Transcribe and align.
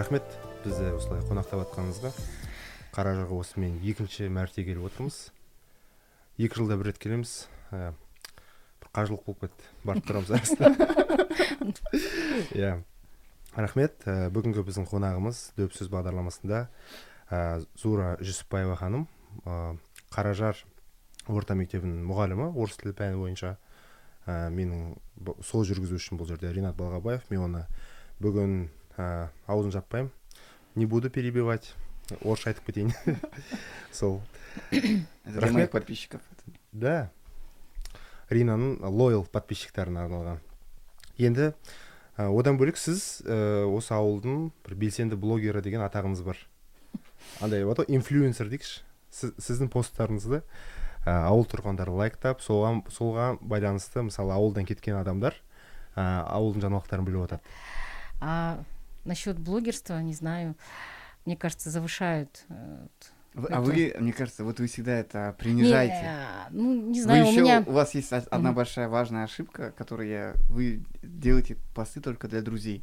рахмет. 0.00 0.24
Бізді 0.64 0.94
осылай 0.96 1.20
қонақтап 1.28 1.60
жатқаныңызға 1.60 2.10
қаражарға 2.94 3.36
осымен 3.36 3.74
екінші 3.84 4.30
мәрте 4.32 4.62
келіп 4.64 4.86
отырмыз. 4.88 5.18
Екі 6.40 6.56
жылда 6.56 6.78
бір 6.80 6.88
рет 6.88 7.00
келеміз. 7.02 7.34
Ә, 7.68 7.90
бір 8.80 8.92
қажылық 8.96 9.26
болып 9.26 9.44
кетті 9.44 9.68
барып 9.84 10.08
тұрамыз 10.08 10.32
арасында 10.38 10.70
иә. 12.56 12.72
Рахмет. 13.58 14.00
Ә, 14.08 14.30
бүгінгі 14.32 14.64
біздің 14.70 14.88
қонағымыз 14.88 15.42
дөп 15.60 15.76
сөз 15.76 15.92
бағдарламасында 15.92 16.62
ә, 17.28 17.60
зура 17.76 18.14
жүсіпбаева 18.24 18.80
ханым. 18.80 19.04
Ә, 19.44 19.76
қаражар 20.16 20.64
орта 21.28 21.58
мектебінің 21.60 22.08
мұғалімі 22.08 22.54
орыс 22.54 22.80
тілі 22.80 22.96
пәні 22.96 23.20
бойынша. 23.20 23.58
Ә, 24.24 24.48
менің 24.48 24.94
сол 25.44 25.68
жүргізушім 25.68 26.16
бұл 26.16 26.32
жерде 26.32 26.56
ринат 26.56 26.80
балғабаев. 26.80 27.28
Мен 27.28 27.50
оны 27.50 27.66
бүгін 28.20 28.62
ә, 28.96 29.28
аузын 29.46 29.72
жаппаймын 29.74 30.10
не 30.74 30.86
буду 30.86 31.10
перебивать. 31.10 31.74
Орысша 32.24 32.50
айтып 32.50 32.66
кетейін 32.66 32.92
сол 33.92 34.20
для 34.70 35.52
моих 35.52 35.70
подписчиков. 35.70 36.20
Да. 36.72 37.10
Ринаның 38.30 38.78
лоял 38.82 39.24
подписчиктарына 39.26 40.04
арналған 40.06 40.40
енді 41.18 41.52
ә, 42.16 42.26
одан 42.30 42.58
бөлек 42.58 42.78
сіз 42.78 43.22
ә, 43.26 43.66
осы 43.66 43.94
ауылдың 43.94 44.50
бір 44.66 44.76
белсенді 44.78 45.18
блогері 45.18 45.62
деген 45.62 45.82
атағыңыз 45.86 46.22
бар. 46.26 46.38
Андай 47.40 47.64
болады 47.66 47.86
ғой 47.86 47.98
инфлюенсер 47.98 48.50
дейікші. 48.50 48.82
Сіз, 49.10 49.34
сіздің 49.42 49.70
посттарыңызды 49.74 50.42
ә, 51.06 51.14
ауыл 51.26 51.46
тұрғындары 51.50 51.94
лайктап 51.96 52.42
соған 52.44 52.84
солға 52.92 53.32
байланысты 53.40 54.04
мысалы 54.06 54.34
ауылдан 54.36 54.68
кеткен 54.68 54.98
адамдар 55.00 55.34
ә, 55.96 56.22
ауылдың 56.30 56.66
жаңалықтарын 56.66 57.08
біліп 57.08 57.24
жатады 57.24 57.40
а 58.20 58.62
насчет 59.04 59.38
блогерства 59.38 60.00
не 60.00 60.14
знаю 60.14 60.56
мне 61.24 61.36
кажется 61.36 61.70
завышают 61.70 62.44
э, 62.48 62.86
а 63.34 63.60
вы, 63.60 63.94
мне 63.98 64.12
кажется, 64.12 64.42
вот 64.42 64.58
вы 64.58 64.66
всегда 64.66 64.92
это 64.92 65.36
принижаете. 65.38 66.16
Не, 66.50 66.62
ну, 66.62 66.74
не 66.90 67.00
знаю, 67.00 67.22
вы 67.24 67.28
у 67.28 67.32
еще, 67.32 67.42
меня... 67.42 67.64
У 67.64 67.70
вас 67.70 67.94
есть 67.94 68.12
одна 68.12 68.50
mm-hmm. 68.50 68.54
большая 68.54 68.88
важная 68.88 69.24
ошибка, 69.24 69.70
которую 69.70 70.08
я... 70.08 70.34
Вы 70.48 70.82
делаете 71.02 71.56
посты 71.72 72.00
только 72.00 72.26
для 72.26 72.42
друзей. 72.42 72.82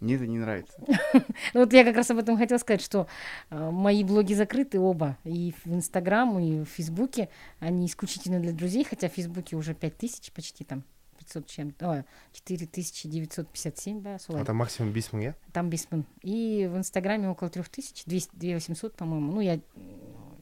Мне 0.00 0.16
это 0.16 0.26
не 0.26 0.38
нравится. 0.38 0.76
Ну 1.54 1.60
вот 1.60 1.72
я 1.72 1.84
как 1.84 1.94
раз 1.94 2.10
об 2.10 2.18
этом 2.18 2.36
хотела 2.36 2.58
сказать, 2.58 2.82
что 2.82 3.06
э, 3.50 3.70
мои 3.70 4.02
блоги 4.02 4.34
закрыты 4.34 4.80
оба, 4.80 5.16
и 5.22 5.54
в 5.64 5.72
Инстаграм, 5.72 6.36
и 6.40 6.64
в 6.64 6.68
Фейсбуке, 6.70 7.28
они 7.60 7.86
исключительно 7.86 8.40
для 8.40 8.52
друзей, 8.52 8.82
хотя 8.82 9.08
в 9.08 9.12
Фейсбуке 9.12 9.54
уже 9.54 9.72
5000 9.72 10.32
почти 10.32 10.64
там, 10.64 10.82
500 11.24 11.46
чем-то, 11.46 12.04
4957, 12.32 14.02
да, 14.02 14.18
солай. 14.18 14.42
А 14.42 14.44
там 14.44 14.56
максимум 14.56 14.92
бес 14.92 15.10
мың, 15.12 15.30
иә? 15.30 15.34
Там 15.52 15.70
бес 15.70 15.88
мың. 15.90 16.04
И 16.22 16.68
в 16.70 16.76
Инстаграме 16.76 17.28
около 17.28 17.50
3000, 17.50 18.04
2800, 18.06 18.94
по-моему. 18.94 19.32
Ну, 19.32 19.40
я 19.40 19.60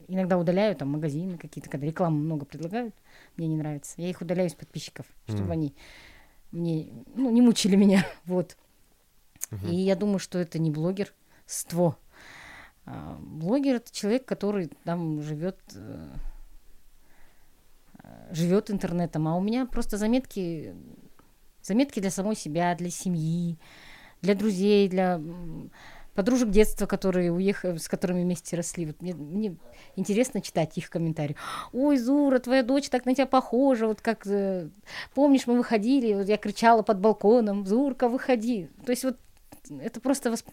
иногда 0.07 0.37
удаляю 0.37 0.75
там 0.75 0.89
магазины 0.89 1.37
какие-то, 1.37 1.69
когда 1.69 1.87
рекламу 1.87 2.17
много 2.17 2.45
предлагают, 2.45 2.93
мне 3.37 3.47
не 3.47 3.57
нравится. 3.57 3.95
Я 3.97 4.09
их 4.09 4.21
удаляю 4.21 4.49
из 4.49 4.53
подписчиков, 4.53 5.05
чтобы 5.27 5.49
mm. 5.49 5.51
они 5.51 5.75
мне, 6.53 6.87
ну, 7.15 7.31
не 7.31 7.41
мучили 7.41 7.75
меня, 7.75 8.05
вот. 8.25 8.55
Uh-huh. 9.51 9.69
И 9.69 9.75
я 9.75 9.95
думаю, 9.95 10.19
что 10.19 10.39
это 10.39 10.59
не 10.59 10.71
блогер, 10.71 11.13
ство. 11.45 11.97
А, 12.85 13.17
блогер 13.19 13.75
это 13.75 13.91
человек, 13.91 14.25
который 14.25 14.69
там 14.83 15.21
живет 15.21 15.59
э, 15.73 16.09
живет 18.31 18.71
интернетом, 18.71 19.27
а 19.27 19.35
у 19.35 19.41
меня 19.41 19.65
просто 19.65 19.97
заметки, 19.97 20.75
заметки 21.61 21.99
для 21.99 22.11
самой 22.11 22.35
себя, 22.35 22.75
для 22.75 22.89
семьи, 22.89 23.57
для 24.21 24.35
друзей, 24.35 24.87
для 24.89 25.21
подружек 26.13 26.49
детства, 26.49 26.85
которые 26.85 27.31
уехали, 27.31 27.77
с 27.77 27.87
которыми 27.87 28.23
вместе 28.23 28.55
росли. 28.55 28.85
Вот 28.85 29.01
мне, 29.01 29.13
мне 29.13 29.57
интересно 29.95 30.41
читать 30.41 30.77
их 30.77 30.89
комментарии. 30.89 31.35
Ой, 31.71 31.97
Зура, 31.97 32.39
твоя 32.39 32.63
дочь 32.63 32.89
так 32.89 33.05
на 33.05 33.15
тебя 33.15 33.25
похожа, 33.25 33.87
вот 33.87 34.01
как 34.01 34.25
э, 34.27 34.69
помнишь, 35.13 35.47
мы 35.47 35.57
выходили, 35.57 36.13
вот 36.13 36.27
я 36.27 36.37
кричала 36.37 36.83
под 36.83 36.99
балконом, 36.99 37.65
Зурка, 37.65 38.09
выходи. 38.09 38.69
То 38.85 38.91
есть 38.91 39.03
вот 39.03 39.17
это 39.79 39.99
просто 39.99 40.29
восп... 40.29 40.49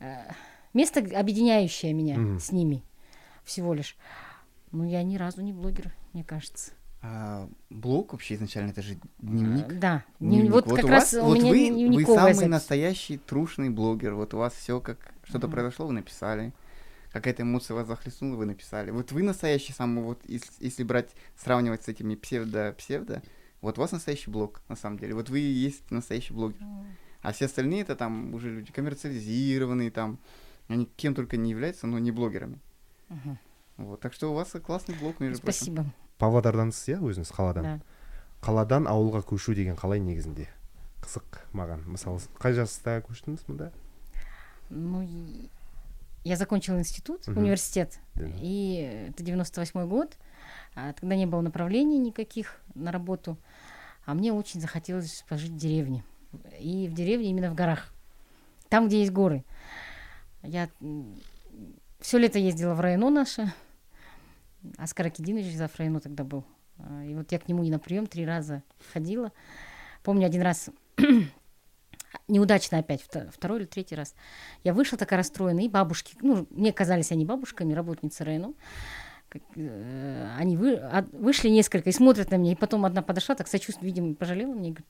Э, 0.00 0.32
место 0.72 1.00
объединяющее 1.00 1.92
меня 1.92 2.16
mm-hmm. 2.16 2.38
с 2.38 2.52
ними 2.52 2.82
всего 3.44 3.74
лишь. 3.74 3.96
Ну, 4.72 4.84
я 4.84 5.02
ни 5.04 5.16
разу 5.16 5.40
не 5.40 5.52
блогер, 5.52 5.94
мне 6.14 6.24
кажется. 6.24 6.72
А, 7.02 7.50
блог 7.68 8.12
вообще 8.12 8.34
изначально 8.34 8.70
это 8.70 8.80
же 8.80 8.96
дневник. 9.18 9.66
А, 9.66 9.74
да, 9.74 10.04
дневник. 10.20 10.52
Вот, 10.52 10.66
вот 10.66 10.80
как 10.80 10.88
раз 10.88 11.12
вас, 11.12 11.22
у 11.22 11.26
вот 11.26 11.38
меня 11.38 11.50
вы, 11.50 11.96
вы 11.96 12.04
самый 12.06 12.32
запись. 12.32 12.48
настоящий 12.48 13.18
трушный 13.18 13.68
блогер. 13.68 14.14
Вот 14.14 14.32
у 14.32 14.38
вас 14.38 14.54
все 14.54 14.80
как 14.80 15.12
что-то 15.24 15.46
mm-hmm. 15.46 15.50
произошло, 15.50 15.86
вы 15.86 15.92
написали. 15.92 16.54
Какая-то 17.12 17.42
эмоция 17.42 17.74
вас 17.74 17.86
захлестнула, 17.86 18.36
вы 18.36 18.46
написали. 18.46 18.90
Вот 18.90 19.12
вы 19.12 19.22
настоящий 19.22 19.72
самый, 19.72 20.02
вот 20.02 20.18
если, 20.24 20.50
если 20.60 20.82
брать, 20.82 21.10
сравнивать 21.36 21.84
с 21.84 21.88
этими 21.88 22.14
псевдо-псевдо, 22.14 23.22
вот 23.60 23.78
у 23.78 23.82
вас 23.82 23.92
настоящий 23.92 24.30
блог, 24.30 24.62
на 24.68 24.76
самом 24.76 24.98
деле. 24.98 25.14
Вот 25.14 25.28
вы 25.28 25.40
и 25.40 25.52
есть 25.52 25.90
настоящий 25.90 26.32
блогер. 26.32 26.62
Mm. 26.62 26.86
А 27.20 27.32
все 27.32 27.46
остальные 27.46 27.82
это 27.82 27.96
там 27.96 28.34
уже 28.34 28.50
люди 28.50 28.72
коммерциализированные, 28.72 29.90
там, 29.90 30.18
они 30.68 30.86
кем 30.96 31.14
только 31.14 31.36
не 31.36 31.50
являются, 31.50 31.86
но 31.86 31.98
не 31.98 32.10
блогерами. 32.10 32.58
Uh-huh. 33.08 33.36
Вот, 33.76 34.00
так 34.00 34.12
что 34.12 34.30
у 34.30 34.34
вас 34.34 34.50
классный 34.64 34.94
блог, 34.94 35.20
между 35.20 35.38
Спасибо. 35.38 35.76
прочим 35.76 35.92
павлодардансыз 36.19 36.93
иә 36.93 36.99
өзіңіз 36.99 37.31
қаладан 37.35 37.67
да. 37.67 37.75
қаладан 38.43 38.87
ауылға 38.91 39.23
көшу 39.27 39.55
деген 39.55 39.77
қалай 39.79 40.01
негізінде 40.03 40.47
қызық 41.03 41.39
маған 41.55 41.85
мысалы 41.87 42.21
қай 42.39 42.55
жаста 42.57 42.99
көштіңіз 43.07 43.45
мұнда 43.47 43.71
ну 44.69 45.03
я 46.23 46.35
закончила 46.35 46.79
институт 46.79 47.27
угу. 47.27 47.39
университет 47.39 47.99
да. 48.15 48.27
и 48.41 49.09
это 49.09 49.23
98 49.23 49.87
год 49.87 50.17
а, 50.75 50.93
тогда 50.93 51.15
не 51.15 51.25
было 51.25 51.41
направлений 51.41 51.97
никаких 51.97 52.57
на 52.75 52.91
работу 52.91 53.37
а 54.05 54.13
мне 54.13 54.33
очень 54.33 54.61
захотелось 54.61 55.23
пожить 55.27 55.51
в 55.51 55.57
деревне 55.57 56.03
и 56.59 56.87
в 56.87 56.93
деревне 56.93 57.29
именно 57.29 57.49
в 57.49 57.55
горах 57.55 57.87
там 58.67 58.87
где 58.87 58.99
есть 58.99 59.11
горы 59.11 59.43
я 60.43 60.69
все 61.99 62.17
лето 62.17 62.39
ездила 62.39 62.73
в 62.73 62.81
районо 62.81 63.09
наше 63.09 63.51
Аскар 64.78 65.06
Акидинович 65.06 65.54
Зафраину 65.56 66.00
тогда 66.00 66.24
был. 66.24 66.44
А, 66.78 67.04
и 67.04 67.14
вот 67.14 67.32
я 67.32 67.38
к 67.38 67.48
нему 67.48 67.64
и 67.64 67.70
на 67.70 67.78
прием 67.78 68.06
три 68.06 68.24
раза 68.24 68.62
ходила. 68.92 69.32
Помню 70.02 70.26
один 70.26 70.42
раз 70.42 70.70
неудачно 72.28 72.78
опять, 72.78 73.02
второй 73.02 73.60
или 73.60 73.66
третий 73.66 73.94
раз. 73.94 74.14
Я 74.62 74.74
вышла 74.74 74.98
такая 74.98 75.18
расстроенная, 75.18 75.64
и 75.64 75.68
бабушки, 75.68 76.16
ну, 76.20 76.46
мне 76.50 76.72
казались 76.72 77.12
они 77.12 77.24
бабушками, 77.24 77.72
работницы 77.72 78.24
Рейну. 78.24 78.54
Э, 79.56 80.36
они 80.38 80.56
вы, 80.56 80.76
а, 80.76 81.04
вышли 81.12 81.48
несколько 81.48 81.90
и 81.90 81.92
смотрят 81.92 82.30
на 82.30 82.36
меня, 82.36 82.52
и 82.52 82.56
потом 82.56 82.84
одна 82.84 83.02
подошла, 83.02 83.34
так 83.34 83.48
сочувственно, 83.48 83.86
видимо, 83.86 84.14
пожалела 84.14 84.52
мне, 84.52 84.68
и 84.68 84.72
говорит, 84.72 84.86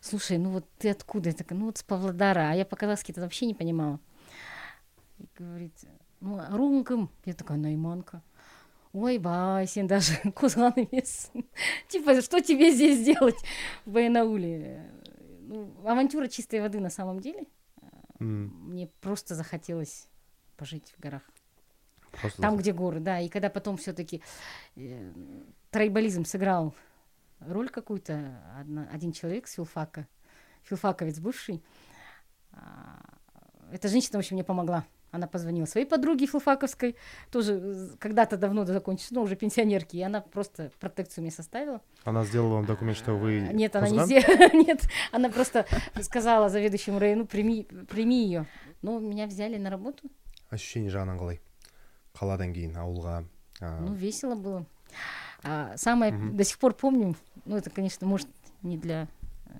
слушай, 0.00 0.38
ну 0.38 0.50
вот 0.50 0.66
ты 0.78 0.90
откуда? 0.90 1.30
Я 1.30 1.34
такая, 1.34 1.58
ну 1.58 1.66
вот 1.66 1.78
с 1.78 1.82
Павлодара, 1.82 2.50
а 2.50 2.54
я 2.54 2.64
по-казахски-то 2.64 3.20
вообще 3.20 3.46
не 3.46 3.54
понимала. 3.54 3.98
И 5.18 5.26
говорит, 5.36 5.74
ну, 6.20 6.40
рунгам. 6.50 7.10
Я 7.24 7.34
такая, 7.34 7.58
найманка 7.58 8.22
ойбай 8.92 9.66
сен 9.66 9.86
даже 9.86 10.16
қозған 10.38 10.78
емессің 10.84 11.44
типа 11.88 12.20
что 12.22 12.40
тебе 12.40 12.70
здесь 12.72 13.04
делать 13.04 13.38
в 13.84 13.90
баянауле 13.90 14.90
ну, 15.48 15.72
авантюра 15.84 16.28
чистой 16.28 16.60
воды 16.60 16.78
на 16.80 16.90
самом 16.90 17.20
деле. 17.20 17.46
Mm. 18.18 18.50
мне 18.66 18.88
просто 19.00 19.34
захотелось 19.34 20.08
пожить 20.56 20.92
в 20.96 21.00
горах. 21.00 21.22
Просто 22.20 22.42
там 22.42 22.56
где 22.56 22.72
горы 22.72 23.00
да. 23.00 23.20
И 23.20 23.28
когда 23.28 23.48
потом 23.48 23.76
все-таки 23.76 24.22
э, 24.76 25.12
трайбализм 25.70 26.24
сыграл 26.24 26.74
роль 27.40 27.68
какую-то 27.68 28.42
один 28.92 29.12
человек 29.12 29.46
с 29.46 29.54
филфака 29.54 30.06
филфаковец 30.64 31.18
бывший 31.20 31.62
э, 32.52 32.56
эта 33.72 33.88
женщина 33.88 34.18
в 34.18 34.20
общем 34.20 34.36
мне 34.36 34.44
помогла 34.44 34.84
она 35.10 35.26
позвонила 35.26 35.66
своей 35.66 35.86
подруге 35.86 36.26
филфаковской, 36.26 36.96
тоже 37.30 37.96
когда-то 37.98 38.36
давно 38.36 38.64
закончила, 38.64 39.16
но 39.16 39.22
уже 39.22 39.36
пенсионерки, 39.36 39.96
и 39.96 40.02
она 40.02 40.20
просто 40.20 40.70
протекцию 40.80 41.22
мне 41.22 41.30
составила. 41.30 41.80
Она 42.04 42.24
сделала 42.24 42.54
вам 42.54 42.66
документ, 42.66 42.98
что 42.98 43.14
вы 43.14 43.48
Нет, 43.52 43.74
она 43.76 43.88
не 43.88 44.04
сделала, 44.04 44.52
нет, 44.52 44.82
она 45.12 45.28
просто 45.30 45.66
сказала 46.00 46.48
заведующему 46.48 46.98
району, 46.98 47.26
прими, 47.26 47.64
прими 47.88 48.24
ее. 48.24 48.46
Но 48.82 48.98
меня 48.98 49.26
взяли 49.26 49.56
на 49.56 49.70
работу. 49.70 50.08
Ощущение 50.50 50.88
жағынан 50.88 51.18
қалай? 51.20 51.40
Қаладан 52.16 52.54
кейін 52.56 52.78
ауылға. 52.80 53.24
Ну, 53.60 53.92
весело 53.92 54.34
было. 54.34 54.66
А 55.42 55.76
самое, 55.76 56.14
угу. 56.14 56.36
до 56.36 56.44
сих 56.44 56.58
пор 56.58 56.74
помню, 56.74 57.16
ну, 57.44 57.56
это, 57.56 57.70
конечно, 57.70 58.06
может, 58.06 58.28
не 58.62 58.76
для, 58.76 59.08
э, 59.46 59.50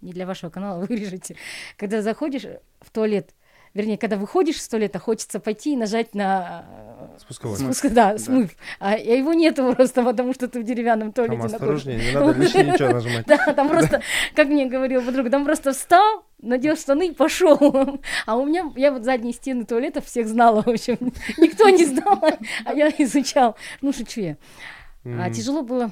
не 0.00 0.12
для 0.12 0.26
вашего 0.26 0.50
канала 0.50 0.84
вырежете, 0.88 1.36
когда 1.76 2.02
заходишь 2.02 2.46
в 2.80 2.90
туалет, 2.90 3.34
вернее, 3.78 3.96
когда 3.96 4.16
выходишь 4.16 4.56
из 4.56 4.68
туалета, 4.68 4.98
хочется 4.98 5.40
пойти 5.40 5.72
и 5.72 5.76
нажать 5.76 6.14
на 6.14 6.66
Спусковой. 7.18 7.56
Смыв. 7.56 7.70
спуск- 7.76 7.90
да, 7.90 8.12
Да. 8.12 8.18
смыв. 8.18 8.50
А, 8.80 8.92
а 8.94 8.96
его 8.96 9.32
нету 9.32 9.72
просто, 9.74 10.02
потому 10.04 10.34
что 10.34 10.48
ты 10.48 10.60
в 10.60 10.64
деревянном 10.64 11.12
Там 11.12 11.26
туалете 11.26 11.48
находишься. 11.52 11.56
осторожнее, 11.56 11.98
не 11.98 12.12
надо 12.12 12.38
лишнее 12.40 12.64
ничего 12.66 12.88
нажимать. 12.90 13.26
Да, 13.26 13.52
там 13.54 13.68
просто, 13.68 14.02
как 14.34 14.48
мне 14.48 14.66
говорила 14.66 15.00
подруга, 15.02 15.30
там 15.30 15.44
просто 15.44 15.72
встал, 15.72 16.24
надел 16.42 16.76
штаны 16.76 17.08
и 17.08 17.12
пошел. 17.12 17.58
А 18.26 18.36
у 18.36 18.46
меня, 18.46 18.70
я 18.76 18.92
вот 18.92 19.04
задние 19.04 19.32
стены 19.32 19.64
туалетов 19.64 20.04
всех 20.06 20.26
знала, 20.28 20.62
в 20.62 20.68
общем. 20.68 20.96
Никто 21.38 21.68
не 21.68 21.84
знал, 21.86 22.22
а 22.64 22.74
я 22.74 22.88
изучал. 22.98 23.56
Ну, 23.80 23.92
шучу 23.92 24.20
я. 24.20 24.36
А 25.04 25.30
тяжело 25.30 25.62
было. 25.62 25.90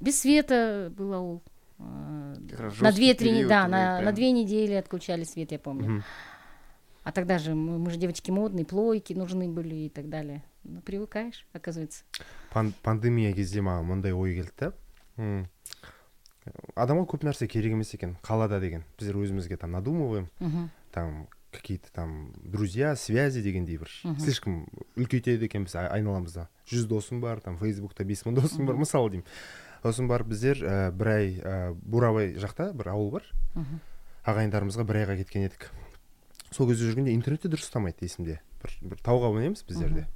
Без 0.00 0.20
света 0.20 0.92
был 0.96 1.14
аул 1.14 1.42
А, 1.83 2.35
Как 2.49 2.59
раз 2.59 2.73
На 2.81 2.91
жёсткий 2.91 3.05
две-три, 3.05 3.29
не- 3.31 3.35
период, 3.37 3.49
да, 3.49 3.63
вы 3.65 3.69
на, 3.71 3.95
на 3.95 4.01
прям- 4.01 4.15
две 4.15 4.31
недели 4.31 4.73
отключали 4.73 5.23
свет, 5.23 5.51
я 5.51 5.59
помню. 5.59 5.89
мгм. 5.89 6.03
А 7.03 7.11
тогда 7.11 7.37
же 7.39 7.55
мы, 7.55 7.79
мы 7.79 7.89
же 7.91 7.97
девочки 7.97 8.29
модные, 8.31 8.65
плойки 8.65 9.13
нужны 9.13 9.47
были 9.49 9.75
и 9.75 9.89
так 9.89 10.09
далее. 10.09 10.43
Ну, 10.63 10.81
привыкаешь, 10.81 11.45
оказывается. 11.53 12.03
Пан- 12.53 12.73
пандемия 12.83 13.33
кезде 13.33 13.61
маған 13.61 13.83
мындай 13.83 14.11
ой 14.11 14.35
келді 14.35 14.51
да 14.59 14.73
М, 15.17 15.47
адамға 16.75 17.05
көп 17.11 17.23
нәрсе 17.27 17.47
керек 17.47 17.73
емес 17.75 17.93
екен 17.93 18.17
қалада 18.23 18.59
деген 18.59 18.83
біздер 18.99 19.15
өзімізге 19.19 19.57
там 19.57 19.71
надумываем 19.71 20.29
Мгм. 20.39 20.69
там 20.91 21.27
какие-то 21.51 21.91
там 21.91 22.33
друзья 22.43 22.95
связи 22.95 23.41
дегендей 23.41 23.77
бір 23.77 23.89
слишком 24.19 24.67
үлкейтеді 24.95 25.45
екенбіз 25.45 25.75
ай- 25.75 25.87
айналамызда 25.99 26.47
жүз 26.67 26.85
досым 26.87 27.21
бар 27.21 27.39
там 27.41 27.57
фейсбукта 27.57 28.03
бес 28.03 28.23
мың 28.23 28.35
досым 28.41 28.65
бар 28.65 28.75
мысалы 28.75 29.09
деймін 29.11 29.25
Сосын 29.84 30.08
барып 30.08 30.30
біздер 30.32 30.60
ә, 30.64 30.76
бір 30.96 31.10
ай 31.12 31.26
ә, 31.36 31.56
бурабай 31.76 32.32
жақта 32.40 32.70
бір 32.72 32.94
ауыл 32.94 33.10
бар. 33.18 33.26
Ағайындарымызға 34.24 34.86
бір 34.88 35.02
айға 35.02 35.18
кеткен 35.20 35.44
едік. 35.44 35.68
Сол 36.50 36.70
кезде 36.70 36.88
жүргенде 36.88 37.12
интернетте 37.12 37.50
дұрыс 37.52 37.68
ұстамайды 37.68 38.06
есімде. 38.08 38.38
Бір, 38.62 38.76
бір 38.94 39.04
тауға 39.04 39.30
мінеміз 39.34 39.64
біздерде. 39.68 40.06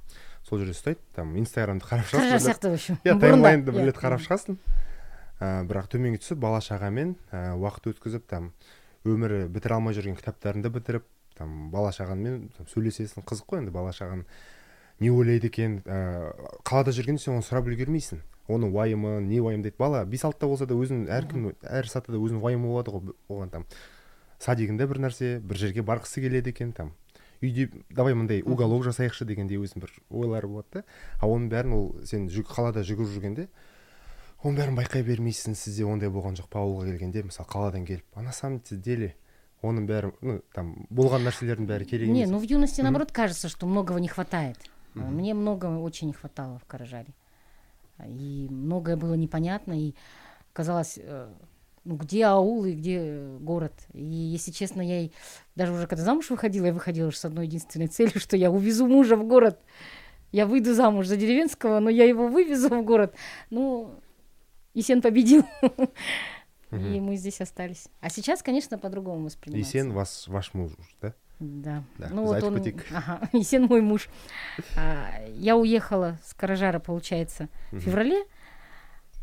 Сол 0.47 0.63
жерде 0.63 0.73
ұстайды 0.73 1.03
там 1.13 1.35
инстаграмды 1.37 1.85
қарап 1.85 2.09
шығасың 2.09 2.41
сияқты, 2.47 2.73
иә 3.05 3.17
таймлайнды 3.21 3.75
бір 3.75 3.91
рет 3.91 3.99
қарап 4.01 4.23
шығасың 4.23 4.57
ә, 5.37 5.63
бірақ 5.69 5.91
төменге 5.93 6.21
түсіп 6.23 6.39
бала 6.41 6.61
шағамен 6.63 7.13
ә, 7.29 7.53
уақыт 7.59 7.91
өткізіп 7.91 8.25
там 8.31 8.53
өмірі 9.05 9.43
бітіре 9.51 9.77
алмай 9.77 9.93
жүрген 9.93 10.17
кітаптарыңды 10.17 10.71
бітіріп 10.73 11.05
там 11.37 11.69
бала 11.73 11.91
шағаңмен 11.93 12.49
сөйлесесің. 12.71 13.27
Қызық 13.27 13.51
қой 13.51 13.61
енді 13.61 13.75
бала 13.75 13.93
шағаң 13.95 14.25
не 14.99 15.11
ойлайды 15.11 15.47
екен 15.47 15.79
ә, 15.85 16.33
қалада 16.67 16.93
жүргенде 16.95 17.23
сен 17.23 17.37
оны 17.37 17.45
сұрап 17.45 17.69
үлгермейсің. 17.69 18.21
Оның 18.49 18.73
уайымы 18.73 19.19
не 19.21 19.39
уайымдайды 19.39 19.77
бала 19.77 20.03
бес 20.05 20.25
алтыда 20.25 20.49
болса 20.49 20.65
да 20.65 20.75
өзінің 20.75 21.07
әркім 21.13 21.51
әр 21.61 21.87
сатыда 21.87 22.17
өзінің 22.17 22.41
уайымы 22.43 22.67
болады 22.67 22.91
ғой 22.91 23.13
оған 23.29 23.53
там. 23.53 23.65
Садигінде 24.39 24.87
бір 24.89 25.03
нәрсе 25.05 25.37
бір 25.39 25.61
жерге 25.61 25.85
барғысы 25.85 26.23
келеді 26.23 26.49
екен 26.49 26.73
там. 26.73 26.93
Үйде 27.41 27.69
давай 27.89 28.15
мындай 28.17 28.41
уголок 28.41 28.83
жасайықшы 28.87 29.25
дегендей 29.29 29.61
өзінің 29.61 29.85
бір 29.85 29.93
ойлары 30.09 30.47
болады 30.47 30.81
да. 30.81 30.83
А 31.21 31.27
оның 31.27 31.47
бәрін 31.53 31.75
ол 31.77 31.85
сен 32.03 32.27
жүг, 32.27 32.49
қалада 32.51 32.83
жүгіріп 32.83 33.13
жүргенде 33.13 33.47
оның 34.43 34.57
бәрін 34.59 34.77
байқай 34.79 35.03
бермейсің 35.03 35.55
сізде 35.55 35.85
ондай 35.87 36.09
болған 36.11 36.35
жоқ 36.39 36.49
па 36.51 36.63
ауылға 36.63 36.89
келгенде 36.89 37.23
мысалы 37.27 37.47
қаладан 37.51 37.85
келіп. 37.85 38.05
А 38.15 38.23
на 38.23 38.31
самом 38.31 38.61
деле 38.71 39.13
оның 39.61 39.87
бәрі 39.87 40.11
ну 40.21 40.39
там 40.55 40.73
болған 40.89 41.25
нәрселердің 41.27 41.67
бәрі 41.67 41.85
керек 41.85 42.09
Не, 42.09 42.23
емес 42.23 42.31
ну 42.31 42.39
в 42.39 42.43
юности, 42.43 42.81
наоборот, 42.81 43.11
кажется, 43.11 43.49
что 43.49 43.67
многого 43.67 43.99
не 43.99 44.07
хватает. 44.07 44.57
А 45.05 45.09
Мне 45.09 45.33
многого 45.33 45.79
очень 45.79 46.07
не 46.07 46.13
хватало 46.13 46.59
в 46.59 46.65
Каражаре. 46.65 47.13
И 48.05 48.47
многое 48.49 48.95
было 48.95 49.13
непонятно, 49.15 49.73
и 49.73 49.93
казалось, 50.53 50.97
э, 51.01 51.27
ну, 51.83 51.95
где 51.95 52.25
аул 52.25 52.65
и 52.65 52.73
где 52.73 52.97
э, 52.99 53.37
город. 53.39 53.73
И, 53.93 54.03
если 54.03 54.51
честно, 54.51 54.81
я 54.81 55.01
и 55.01 55.11
даже 55.55 55.73
уже 55.73 55.87
когда 55.87 56.03
замуж 56.03 56.29
выходила, 56.29 56.67
я 56.67 56.73
выходила 56.73 57.09
с 57.11 57.25
одной 57.25 57.45
единственной 57.45 57.87
целью, 57.87 58.19
что 58.19 58.37
я 58.37 58.51
увезу 58.51 58.87
мужа 58.87 59.15
в 59.15 59.27
город. 59.27 59.59
Я 60.31 60.45
выйду 60.45 60.73
замуж 60.73 61.07
за 61.07 61.17
деревенского, 61.17 61.79
но 61.79 61.89
я 61.89 62.05
его 62.05 62.27
вывезу 62.27 62.69
в 62.69 62.83
город. 62.83 63.15
Ну, 63.49 63.99
Есен 64.73 65.01
победил. 65.01 65.43
И 66.71 66.99
мы 66.99 67.15
здесь 67.15 67.41
остались. 67.41 67.87
А 67.99 68.09
сейчас, 68.09 68.43
конечно, 68.43 68.77
по-другому 68.77 69.25
воспринимается. 69.25 69.77
есен 69.77 69.91
вас 69.91 70.27
ваш 70.27 70.53
муж 70.53 70.71
да 71.01 71.15
Да. 71.39 71.83
Да, 71.97 72.09
Ну 72.11 72.23
вот 72.25 72.31
зайчик 72.41 72.47
он, 72.49 72.57
Путик. 72.57 72.85
ага, 72.91 73.29
Есен 73.33 73.65
мой 73.65 73.81
муж. 73.81 74.09
А, 74.75 75.09
я 75.35 75.55
уехала 75.55 76.17
с 76.23 76.33
Каражара, 76.33 76.79
получается, 76.79 77.47
в 77.71 77.79
феврале. 77.79 78.25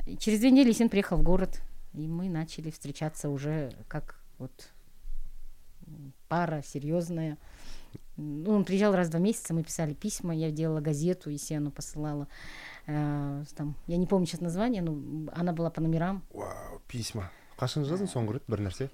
И 0.06 0.16
через 0.16 0.40
две 0.40 0.50
недели 0.50 0.68
Есен 0.68 0.88
приехал 0.88 1.18
в 1.18 1.22
город, 1.22 1.60
и 1.92 2.06
мы 2.08 2.28
начали 2.28 2.70
встречаться 2.70 3.28
уже 3.28 3.72
как 3.88 4.18
вот 4.38 4.70
пара 6.28 6.62
серьезная. 6.62 7.38
Ну, 8.16 8.52
он 8.52 8.64
приезжал 8.64 8.94
раз 8.94 9.08
в 9.08 9.10
два 9.10 9.20
месяца, 9.20 9.52
мы 9.52 9.62
писали 9.62 9.92
письма, 9.92 10.34
я 10.34 10.50
делала 10.50 10.80
газету, 10.80 11.28
Есену 11.28 11.70
посылала. 11.70 12.28
Э, 12.86 13.44
там, 13.54 13.76
я 13.86 13.98
не 13.98 14.06
помню 14.06 14.26
сейчас 14.26 14.40
название, 14.40 14.80
но 14.80 15.30
она 15.34 15.52
была 15.52 15.68
по 15.70 15.82
номерам. 15.82 16.22
вау 16.32 16.80
письма 16.88 17.30
қашан 17.58 17.84
жаздың 17.84 18.08
соңғы 18.08 18.32
рет 18.36 18.44
бір 18.48 18.60
нәрсе 18.68 18.88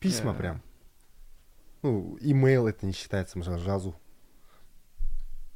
письма 0.00 0.32
прям 0.34 0.62
ну 1.82 2.18
имейл 2.20 2.66
это 2.66 2.86
не 2.86 2.92
считается 2.92 3.38
мысалы 3.38 3.58
жазу. 3.58 3.94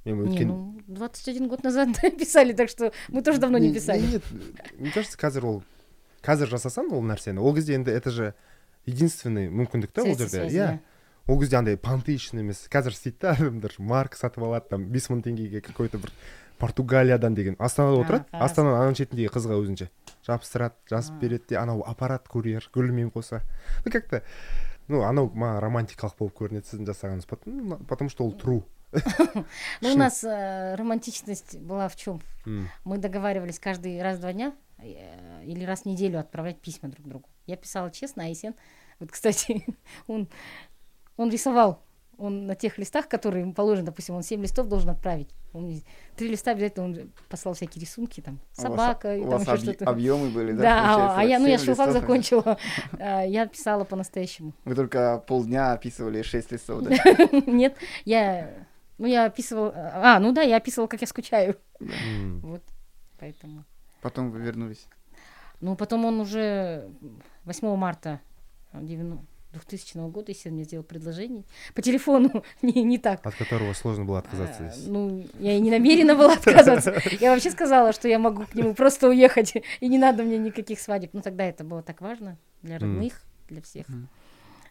Мен 0.05 0.21
өткен 0.27 0.49
ну, 0.49 0.81
21 0.89 1.49
год 1.49 1.63
назад 1.63 1.89
писали, 2.19 2.53
так 2.53 2.69
что 2.69 2.93
мы 3.09 3.23
тоже 3.23 3.39
давно 3.39 3.59
не 3.59 3.73
писали. 3.73 4.01
нет 4.01 4.23
мне 4.79 4.91
кажется 4.91 5.17
қазір 5.17 5.45
ол 5.45 5.63
қазір 6.23 6.51
жасасаң 6.51 6.91
ол 6.93 7.03
нәрсені 7.03 7.39
ол 7.39 7.55
кезде 7.55 7.75
енді 7.75 7.91
это 7.91 8.11
же 8.11 8.35
единственный 8.87 9.49
мүмкіндік 9.49 9.93
та 9.93 10.03
ол 10.03 10.19
жерде 10.19 10.49
иә 10.49 10.81
ол 11.29 11.39
кезде 11.39 11.57
андай 11.57 11.77
понты 11.77 12.17
үшін 12.19 12.43
емес 12.43 12.67
қазір 12.67 12.97
істейді 12.97 13.19
да 13.23 13.37
адамдар 13.37 13.75
марк 13.79 14.17
сатып 14.19 14.43
алады 14.43 14.75
там 14.75 14.89
бес 14.91 15.07
мың 15.11 15.23
теңгеге 15.23 15.61
какой 15.63 15.89
то 15.89 15.99
бір 15.99 16.11
португалиядан 16.63 17.35
деген. 17.35 17.57
Астанада 17.59 18.03
отырады 18.03 18.39
астананың 18.39 18.85
ана 18.85 18.95
шетіндегі 18.95 19.33
қызға 19.35 19.57
өзінше. 19.59 19.89
Жабыстырады 20.27 20.79
жазып 20.91 21.19
береді 21.19 21.53
де 21.53 21.59
анау 21.59 21.83
аппарат 21.87 22.29
курьер 22.31 22.69
гүлмен 22.75 23.11
қоса. 23.11 23.43
Ну 23.85 23.91
как 23.91 24.07
то 24.07 24.23
ну 24.88 25.02
анау 25.04 25.30
маған 25.34 25.60
романтикалық 25.66 26.18
болып 26.20 26.36
көрінеді 26.40 26.70
сіздің 26.72 26.88
жасағаныңыз 26.92 27.28
пот- 27.28 27.46
ну, 27.46 27.78
потому 27.88 28.10
что 28.10 28.26
ол 28.26 28.34
true 28.34 28.64
Ну, 29.82 29.94
у 29.94 29.98
нас 29.98 30.24
э, 30.24 30.76
романтичность 30.76 31.60
была 31.60 31.90
в 31.90 31.96
чем? 31.98 32.22
М. 32.46 32.70
Мы 32.86 32.98
договаривались 32.98 33.60
каждый 33.60 34.02
раз 34.02 34.18
в 34.18 34.22
два 34.22 34.32
дня 34.34 34.54
э, 34.78 35.44
или 35.44 35.66
раз 35.66 35.82
в 35.82 35.86
неделю 35.86 36.20
отправлять 36.20 36.62
письма 36.62 36.90
друг 36.90 37.06
другу. 37.08 37.30
Я 37.46 37.58
писала 37.58 37.92
честно, 37.92 38.24
а 38.24 38.28
Есен, 38.28 38.56
вот, 39.00 39.12
кстати, 39.12 39.66
он, 40.08 40.30
он 41.18 41.30
рисовал. 41.30 41.84
Он 42.23 42.47
на 42.47 42.55
тех 42.55 42.79
листах, 42.79 43.09
которые 43.09 43.41
ему 43.43 43.53
положено, 43.53 43.87
допустим, 43.87 44.15
он 44.15 44.23
7 44.23 44.41
листов 44.43 44.69
должен 44.69 44.91
отправить. 44.91 45.29
Он 45.53 45.69
три 46.17 46.29
листа 46.29 46.53
обязательно 46.53 46.85
он 46.87 47.13
послал 47.29 47.55
всякие 47.55 47.81
рисунки, 47.83 48.21
там, 48.21 48.39
А 48.59 48.61
у 48.61 48.63
вас- 48.63 48.81
собака 48.81 49.17
и 49.17 49.21
у 49.21 49.23
там 49.29 49.31
вас 49.31 49.43
еще 49.43 49.53
объ- 49.53 49.63
что-то. 49.75 49.91
объемы 49.91 50.31
были, 50.31 50.53
да? 50.53 50.63
Да, 50.63 50.95
а- 51.17 51.19
а 51.21 51.25
я, 51.25 51.41
ну, 51.41 51.47
я 51.47 51.59
шелфак 51.59 51.89
листов? 51.89 52.01
закончила. 52.03 52.59
А, 53.01 53.23
Я 53.25 53.47
писала 53.47 53.83
по-настоящему. 53.85 54.53
Вы 54.65 54.75
только 54.77 55.19
полдня 55.27 55.73
описывали 55.73 56.23
6 56.23 56.53
листов, 56.53 56.83
да? 56.83 56.91
Нет, 57.47 57.77
я, 58.05 58.51
ну, 58.99 59.07
я 59.09 59.25
описывала, 59.25 59.73
а, 59.75 60.21
ну 60.21 60.33
да, 60.33 60.43
я 60.43 60.59
описывала, 60.59 60.87
как 60.87 61.01
я 61.01 61.09
скучаю. 61.09 61.57
Вот, 61.81 62.63
поэтому. 63.19 63.65
Потом 64.01 64.31
вы 64.31 64.41
вернулись. 64.41 64.87
Ну, 65.61 65.75
потом 65.75 66.05
он 66.05 66.21
уже 66.21 66.89
8 67.47 67.75
марта 67.77 68.21
90 68.73 69.19
2000 69.54 69.98
года, 70.12 70.32
если 70.32 70.50
мне 70.50 70.66
сделал 70.66 70.84
предложение 70.84 71.44
по 71.74 71.82
телефону, 71.82 72.44
не, 72.62 72.84
не 72.84 72.98
так. 72.98 73.26
от 73.26 73.34
которого 73.36 73.74
сложно 73.74 74.06
было 74.06 74.18
А, 74.18 74.20
отказаться 74.20 74.70
здесь. 74.70 74.86
ну, 74.88 75.26
я 75.40 75.54
и 75.56 75.60
не 75.60 75.72
намерена 75.72 76.16
была 76.16 76.34
отказываться. 76.34 76.94
Я 77.20 77.32
вообще 77.32 77.50
сказала, 77.52 77.92
что 77.94 78.08
я 78.08 78.20
могу 78.20 78.46
к 78.46 78.54
нему 78.56 78.74
просто 78.76 79.08
уехать, 79.10 79.54
и 79.80 79.88
не 79.88 79.98
надо 79.98 80.24
мне 80.24 80.38
никаких 80.38 80.80
свадеб. 80.80 81.12
Ну, 81.14 81.22
тогда 81.22 81.46
это 81.46 81.64
было 81.64 81.82
так 81.82 82.02
важно 82.02 82.38
для 82.62 82.78
родных, 82.78 83.22
для 83.50 83.62
всех. 83.62 83.88
Мгм. 83.90 84.10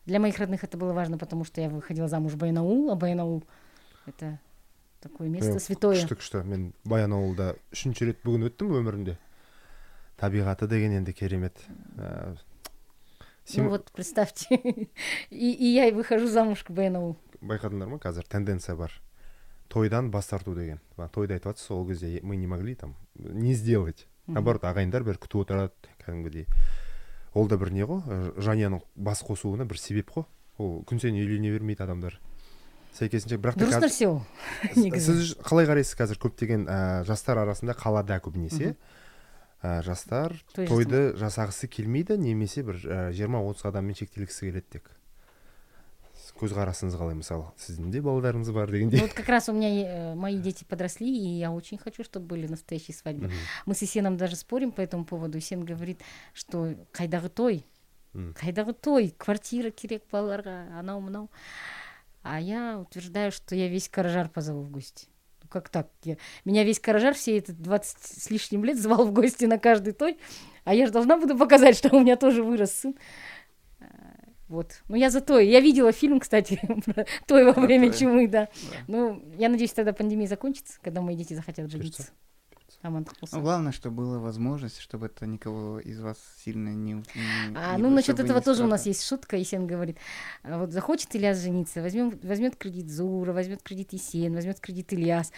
Для 0.04 0.20
моих 0.20 0.38
родных 0.38 0.62
это 0.62 0.76
было 0.76 0.92
важно, 0.92 1.18
потому 1.18 1.44
что 1.44 1.60
я 1.60 1.68
выходила 1.68 2.06
замуж 2.06 2.34
в 2.34 2.36
Баянаул, 2.36 2.90
а 2.92 2.94
Баянаул — 2.94 4.06
это 4.06 4.38
такое 5.00 5.28
место 5.28 5.52
Э, 5.56 5.58
святое. 5.58 5.96
күшті 5.96 6.14
күшті 6.14 6.44
мен 6.44 6.72
баянауылда 6.84 7.56
үшінші 7.72 8.06
рет 8.06 8.22
бүгін 8.22 8.46
өттім 8.50 8.70
өмірімде 8.76 9.16
табиғаты 10.18 10.66
деген 10.68 10.92
енді 10.98 11.12
керемет 11.12 11.56
Ну 13.57 13.69
вот, 13.69 13.91
представьте. 13.91 14.55
И, 15.29 15.51
и 15.53 15.65
я 15.73 15.85
и 15.87 15.91
выхожу 15.91 16.27
замуж 16.27 16.63
к 16.63 16.71
Баянаул. 16.71 17.17
байқадыңдар 17.41 17.87
ма 17.89 17.97
қазір? 17.97 18.27
Тенденция 18.29 18.75
бар. 18.75 18.91
Тойдан 19.67 20.11
бас 20.11 20.27
тарту 20.27 20.53
деген. 20.53 20.79
Тойда 21.11 21.33
айтып 21.35 21.51
жатсыз 21.55 21.71
ол 21.71 21.87
кезде 21.87 22.19
мы 22.23 22.35
не 22.35 22.47
могли 22.47 22.75
там 22.75 22.95
не 23.15 23.53
сделать. 23.53 24.07
Наоборот 24.27 24.63
ағайындар 24.63 25.03
бәрі 25.03 25.17
күтіп 25.17 25.41
отырады 25.41 25.73
кәдімгідей. 26.05 26.45
Ол 27.33 27.47
да 27.47 27.57
бір 27.57 27.71
не 27.71 27.83
ғой? 27.87 28.01
Жанұяның 28.37 28.81
бас 28.95 29.23
қосуына 29.25 29.65
бір 29.65 29.79
себеп 29.79 30.11
қой. 30.11 30.25
Ол 30.59 30.83
күн 30.85 30.99
сайын 31.01 31.17
үйлене 31.17 31.49
бермейді 31.55 31.83
адамдар. 31.83 32.19
Сәйкесінше 32.93 33.39
бірақ 33.41 33.57
дұрыс 33.57 33.79
нәрсе 33.81 34.07
ол 34.11 34.21
негізі. 34.75 35.15
сіз 35.17 35.35
қалай 35.47 35.65
қарайсыз 35.65 35.95
қазір? 35.97 36.19
Көптеген 36.21 36.67
ә, 36.67 36.79
жастар 37.07 37.39
арасында 37.41 37.73
қалада 37.73 38.19
көбінесе. 38.21 38.75
Ә, 39.61 39.81
жастар 39.85 40.35
Той 40.55 40.67
тойды 40.67 41.11
жасағысы 41.19 41.69
келмейді 41.71 42.17
немесе 42.17 42.63
бір 42.65 42.81
жиырма 43.13 43.43
отыз 43.45 43.69
адаммен 43.69 43.95
шектелгісі 43.97 44.49
келеді 44.49 44.77
тек 44.77 44.91
көзқарасыңыз 46.41 46.95
қалай 46.97 47.15
мысалы 47.17 47.49
сіздің 47.61 47.91
де 47.93 48.01
балдарыңыз 48.01 48.51
бар 48.53 48.69
Ну, 48.69 48.73
дегендей 48.73 49.01
вот 49.01 49.13
как 49.13 49.27
раз 49.29 49.49
у 49.49 49.53
меня 49.53 49.69
э, 49.69 50.15
мои 50.15 50.37
дети 50.37 50.63
подросли, 50.63 51.07
и 51.07 51.39
я 51.39 51.51
очень 51.51 51.77
хочу, 51.77 52.03
чтобы 52.03 52.25
были 52.27 52.47
настоящие 52.47 52.95
свадьбы. 52.95 53.31
Мы 53.65 53.75
с 53.75 53.83
Исеном 53.83 54.17
даже 54.17 54.35
спорим 54.35 54.71
по 54.71 54.81
этому 54.81 55.05
поводу. 55.05 55.37
Исен 55.37 55.65
говорит, 55.65 56.01
что 56.33 56.75
қайдағы 56.93 57.29
той, 57.29 57.65
қайдағы 58.13 58.73
той, 58.73 59.13
квартира 59.17 59.71
керек 59.71 60.03
балаларға, 60.11 60.79
анау 60.79 61.01
мынау. 61.01 61.29
А 62.23 62.39
я 62.39 62.79
утверждаю, 62.79 63.31
что 63.31 63.55
я 63.55 63.67
весь 63.67 63.89
Каражар 63.89 64.29
позову 64.29 64.61
в 64.61 64.69
гости. 64.69 65.07
Как 65.51 65.67
так? 65.69 65.89
Я- 66.03 66.15
меня 66.45 66.63
весь 66.63 66.79
Каражар 66.79 67.13
все 67.13 67.37
это 67.37 67.51
20 67.53 67.97
с 68.01 68.29
лишним 68.31 68.63
лет 68.63 68.79
звал 68.79 69.05
в 69.05 69.11
гости 69.11 69.43
на 69.45 69.59
каждый 69.59 69.91
той, 69.93 70.17
а 70.63 70.73
я 70.73 70.85
же 70.85 70.93
должна 70.93 71.17
буду 71.17 71.37
показать, 71.37 71.75
что 71.77 71.93
у 71.95 71.99
меня 71.99 72.15
тоже 72.15 72.41
вырос 72.41 72.71
сын. 72.71 72.95
А, 73.81 73.85
Вот. 74.47 74.81
Ну, 74.87 74.95
я 74.95 75.09
за 75.09 75.19
той. 75.19 75.47
Я 75.49 75.59
видела 75.59 75.91
фильм, 75.91 76.19
кстати, 76.21 76.59
про 76.85 77.05
той 77.27 77.43
во 77.43 77.51
время 77.59 77.89
той. 77.91 77.99
чумы, 77.99 78.27
да. 78.27 78.47
Да. 78.71 78.77
Ну, 78.87 79.21
я 79.37 79.49
надеюсь, 79.49 79.73
тогда 79.73 79.91
пандемия 79.91 80.27
закончится, 80.27 80.79
когда 80.81 81.01
мои 81.01 81.15
дети 81.17 81.33
захотят 81.33 81.69
жениться. 81.69 82.11
Главное, 83.41 83.71
чтобы 83.71 83.97
была 84.03 84.19
возможность, 84.19 84.79
чтобы 84.79 85.05
это 85.07 85.25
никого 85.25 85.79
из 85.79 85.99
вас 86.01 86.17
сильно 86.43 86.69
не... 86.69 86.93
не- 86.93 87.03
А, 87.55 87.75
не- 87.77 87.83
ну, 87.83 87.89
насчет 87.89 88.19
этого 88.19 88.41
тоже 88.41 88.63
у 88.63 88.67
нас 88.67 88.85
есть 88.85 89.07
шутка. 89.07 89.37
Есен 89.37 89.67
говорит, 89.67 89.97
а 90.43 90.57
вот 90.59 90.71
захочет 90.71 91.15
Ильяс 91.15 91.39
жениться, 91.39 91.81
возьмем, 91.81 92.17
возьмет 92.23 92.55
кредит 92.55 92.89
Зура, 92.89 93.33
возьмет 93.33 93.61
кредит 93.61 93.93
Есен, 93.93 94.33
возьмет 94.33 94.59
кредит 94.59 94.93
Ильяс. 94.93 95.31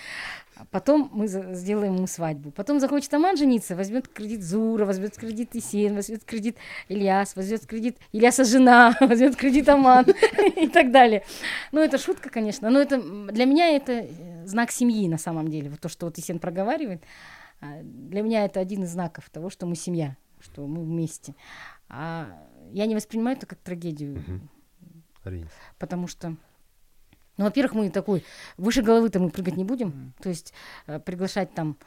А 0.56 0.66
потом 0.72 1.10
мы 1.14 1.28
сделаем 1.28 1.96
ему 1.96 2.08
свадьбу. 2.08 2.52
Потом 2.52 2.80
захочет 2.80 3.14
Аман 3.14 3.36
жениться, 3.38 3.76
возьмет 3.76 4.08
кредит 4.08 4.44
Зура, 4.44 4.86
возьмет 4.86 5.18
кредит 5.18 5.56
Есен, 5.56 5.96
возьмет 5.96 6.24
кредит 6.24 6.58
Ильяс, 6.90 7.36
возьмет 7.36 7.66
кредит 7.66 7.98
Ильяса 8.12 8.44
жена, 8.46 8.96
возьмет 9.02 9.36
кредит 9.36 9.68
Аман 9.70 10.06
и 10.56 10.68
так 10.68 10.92
далее. 10.92 11.24
Ну, 11.72 11.80
это 11.82 11.98
шутка, 11.98 12.30
конечно. 12.30 12.70
Но 12.70 12.80
это 12.80 13.02
для 13.32 13.46
меня 13.46 13.76
это 13.76 13.92
э, 13.94 14.33
знак 14.46 14.72
семьи 14.72 15.08
на 15.08 15.18
самом 15.18 15.48
деле. 15.50 15.70
Вот 15.70 15.80
то, 15.80 15.90
что 15.90 16.06
вот 16.06 16.18
Есен 16.18 16.40
проговаривает. 16.40 17.04
а, 17.62 17.82
Для 17.84 18.22
меня 18.22 18.46
это 18.46 18.60
один 18.60 18.84
из 18.84 18.92
знаков 18.92 19.30
того, 19.30 19.50
что 19.50 19.66
мы 19.66 19.76
семья, 19.76 20.16
что 20.40 20.66
мы 20.68 20.84
вместе. 20.84 21.36
А 21.90 22.28
я 22.72 22.86
не 22.86 22.96
воспринимаю 22.96 23.38
это 23.38 23.46
как 23.46 23.60
трагедию, 23.60 24.22
потому 25.78 26.08
что, 26.08 26.36
ну, 27.38 27.46
во-первых, 27.46 27.74
мы 27.76 27.90
такой, 27.90 28.24
выше 28.58 28.82
головы-то 28.82 29.20
мы 29.20 29.30
прыгать 29.30 29.58
не 29.58 29.64
будем, 29.64 30.14
то 30.22 30.30
есть 30.30 30.54
э, 30.88 31.00
приглашать 31.00 31.54
там 31.54 31.78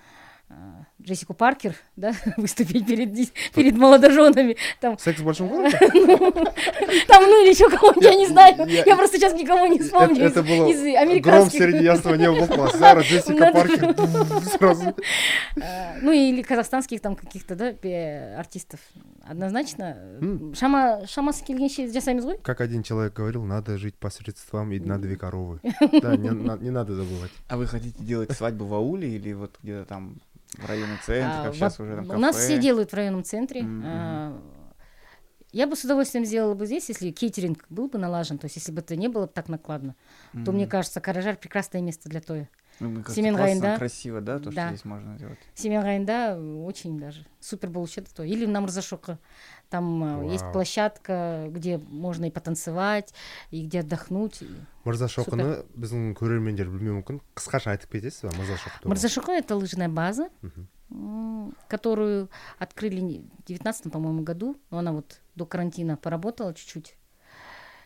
Джессику 1.02 1.34
Паркер, 1.34 1.74
да, 1.96 2.12
выступить 2.36 2.86
перед, 2.86 3.10
перед 3.54 3.76
молодоженами, 3.76 4.56
там, 4.80 4.98
секс 4.98 5.20
в 5.20 5.24
большом 5.24 5.48
городе 5.48 5.76
там, 7.08 7.22
ну, 7.24 7.42
или 7.44 7.50
еще 7.50 7.68
кого-нибудь, 7.68 8.02
я 8.04 8.14
не 8.14 8.26
знаю, 8.26 8.56
я- 8.68 8.84
я 8.84 8.96
просто 8.96 9.18
сейчас 9.18 9.34
никого 9.34 9.66
не 9.66 9.78
вспомню 9.80 10.24
это 10.24 10.42
было 10.42 10.68
из 10.68 10.80
гром 10.82 10.96
американских. 11.10 11.62
среди 11.62 11.84
ясного 11.84 12.14
неба 12.14 12.46
класс 12.46 12.74
Зара 12.78 13.00
Джессика 13.02 13.52
Паркер. 13.52 13.94
Сразу. 14.58 14.94
Э, 15.56 15.98
Ну, 16.00 16.12
или 16.12 16.42
казахстанских 16.42 17.00
там 17.00 17.14
каких-то, 17.16 17.54
да, 17.54 17.74
артистов. 18.38 18.80
Однозначно. 19.28 19.96
Шама, 20.54 21.02
шамасы 21.06 21.44
келгенше 21.44 21.92
жасаймыз 21.92 22.24
ғой. 22.24 22.38
как 22.42 22.60
один 22.60 22.82
человек 22.82 23.12
говорил 23.14 23.44
надо 23.44 23.76
жить 23.78 23.96
посредством 23.96 24.72
и 24.72 24.78
на 24.78 24.98
две 24.98 25.16
коровы 25.16 25.60
да 26.02 26.16
не 26.16 26.70
надо 26.70 26.94
забывать. 26.94 27.30
А 27.48 27.56
вы 27.56 27.66
хотите 27.66 27.96
делать 28.02 28.30
свадьбу 28.32 28.64
в 28.64 28.74
ауле 28.74 29.08
или 29.08 29.32
вот 29.32 29.56
где-то 29.62 29.84
там 29.86 30.16
в 30.54 30.64
районном 30.66 30.98
центре, 31.04 31.38
А, 31.40 31.42
как 31.42 31.52
во- 31.52 31.56
сейчас 31.70 31.80
уже 31.80 31.96
там 31.96 32.10
У 32.10 32.18
нас 32.18 32.36
кафе? 32.36 32.46
все 32.46 32.58
делают 32.58 32.90
в 32.92 32.94
районном 32.94 33.24
центре. 33.24 33.60
М, 33.62 33.82
А, 33.84 34.42
Я 35.52 35.66
бы 35.66 35.74
с 35.76 35.84
удовольствием 35.84 36.24
сделала 36.26 36.54
бы 36.54 36.66
здесь, 36.66 36.88
если 36.90 37.10
кейтеринг 37.10 37.64
был 37.70 37.88
бы 37.88 37.98
налажен, 37.98 38.36
то 38.36 38.44
есть 38.46 38.56
если 38.56 38.72
бы 38.72 38.80
это 38.80 38.94
не 38.94 39.08
было 39.08 39.26
так 39.26 39.48
накладно, 39.48 39.94
то 40.44 40.52
мне 40.52 40.66
кажется, 40.66 41.00
Каражар 41.00 41.36
прекрасное 41.36 41.80
место 41.80 42.08
для 42.10 42.20
тоя. 42.20 42.48
Ну, 42.79 42.89
мне 42.89 43.03
кажется, 43.03 43.15
Семен 43.21 43.35
классно, 43.35 43.45
Райында. 43.61 43.77
красиво, 43.77 44.21
да, 44.21 44.39
то, 44.39 44.45
Да. 44.45 44.51
что 44.51 44.69
здесь 44.69 44.85
можно 44.85 45.15
делать. 45.19 45.37
Семен 45.53 45.83
Райында 45.83 46.39
очень 46.65 46.99
даже 46.99 47.25
супер 47.39 47.69
был 47.69 47.81
вообще 47.81 48.01
то. 48.01 48.23
Или 48.23 48.47
на 48.47 48.59
Мурзашока. 48.61 49.19
Там 49.69 50.03
а, 50.03 50.23
есть 50.25 50.41
Вау. 50.43 50.51
площадка, 50.53 51.45
где 51.49 51.77
можно 51.77 52.25
и 52.25 52.31
потанцевать, 52.31 53.13
и 53.51 53.65
где 53.67 53.81
отдохнуть. 53.81 54.41
и- 54.41 54.47
мырза 54.83 55.05
шоқыны 55.05 55.63
біздің 55.77 56.15
көрермендер 56.17 56.65
білмеуі 56.73 57.03
мүмкін 57.03 57.21
қысқаша 57.35 57.69
айтып 57.77 57.91
кетесіз 57.91 58.23
ба 58.23 58.31
мырза 58.35 58.53
шоқ 58.57 58.81
туралы? 58.81 58.89
Мурзашока 58.89 59.31
это 59.33 59.55
лыжная 59.55 59.87
база, 59.89 60.29
Мгм. 60.41 60.67
м, 60.89 61.55
которую 61.69 62.29
открыли 62.57 62.99
не- 62.99 63.19
в 63.39 63.45
19 63.45 63.91
по-моему, 63.91 64.23
году. 64.23 64.57
Но 64.71 64.79
она 64.79 64.91
вот 64.91 65.21
до 65.35 65.45
карантина 65.45 65.97
поработала 65.97 66.53
чуть-чуть. 66.55 66.95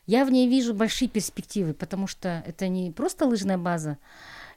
Я 0.07 0.23
в 0.25 0.31
ней 0.31 0.47
вижу 0.47 0.73
большие 0.73 1.09
перспективы, 1.09 1.73
потому 1.73 2.07
что 2.07 2.43
это 2.47 2.67
не 2.69 2.91
просто 2.91 3.25
лыжная 3.25 3.57
база, 3.57 3.97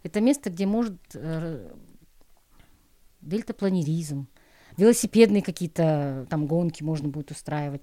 это 0.03 0.21
место, 0.21 0.49
где 0.49 0.65
может 0.65 0.97
э, 1.13 1.71
дельтапланеризм, 3.21 4.27
велосипедные 4.77 5.41
какие-то 5.41 6.27
там 6.29 6.45
гонки 6.45 6.83
можно 6.83 7.07
будет 7.07 7.31
устраивать. 7.31 7.81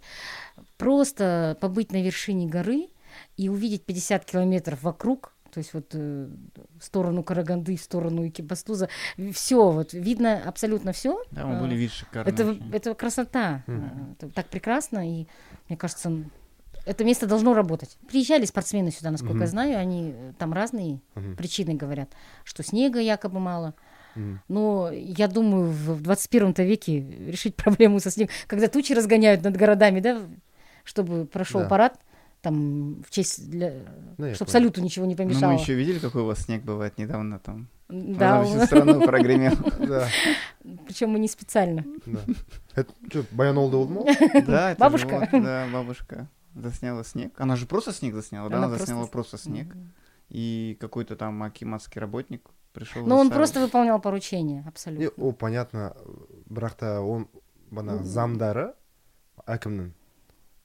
Просто 0.77 1.57
побыть 1.61 1.93
на 1.93 2.03
вершине 2.03 2.47
горы 2.47 2.89
и 3.37 3.49
увидеть 3.49 3.85
50 3.85 4.25
километров 4.25 4.83
вокруг, 4.83 5.35
то 5.51 5.59
есть 5.59 5.75
вот 5.75 5.91
э, 5.95 6.29
в 6.79 6.85
сторону 6.85 7.25
Караганды, 7.25 7.77
в 7.77 7.83
сторону 7.83 8.27
Экибастуза, 8.29 8.89
все, 9.33 9.71
вот 9.71 9.93
видно 9.93 10.43
абсолютно 10.45 10.93
все. 10.93 11.23
Да, 11.33 11.47
мы 11.47 11.59
были, 11.61 11.75
видишь, 11.75 11.97
шикарно. 11.97 12.29
Это, 12.29 12.51
очень. 12.51 12.71
это 12.73 12.95
красота. 12.95 13.65
Э, 13.67 13.81
Это 14.13 14.31
так 14.31 14.47
прекрасно. 14.47 15.09
И 15.09 15.27
мне 15.69 15.77
кажется, 15.77 16.25
это 16.87 17.05
место 17.05 17.27
должно 17.27 17.55
работать. 17.55 17.97
Приезжали 18.09 18.45
спортсмены 18.45 18.91
сюда, 18.91 19.11
насколько 19.11 19.35
Мгм. 19.35 19.43
я 19.43 19.47
знаю, 19.49 19.79
они 19.79 20.13
э, 20.15 20.33
там 20.39 20.53
разные 20.53 21.01
Мгм. 21.15 21.37
причины 21.37 21.75
говорят, 21.75 22.11
что 22.45 22.63
снега 22.63 23.01
якобы 23.01 23.41
мало. 23.41 23.75
Мгм. 24.15 24.41
Но 24.49 24.91
я 24.93 25.29
думаю, 25.29 25.67
в 25.71 25.95
в 25.99 26.03
21 26.03 26.53
веке 26.65 27.01
решить 27.29 27.55
проблему 27.57 28.01
со 28.01 28.11
снегом, 28.11 28.33
когда 28.47 28.69
тучи 28.69 28.93
разгоняют 28.93 29.43
над 29.45 29.57
городами, 29.57 30.01
да, 30.01 30.21
чтобы 30.85 31.27
прошел 31.27 31.61
Да. 31.61 31.69
парад, 31.69 31.99
там, 32.43 33.03
в 33.07 33.11
честь 33.11 33.51
для... 33.51 33.75
Ну, 34.17 34.27
я 34.27 34.35
чтобы 34.35 34.51
салюту 34.51 34.81
ничего 34.81 35.05
не 35.05 35.13
Ну, 35.15 35.19
помешало. 35.19 35.53
мы 35.53 35.59
еще 35.61 35.75
видели, 35.75 35.99
какой 35.99 36.23
у 36.23 36.27
вас 36.27 36.41
снег 36.41 36.63
бывает 36.63 36.97
недавно 36.97 37.39
там. 37.39 37.69
Да, 37.91 38.41
Он 38.41 38.47
всю 38.47 38.65
страну 38.67 39.01
прогремел. 39.03 39.53
да 39.79 40.09
причем 40.87 41.11
мы 41.11 41.19
не 41.19 41.29
специально. 41.29 41.85
да 42.07 42.21
это 42.75 42.93
что 43.11 43.25
баянолда 43.33 43.77
болды 43.77 43.93
ма 43.95 44.01
ол? 44.01 44.07
Да, 44.47 44.75
Бабушка? 44.79 45.29
Да, 45.33 45.67
бабушка 45.73 46.29
засняла 46.56 47.04
снег. 47.04 47.40
Она 47.40 47.56
же 47.56 47.66
просто 47.66 47.92
снег 47.94 48.14
засняла, 48.16 48.50
да? 48.50 48.58
Она 48.58 48.66
Она 48.68 48.76
просто 48.76 48.86
засняла 48.88 49.06
с- 49.08 49.10
просто 49.10 49.38
снег. 49.38 49.76
И 50.30 50.78
какой-то 50.80 51.16
там 51.16 51.44
акиматский 51.44 52.00
работник 52.02 52.50
пришел. 52.74 53.06
Но 53.06 53.18
он 53.18 53.30
просто 53.30 53.60
выполнял 53.60 54.00
поручение, 54.02 54.62
Не, 54.62 54.68
абсолютно. 54.68 55.24
ол 55.24 55.34
понятно 55.34 55.96
бірақ 56.50 56.76
та 56.78 57.02
он 57.02 57.28
бана 57.72 58.04
замдары 58.04 58.74
әкімнің 59.48 59.92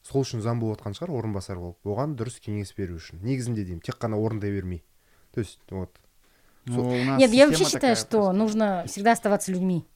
сол 0.03 0.23
үшін 0.23 0.41
зам 0.41 0.61
болып 0.61 0.81
отқан 0.81 0.95
шығар 0.97 1.11
орынбасар 1.19 1.59
болып 1.59 1.77
оған 1.85 2.15
дұрыс 2.17 2.41
кеңес 2.41 2.73
беру 2.77 2.97
үшін 2.97 3.21
негізінде 3.23 3.65
деймін 3.65 3.81
тек 3.85 3.99
қана 4.01 4.17
орындай 4.17 4.51
бермей 4.51 4.83
то 5.33 5.41
есть 5.41 5.59
вот 5.71 5.91
Нет, 6.67 7.33
я 7.33 7.47
вообще 7.49 7.65
считаю, 7.65 7.97
что 7.97 8.33
нужно 8.33 8.85
всегда 8.87 9.13
оставаться 9.13 9.51
людьми. 9.51 9.87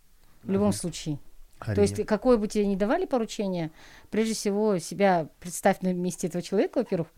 В 0.42 0.50
любом 0.50 0.73
случае. 0.73 1.18
То 1.66 1.82
есть, 1.82 2.06
какое 2.06 2.38
бы 2.38 2.48
тебе 2.48 2.66
ни 2.66 2.75
давали 2.75 3.06
поручение, 3.06 3.72
прежде 4.10 4.34
всего 4.34 4.78
себя 4.80 5.28
представь 5.39 5.82
на 5.82 5.94
месте 5.94 6.28
этого 6.28 6.42
человека, 6.42 6.80
во-первых. 6.80 7.10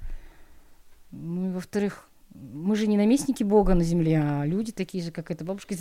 Ну 1.11 1.49
и 1.49 1.53
во-вторых, 1.53 2.07
мы 2.33 2.75
же 2.75 2.87
не 2.87 2.97
наместники 2.97 3.43
Бога 3.43 3.73
на 3.75 3.83
земле, 3.83 4.19
а 4.23 4.45
люди 4.45 4.71
такие 4.71 5.03
же, 5.03 5.11
как 5.11 5.29
эта 5.31 5.43
бабушка. 5.43 5.73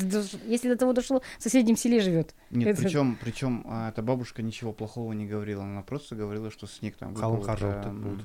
Если 0.47 0.69
до, 0.69 0.77
того 0.77 0.93
дошло, 0.93 1.23
в 1.39 1.43
соседнем 1.43 1.77
селе 1.77 2.01
живет. 2.01 2.35
Нет, 2.51 2.69
Это- 2.69 2.83
причем, 2.83 3.17
причем 3.23 3.65
а, 3.67 3.91
эта 3.91 4.03
бабушка 4.03 4.43
ничего 4.43 4.73
плохого 4.73 5.13
не 5.13 5.27
говорила, 5.27 5.63
она 5.65 5.83
просто 5.83 6.17
говорила, 6.17 6.51
что 6.51 6.67
снег 6.67 6.97
там 6.97 7.15
выпал, 7.15 7.37
это, 7.45 7.57
жауып 7.57 7.85
тұр 7.85 7.89
м, 7.89 8.03
болды 8.03 8.25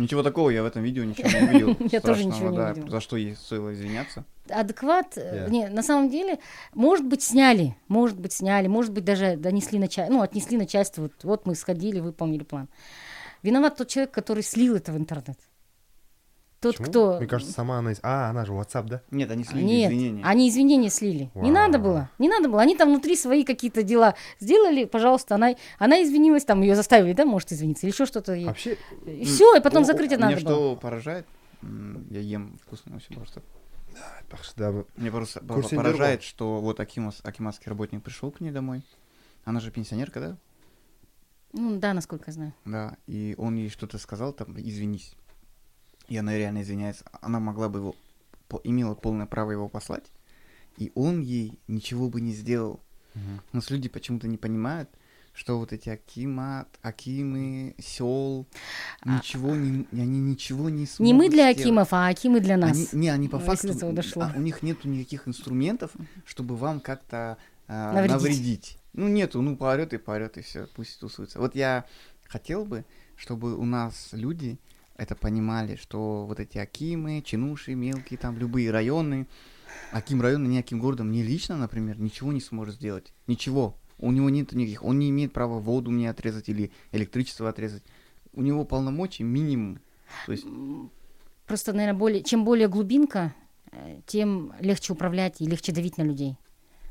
Ничего 0.00 0.22
такого 0.22 0.50
я 0.50 0.62
в 0.62 0.66
этом 0.66 0.82
видео 0.82 1.04
ничего 1.04 1.28
не 1.28 1.46
увидел. 1.46 1.88
Я 1.92 2.00
тоже 2.00 2.24
ничего 2.24 2.50
не 2.50 2.56
да, 2.56 2.70
увидела. 2.70 2.90
За 2.90 3.00
что 3.00 3.16
ей 3.16 3.36
стоило 3.36 3.72
извиняться. 3.72 4.24
Адекват, 4.48 5.16
э, 5.16 5.48
не, 5.50 5.68
на 5.68 5.82
самом 5.82 6.10
деле, 6.10 6.38
может 6.74 7.06
быть, 7.06 7.22
сняли, 7.22 7.76
может 7.88 8.18
быть, 8.18 8.32
сняли, 8.32 8.66
может 8.66 8.92
быть, 8.92 9.04
даже 9.04 9.36
донесли 9.36 9.78
начальство, 9.78 10.14
ну, 10.14 10.22
отнесли 10.22 10.56
начальство, 10.56 11.02
вот, 11.02 11.12
вот 11.22 11.46
мы 11.46 11.54
сходили, 11.54 12.00
выполнили 12.00 12.42
план. 12.42 12.68
Виноват 13.42 13.76
тот 13.76 13.88
человек, 13.88 14.10
который 14.10 14.42
слил 14.42 14.74
это 14.74 14.92
в 14.92 14.96
интернет. 14.96 15.38
Тот, 16.60 16.76
Почему? 16.76 16.90
кто... 16.90 17.16
мне 17.18 17.26
кажется 17.26 17.52
сама 17.54 17.78
она 17.78 17.92
из- 17.92 18.00
а 18.02 18.28
она 18.28 18.44
же 18.44 18.52
WhatsApp 18.52 18.84
да 18.86 19.02
Нет, 19.10 19.30
они 19.30 19.44
слили 19.44 19.64
Нет, 19.64 19.90
извинения. 19.90 20.24
они 20.24 20.48
извинения 20.50 20.90
слили. 20.90 21.30
Не 21.34 21.50
надо 21.50 21.78
Вау. 21.78 21.88
было, 21.88 22.10
не 22.18 22.28
надо 22.28 22.50
было. 22.50 22.60
Они 22.60 22.76
там 22.76 22.90
внутри 22.90 23.16
свои 23.16 23.44
какие-то 23.44 23.82
дела 23.82 24.14
сделали, 24.40 24.84
пожалуйста, 24.84 25.36
она, 25.36 25.54
она 25.78 26.02
извинилась, 26.02 26.44
там 26.44 26.60
ее 26.60 26.76
заставили, 26.76 27.14
да, 27.14 27.24
может 27.24 27.50
извиниться, 27.52 27.86
или 27.86 27.94
еще 27.94 28.04
что-то. 28.04 28.34
И, 28.34 28.44
вообще 28.44 28.76
и 29.06 29.24
все, 29.24 29.56
и 29.56 29.60
потом 29.60 29.84
закрыть 29.86 30.10
надо 30.10 30.34
было. 30.34 30.40
что 30.40 30.76
поражает, 30.76 31.26
я 32.10 32.20
ем 32.20 32.58
вкусно 32.62 32.96
очень 32.96 33.14
просто. 33.14 33.42
айтпақшы 34.18 34.52
да 34.56 34.84
Мне 34.96 35.10
просто 35.10 35.40
поражает, 35.40 36.22
что 36.22 36.60
вот 36.60 36.78
Акимас, 36.78 37.20
акиматский 37.22 37.70
работник 37.70 38.02
пришел 38.02 38.30
к 38.30 38.40
ней 38.40 38.50
домой. 38.50 38.82
Она 39.44 39.60
же 39.60 39.70
пенсионерка, 39.70 40.20
да? 40.20 40.36
Ну, 41.52 41.78
да, 41.78 41.94
насколько 41.94 42.24
я 42.28 42.32
знаю. 42.32 42.54
Да. 42.64 42.96
И 43.06 43.34
он 43.38 43.56
ей 43.56 43.70
что-то 43.70 43.98
сказал, 43.98 44.32
там, 44.32 44.54
извинись. 44.60 45.14
И 46.10 46.16
она 46.16 46.36
реально 46.36 46.62
извиняется, 46.62 47.04
она 47.22 47.38
могла 47.40 47.68
бы 47.70 47.78
его, 47.78 47.96
имела 48.64 48.94
полное 48.94 49.26
право 49.26 49.52
его 49.52 49.68
послать, 49.68 50.10
и 50.76 50.90
он 50.94 51.20
ей 51.20 51.58
ничего 51.68 52.08
бы 52.10 52.20
не 52.20 52.32
сделал. 52.32 52.80
Мгм. 53.14 53.40
У 53.52 53.56
нас 53.56 53.70
люди 53.70 53.88
почему-то 53.88 54.26
не 54.26 54.36
понимают, 54.36 54.90
что 55.32 55.58
вот 55.58 55.72
эти 55.72 55.88
Акимат, 55.88 56.68
Акимы, 56.82 57.76
сел, 57.78 58.46
А- 59.02 59.16
ничего 59.18 59.54
не, 59.54 59.86
они 59.92 60.18
ничего 60.20 60.68
не 60.68 60.84
смогут 60.86 61.06
Не 61.06 61.14
мы 61.16 61.28
для 61.28 61.44
сделать. 61.52 61.60
Акимов, 61.60 61.92
а 61.92 62.08
Акимы 62.08 62.40
для 62.40 62.56
нас. 62.56 62.72
Они, 62.72 62.88
не, 62.92 63.08
они 63.08 63.28
по 63.28 63.38
факту, 63.38 63.72
дошло. 63.92 64.24
а, 64.24 64.32
у 64.36 64.40
них 64.40 64.64
нету 64.64 64.88
никаких 64.88 65.28
инструментов, 65.28 65.92
чтобы 66.26 66.56
вам 66.56 66.80
как-то 66.80 67.38
а, 67.68 67.92
Навредить. 67.92 68.12
навредить. 68.16 68.78
Ну, 68.94 69.06
нету, 69.06 69.40
ну, 69.42 69.56
поорет 69.56 69.92
и 69.94 69.98
поорет, 69.98 70.36
и 70.38 70.42
все, 70.42 70.66
пусть 70.74 70.98
тусуется. 70.98 71.38
Вот 71.38 71.54
я 71.54 71.84
хотел 72.26 72.64
бы, 72.64 72.84
чтобы 73.16 73.56
у 73.56 73.64
нас 73.64 74.08
люди 74.10 74.58
это 75.00 75.14
понимали, 75.14 75.76
что 75.76 76.26
вот 76.26 76.40
эти 76.40 76.58
Акимы, 76.58 77.22
Чинуши, 77.22 77.74
мелкие, 77.74 78.18
там, 78.18 78.36
любые 78.36 78.70
районы, 78.70 79.26
Аким 79.92 80.20
района 80.20 80.46
ни 80.46 80.58
Аким 80.58 80.78
городом, 80.78 81.08
мне 81.08 81.22
лично, 81.22 81.56
например, 81.56 81.98
ничего 81.98 82.32
не 82.32 82.40
сможет 82.40 82.74
сделать. 82.74 83.14
Ничего. 83.26 83.78
У 83.96 84.12
него 84.12 84.28
нет 84.28 84.52
никаких, 84.52 84.84
он 84.84 84.98
не 84.98 85.08
имеет 85.08 85.32
права 85.32 85.58
воду 85.58 85.90
мне 85.90 86.10
отрезать 86.10 86.50
или 86.50 86.70
электричество 86.92 87.48
отрезать. 87.48 87.82
У 88.34 88.42
него 88.42 88.64
полномочий 88.64 89.22
минимум. 89.22 89.80
То 90.26 90.32
есть 90.32 90.46
Просто, 91.46 91.72
наверное, 91.72 91.98
более, 91.98 92.22
чем 92.22 92.44
более 92.44 92.68
глубинка, 92.68 93.34
э, 93.72 94.00
тем 94.06 94.52
легче 94.60 94.92
управлять 94.92 95.40
и 95.40 95.46
легче 95.46 95.72
давить 95.72 95.96
на 95.96 96.02
людей. 96.02 96.36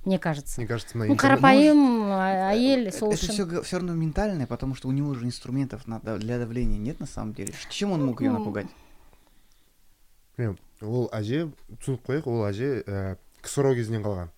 Мне 0.10 0.18
кажется. 0.18 0.60
Мне 0.60 0.68
кажется, 0.68 0.98
на 0.98 1.06
Ну, 1.06 1.16
Карапаим, 1.16 2.02
а- 2.10 2.50
Аель, 2.50 2.88
Это 2.88 2.98
Солшин. 2.98 3.30
все, 3.30 3.62
все 3.62 3.78
равно 3.78 3.94
ментальное, 3.94 4.48
потому 4.48 4.74
что 4.74 4.88
у 4.88 4.92
него 4.92 5.14
же 5.14 5.24
инструментов 5.24 5.86
на- 5.86 6.00
для 6.00 6.40
давления 6.40 6.80
нет 6.80 7.00
на 7.00 7.06
самом 7.06 7.34
деле. 7.36 7.54
Чем 7.70 7.92
он 7.92 8.04
мог 8.04 8.20
ее 8.20 8.32
напугать? 8.32 8.66
Ол 10.82 11.10
әже 11.14 11.52
түсініп 11.84 12.02
қояйық 12.08 12.28
ол 12.32 12.46
әже 12.48 12.70
ә, 12.88 13.18
ксро 13.44 13.74
кезінен 13.76 14.02
қалған 14.02 14.30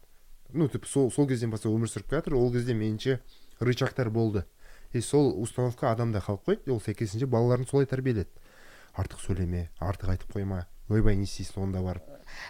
ну 0.53 0.67
типа 0.67 0.87
сол, 0.89 1.11
сол 1.13 1.27
кезден 1.29 1.51
бастап 1.53 1.71
өмір 1.71 1.87
сүріп 1.87 2.09
келе 2.09 2.19
жатыр 2.19 2.35
ол 2.35 2.51
кезде 2.51 2.73
меніңше 2.73 3.19
рычагтар 3.61 4.09
болды 4.09 4.43
и 4.91 4.99
сол 4.99 5.29
установка 5.39 5.91
адамда 5.93 6.19
қалып 6.19 6.43
қойды 6.49 6.73
ол 6.73 6.81
сәйкесінше 6.81 7.29
балаларын 7.29 7.69
солай 7.69 7.85
тәрбиеледі 7.85 8.27
артық 8.97 9.21
сөйлеме 9.21 9.69
артық 9.79 10.15
айтып 10.17 10.33
қойма 10.35 10.65
ойбай 10.89 11.15
не 11.15 11.29
істейсің 11.29 11.61
онда 11.69 11.79
барып 11.85 12.03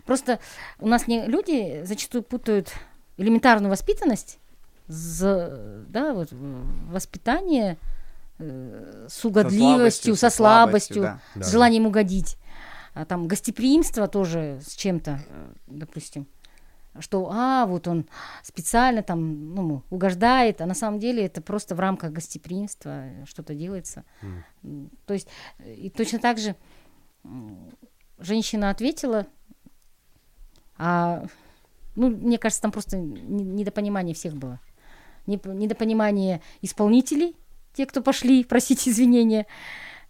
Просто 0.05 0.39
у 0.79 0.87
нас 0.87 1.07
не, 1.07 1.25
люди 1.27 1.83
зачастую 1.83 2.21
путают 2.23 2.71
элементарную 3.17 3.69
воспитанность, 3.69 4.39
за, 4.87 5.83
да, 5.87 6.13
вот, 6.13 6.29
воспитание 6.31 7.77
э, 8.39 9.07
с 9.09 9.23
угодливостью, 9.23 10.15
со 10.15 10.29
слабостью, 10.29 11.01
да. 11.03 11.19
Да, 11.35 11.43
с 11.43 11.51
желанием 11.51 11.85
угодить. 11.85 12.37
А 12.93 13.05
там 13.05 13.27
гостеприимство 13.27 14.07
тоже 14.07 14.59
с 14.65 14.75
чем-то, 14.75 15.21
э, 15.27 15.53
допустим, 15.67 16.27
что, 16.99 17.29
а, 17.31 17.65
вот 17.67 17.87
он 17.87 18.05
специально 18.43 19.01
там, 19.01 19.55
ну, 19.55 19.83
угождает, 19.89 20.59
а 20.59 20.65
на 20.65 20.73
самом 20.73 20.99
деле 20.99 21.25
это 21.25 21.41
просто 21.41 21.73
в 21.73 21.79
рамках 21.79 22.11
гостеприимства 22.11 23.05
что-то 23.25 23.55
делается. 23.55 24.03
М, 24.61 24.89
То 25.05 25.13
есть, 25.13 25.29
э, 25.59 25.73
и 25.73 25.89
точно 25.89 26.19
так 26.19 26.37
же 26.37 26.55
женщина 28.19 28.69
ответила, 28.69 29.25
а, 30.77 31.25
ну, 31.95 32.09
мне 32.09 32.37
кажется, 32.37 32.61
там 32.61 32.71
просто 32.71 32.97
не- 32.97 33.43
недопонимание 33.43 34.13
всех 34.15 34.35
было. 34.35 34.59
Недопонимание 35.27 36.41
исполнителей, 36.61 37.35
те, 37.73 37.85
кто 37.85 38.01
пошли 38.01 38.43
просить 38.43 38.87
извинения, 38.87 39.45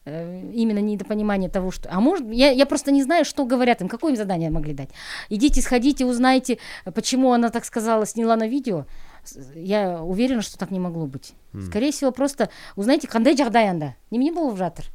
э, 0.05 0.51
именно 0.53 0.79
недопонимание 0.79 1.50
того, 1.50 1.71
что... 1.71 1.89
А 1.91 2.00
может, 2.00 2.27
я, 2.31 2.50
я 2.50 2.65
просто 2.65 2.91
не 2.91 3.03
знаю, 3.03 3.25
что 3.25 3.45
говорят 3.45 3.81
им, 3.81 3.88
какое 3.89 4.11
им 4.11 4.17
задание 4.17 4.50
могли 4.50 4.73
дать. 4.73 4.89
Идите, 5.29 5.61
сходите, 5.61 6.05
узнайте, 6.05 6.57
почему 6.95 7.33
она 7.33 7.50
так 7.50 7.65
сказала, 7.65 8.05
сняла 8.05 8.35
на 8.35 8.47
видео. 8.47 8.85
Я 9.53 10.01
уверена, 10.01 10.41
что 10.41 10.57
так 10.57 10.71
не 10.71 10.79
могло 10.79 11.05
быть. 11.05 11.33
М. 11.53 11.61
Скорее 11.61 11.91
всего, 11.91 12.12
просто 12.12 12.49
узнайте, 12.75 13.08
қандай 13.08 13.36
жағдайында 13.36 13.93
немене 14.10 14.32
болып 14.32 14.58
жатыр 14.58 14.86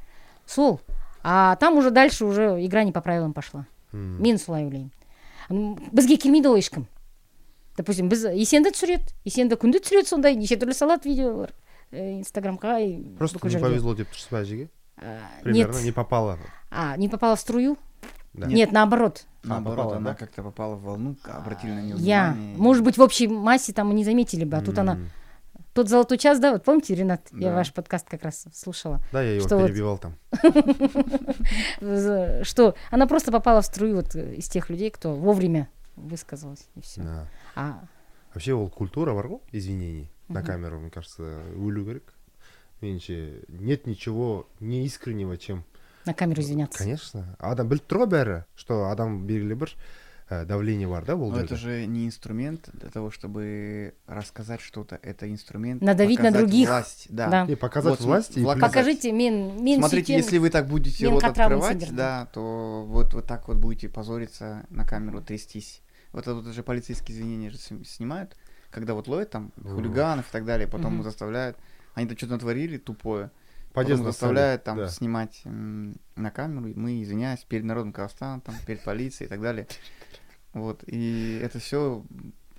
сол 0.46 0.80
а 1.22 1.56
там 1.56 1.76
уже 1.76 1.90
дальше 1.90 2.24
уже 2.24 2.64
игра 2.64 2.82
не 2.84 2.92
по 2.92 3.00
правилам 3.00 3.32
пошла 3.32 3.66
М. 3.92 4.20
мен 4.22 4.38
солай 4.38 4.64
ойлаймын 4.64 4.90
бізге 5.49 6.17
келмейді 6.17 6.47
ғой 6.53 6.60
ешкім 6.63 6.86
допустим 7.77 8.10
біз 8.10 8.25
есенді 8.25 8.71
түсіреді 8.75 9.12
есенді 9.25 9.55
күнде 9.55 9.79
түсіреді 9.84 10.07
сондай 10.12 10.36
неше 10.36 10.55
түрлі 10.60 10.75
салады 10.75 11.10
видеолар 11.10 11.53
э, 11.91 12.19
инстаграмға 12.21 12.79
и 12.84 13.17
просто 13.17 13.39
бүкіл 13.39 13.47
не 13.47 13.51
жерге. 13.57 13.67
повезло 13.67 13.95
деп 13.95 14.07
тұрсыз 14.12 14.31
ба 14.31 14.41
әжеге 14.45 14.69
А, 15.01 15.17
примерно 15.41 15.73
нет 15.77 15.86
не 15.86 15.91
попало 15.91 16.38
а 16.69 16.95
не 16.97 17.10
попала 17.10 17.36
в 17.36 17.39
струю 17.39 17.77
да. 18.34 18.47
нет 18.47 18.71
наоборот 18.71 19.25
Наоборот, 19.43 19.77
попала, 19.77 19.97
она 19.97 20.10
да? 20.12 20.15
как-то 20.15 20.43
попала 20.43 20.75
в 20.75 20.84
волну, 20.84 21.15
обратили 21.23 21.71
на 21.71 21.81
нее 21.81 21.95
я 21.97 22.31
внимание. 22.34 22.57
может 22.57 22.84
быть 22.84 22.97
в 22.97 23.01
общей 23.01 23.27
массе 23.27 23.73
там 23.73 23.89
и 23.91 23.95
не 23.95 24.03
заметили 24.05 24.43
бы 24.45 24.57
а 24.57 24.62
тут 24.62 24.77
она 24.77 24.93
М. 24.93 25.10
тот 25.75 25.88
золотой 25.89 26.17
час 26.17 26.39
да 26.39 26.51
вот 26.53 26.63
помните 26.63 26.95
Ренат 26.95 27.21
я 27.34 27.49
Да. 27.49 27.55
ваш 27.55 27.73
подкаст 27.73 28.07
как 28.10 28.23
раз 28.23 28.45
слушала 28.53 28.99
да 29.12 29.21
я 29.21 29.36
его 29.36 29.45
Что 29.47 29.57
вот- 29.57 29.67
перебивал 29.67 29.97
там 29.97 30.15
За- 31.81 32.43
что 32.43 32.75
она 32.91 33.07
просто 33.07 33.31
попала 33.31 33.62
в 33.62 33.65
струю 33.65 33.95
вот 33.97 34.15
э, 34.15 34.36
из 34.36 34.47
тех 34.49 34.69
людей 34.69 34.89
кто 34.91 35.13
вовремя 35.15 35.69
высказалась 35.95 36.67
и 36.75 36.81
все 36.81 37.01
Да. 37.01 37.27
а 37.55 37.84
вообще 38.34 38.53
ол 38.53 38.69
культура 38.69 39.13
бар 39.13 39.27
ғой 39.27 39.39
извинений 39.51 40.10
на 40.27 40.39
Мгм. 40.39 40.47
камеру 40.47 40.79
мне 40.79 40.89
кажется 40.89 41.41
өлу 41.55 41.86
керек 41.86 42.13
меніңше 42.81 43.45
нет 43.49 43.86
ничего 43.88 44.47
неискреннего 44.60 45.38
чем 45.38 45.63
на 46.05 46.13
камеру 46.13 46.41
извиняться 46.41 46.79
конечно 46.79 47.36
адам 47.39 47.67
біліп 47.69 47.86
тұр 47.88 48.03
ғой 48.05 48.10
бәрі 48.10 48.43
что 48.55 48.89
адам 48.89 49.25
белгілі 49.27 49.55
бір 49.55 49.69
ә, 49.69 49.75
давление 50.28 50.88
бар 50.88 51.04
да 51.04 51.14
ол 51.14 51.30
Но 51.30 51.38
это 51.40 51.56
же 51.56 51.86
не 51.86 52.06
инструмент 52.06 52.68
для 52.72 52.90
того, 52.90 53.10
чтобы 53.10 53.94
рассказать 54.06 54.60
что-то. 54.60 54.98
Это 55.02 55.30
инструмент 55.30 55.82
Надавить 55.82 56.18
на 56.18 56.24
показать 56.26 56.40
других. 56.46 56.68
власть. 56.68 57.06
Да. 57.10 57.28
Да. 57.28 57.44
и 57.52 57.54
показать 57.54 57.90
Вот, 57.90 58.00
власть 58.00 58.36
и 58.36 58.42
власть- 58.42 58.60
покажите 58.60 59.12
мен 59.12 59.62
мен 59.62 59.78
Смотрите, 59.78 60.12
сөйтем. 60.14 60.16
если 60.24 60.38
вы 60.38 60.50
так 60.50 60.66
будете 60.66 61.08
рот 61.08 61.22
открывать, 61.22 61.94
да, 61.94 62.26
то 62.32 62.84
вот, 62.88 63.14
вот 63.14 63.24
так 63.26 63.46
вот 63.48 63.58
будете 63.58 63.88
позориться 63.88 64.66
на 64.70 64.84
камеру, 64.84 65.20
трястись. 65.22 65.80
Вот 66.12 66.22
это 66.22 66.34
вот 66.34 66.46
уже 66.46 66.62
полицейские 66.62 67.16
извинения 67.16 67.50
же 67.50 67.58
сни- 67.58 67.84
снимают, 67.84 68.36
когда 68.70 68.94
вот 68.94 69.06
ловят 69.06 69.30
там 69.30 69.52
хулиганов 69.62 70.28
и 70.28 70.32
так 70.32 70.44
далее, 70.44 70.66
потом 70.66 70.94
Мгм. 70.94 71.02
заставляют, 71.04 71.56
они 71.94 72.08
там 72.08 72.16
что-то 72.16 72.32
натворили 72.34 72.78
тупое, 72.78 73.30
подъезд 73.76 74.00
потом 74.00 74.12
заставляют 74.12 74.64
там 74.64 74.76
да. 74.78 74.88
снимать 74.88 75.42
на 75.44 76.30
камеру, 76.30 76.66
и 76.68 76.74
мы, 76.74 77.02
извиняюсь, 77.02 77.44
перед 77.44 77.64
народом 77.64 77.92
Казахстана, 77.92 78.40
там, 78.40 78.54
перед 78.66 78.82
полицией 78.82 79.26
и 79.26 79.28
так 79.28 79.40
далее. 79.40 79.66
Вот, 80.52 80.82
и 80.86 81.38
это 81.42 81.58
все 81.58 82.02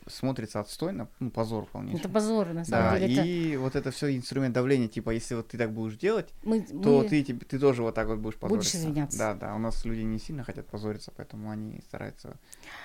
смотрится 0.10 0.62
отстойно, 0.62 1.10
ну, 1.20 1.30
позор 1.32 1.66
полнейший. 1.66 2.00
это 2.00 2.08
позор 2.10 2.54
на 2.54 2.64
самом 2.64 2.94
Да, 2.94 3.00
деле 3.00 3.14
это 3.14 3.24
и 3.26 3.58
вот 3.58 3.76
это 3.76 3.92
все 3.92 4.16
инструмент 4.16 4.54
давления, 4.56 4.88
типа, 4.88 5.10
если 5.10 5.36
вот 5.36 5.50
ты 5.50 5.58
так 5.58 5.74
будешь 5.74 5.98
делать, 5.98 6.30
мы, 6.44 6.62
то 6.62 7.02
мы- 7.02 7.10
ты, 7.10 7.24
тебе- 7.24 7.46
ты 7.46 7.60
тоже 7.60 7.82
вот 7.84 7.94
так 7.96 8.08
вот 8.08 8.20
будешь 8.20 8.38
Будешь 8.38 8.50
позориться. 8.72 8.78
извиняться. 8.78 9.18
Да, 9.18 9.34
да, 9.34 9.56
у 9.56 9.60
нас 9.60 9.84
люди 9.84 10.02
не 10.02 10.18
сильно 10.20 10.46
хотят 10.46 10.66
позориться, 10.68 11.12
поэтому 11.14 11.50
они 11.52 11.82
стараются... 11.82 12.38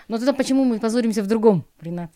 но 0.09 0.17
тогда 0.17 0.33
почему 0.33 0.65
мы 0.65 0.81
позоримся 0.81 1.23
в 1.23 1.29
другом 1.29 1.65
Ренат 1.81 2.11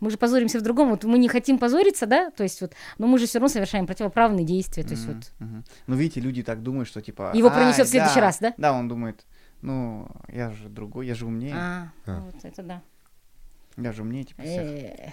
мы 0.00 0.10
же 0.10 0.18
позоримся 0.18 0.58
в 0.58 0.62
другом 0.62 0.90
вот 0.90 1.04
мы 1.04 1.18
не 1.18 1.28
хотим 1.28 1.58
позориться 1.58 2.06
да 2.06 2.30
то 2.30 2.42
есть 2.42 2.60
вот 2.60 2.72
но 2.98 3.06
мы 3.06 3.18
же 3.18 3.26
все 3.26 3.38
равно 3.38 3.48
совершаем 3.48 3.86
противоправные 3.86 4.44
действия 4.44 4.82
то 4.84 4.90
есть 4.90 5.06
Мгм, 5.06 5.14
вот 5.16 5.32
мгм. 5.38 5.64
Ну, 5.86 5.96
видите, 5.96 6.20
люди 6.20 6.42
так 6.42 6.62
думают, 6.62 6.88
что, 6.88 7.00
типа... 7.00 7.32
Его 7.34 7.48
«Ай, 7.48 7.54
пронесет 7.54 7.86
в 7.86 7.90
следующий 7.90 8.16
да, 8.16 8.20
раз, 8.20 8.38
да? 8.38 8.54
Да, 8.56 8.72
он 8.72 8.88
думает, 8.88 9.26
ну, 9.62 10.08
я 10.28 10.50
же 10.52 10.68
другой, 10.68 11.06
я 11.06 11.14
же 11.14 11.26
умнее, 11.26 11.54
а, 11.56 11.92
А. 12.06 12.20
вот 12.20 12.44
это 12.44 12.62
да 12.62 12.82
я 13.82 13.92
же 13.92 14.02
умнее, 14.02 14.24
типа, 14.24 14.42
всех. 14.42 14.68
Э, 14.68 15.12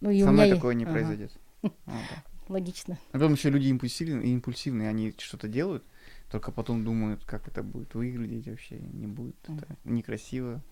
ну 0.00 0.10
и 0.10 0.22
Со 0.22 0.30
мной 0.30 0.50
такое 0.50 0.74
не 0.74 0.86
произойдет. 0.86 1.32
Да. 1.62 1.72
логично 2.48 2.96
А 3.10 3.14
потом 3.14 3.32
еще 3.32 3.50
люди 3.50 3.66
импульсивные, 3.68 4.28
импульсивные, 4.28 4.88
они 4.88 5.12
что-то 5.18 5.48
делают, 5.48 5.82
только 6.30 6.52
потом 6.52 6.84
думают, 6.84 7.24
как 7.24 7.48
это 7.48 7.64
будет 7.64 7.94
выглядеть 7.94 8.46
вообще, 8.46 8.78
не 8.78 9.08
будет 9.08 9.34
это 9.48 9.76
некрасиво, 9.82 10.62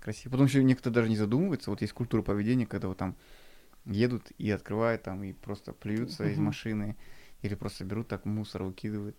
красиво. 0.00 0.32
Потом 0.32 0.46
еще 0.46 0.62
некоторые 0.64 0.94
даже 0.94 1.08
не 1.08 1.16
задумываются, 1.16 1.70
вот 1.70 1.80
есть 1.80 1.92
культура 1.92 2.22
поведения, 2.22 2.66
когда 2.66 2.88
вот 2.88 2.98
там 2.98 3.16
едут 3.84 4.30
и 4.38 4.50
открывают 4.50 5.02
там 5.02 5.22
и 5.24 5.32
просто 5.32 5.72
плюются 5.72 6.28
из 6.28 6.38
машины, 6.38 6.96
или 7.42 7.54
просто 7.54 7.84
берут 7.84 8.08
так 8.08 8.24
мусор, 8.24 8.64
выкидывают 8.64 9.16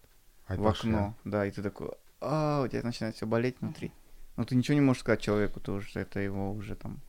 в 0.48 0.52
Айтпақшы, 0.52 0.88
окно, 0.88 1.16
да, 1.24 1.46
и 1.46 1.52
ты 1.52 1.62
такой, 1.62 1.92
а, 2.22 2.64
у 2.64 2.68
тебя 2.68 2.82
начинает 2.84 3.16
все 3.16 3.26
болеть 3.26 3.58
внутри. 3.62 3.92
Но 4.36 4.46
ты 4.46 4.56
ничего 4.56 4.76
не 4.76 4.82
можешь 4.82 5.02
сказать 5.02 5.22
человеку 5.22 5.60
тоже, 5.60 5.88
что 5.88 6.00
это 6.00 6.20
его 6.20 6.52
уже 6.54 6.76
там, 6.76 7.00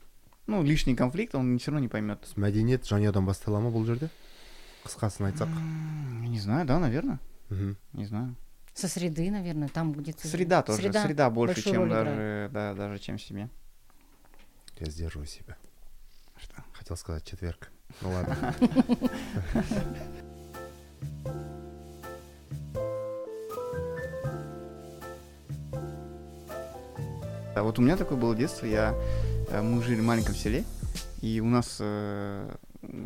ну, 0.46 0.62
лишний 0.62 0.96
конфликт, 0.96 1.34
он 1.34 1.58
все 1.58 1.70
равно 1.70 1.80
не 1.82 1.88
поймет. 1.88 2.26
мәдениет 2.36 2.82
жанұядан 2.82 3.24
бастала 3.24 3.60
ма 3.60 3.70
бұл 3.70 3.86
жерде 3.86 4.10
қысқасын 4.84 5.30
айтсақ 5.30 5.48
Не 6.26 6.40
знаю, 6.40 6.66
да, 6.66 6.78
наверное, 6.80 7.20
не 7.92 8.04
знаю. 8.04 8.34
Со 8.80 8.88
среды 8.88 9.30
наверное 9.30 9.68
там 9.68 9.92
где-то 9.92 10.26
Среда 10.26 10.62
тоже, 10.62 10.92
среда, 10.92 11.30
больше, 11.30 11.54
большую 11.56 11.74
чем 11.74 11.88
даже, 11.88 12.10
играет. 12.10 12.52
да, 12.52 12.74
даже 12.74 12.98
чем 12.98 13.18
в 13.18 13.22
семье. 13.22 13.48
я 14.78 14.90
сдерживаю 14.90 15.26
себя 15.26 15.56
Что? 16.36 16.54
хотел 16.72 16.96
сказать 16.96 17.24
четверг 17.24 17.70
ну 18.00 18.10
ладно 18.10 18.54
А 27.54 27.62
вот 27.62 27.78
у 27.78 27.82
меня 27.82 27.96
такое 27.96 28.16
было 28.16 28.34
детство. 28.34 28.64
Я, 28.64 28.94
э, 29.50 29.60
мы 29.60 29.82
жили 29.82 30.00
в 30.00 30.04
маленьком 30.04 30.34
селе, 30.34 30.64
и 31.20 31.40
у 31.40 31.46
нас, 31.46 31.76
э, 31.80 32.54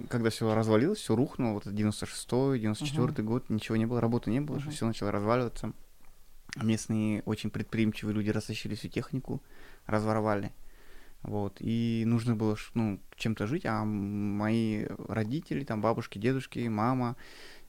когда 0.08 0.30
все 0.30 0.54
развалилось, 0.54 0.98
все 0.98 1.16
рухнуло, 1.16 1.54
вот 1.54 1.66
96-й, 1.66 2.60
94-й 2.60 3.22
год, 3.22 3.50
ничего 3.50 3.76
не 3.76 3.86
было, 3.86 4.00
работы 4.00 4.30
не 4.30 4.40
было, 4.40 4.56
Мгм. 4.58 4.70
все 4.70 4.86
начало 4.86 5.12
разваливаться. 5.12 5.72
Местные 6.56 7.22
очень 7.22 7.50
предприимчивые 7.50 8.14
люди 8.14 8.30
растащили 8.30 8.74
всю 8.74 8.88
технику, 8.88 9.42
разворовали. 9.86 10.52
Вот, 11.22 11.56
и 11.60 12.04
нужно 12.06 12.36
было, 12.36 12.56
ну, 12.74 13.00
чем-то 13.16 13.46
жить, 13.46 13.64
а 13.64 13.82
мои 13.84 14.84
родители, 15.08 15.64
там, 15.64 15.80
бабушки, 15.80 16.18
дедушки, 16.18 16.68
мама, 16.68 17.16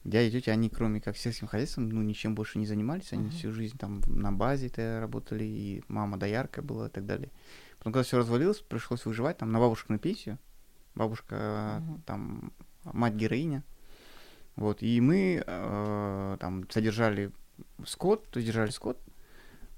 дядя, 0.04 0.30
тетя, 0.30 0.52
они, 0.52 0.68
кроме 0.68 1.00
как 1.00 1.16
сельским 1.16 1.48
хозяйством, 1.48 1.88
ну, 1.88 2.02
ничем 2.02 2.34
больше 2.34 2.58
не 2.58 2.66
занимались, 2.66 3.12
они 3.14 3.24
Мгм. 3.24 3.30
всю 3.32 3.52
жизнь 3.52 3.78
там 3.78 4.02
на 4.06 4.30
базе-то 4.30 4.98
работали, 5.00 5.44
и 5.44 5.82
мама 5.88 6.18
доярка 6.18 6.60
была 6.60 6.88
и 6.88 6.90
так 6.90 7.06
далее. 7.06 7.30
Потом, 7.78 7.94
когда 7.94 8.04
все 8.04 8.18
развалилось, 8.18 8.60
пришлось 8.60 9.06
выживать, 9.06 9.38
там, 9.38 9.50
на 9.50 9.58
бабушкину 9.58 9.98
пенсию, 9.98 10.38
бабушка, 10.96 11.82
Мгм. 11.86 12.02
там, 12.06 12.52
мать-героиня, 12.84 13.62
вот, 14.56 14.82
и 14.82 15.00
мы, 15.00 15.42
э, 15.46 16.36
там, 16.40 16.68
содержали 16.70 17.30
скот, 17.84 18.26
то 18.30 18.38
есть 18.38 18.46
держали 18.46 18.70
скот, 18.70 18.98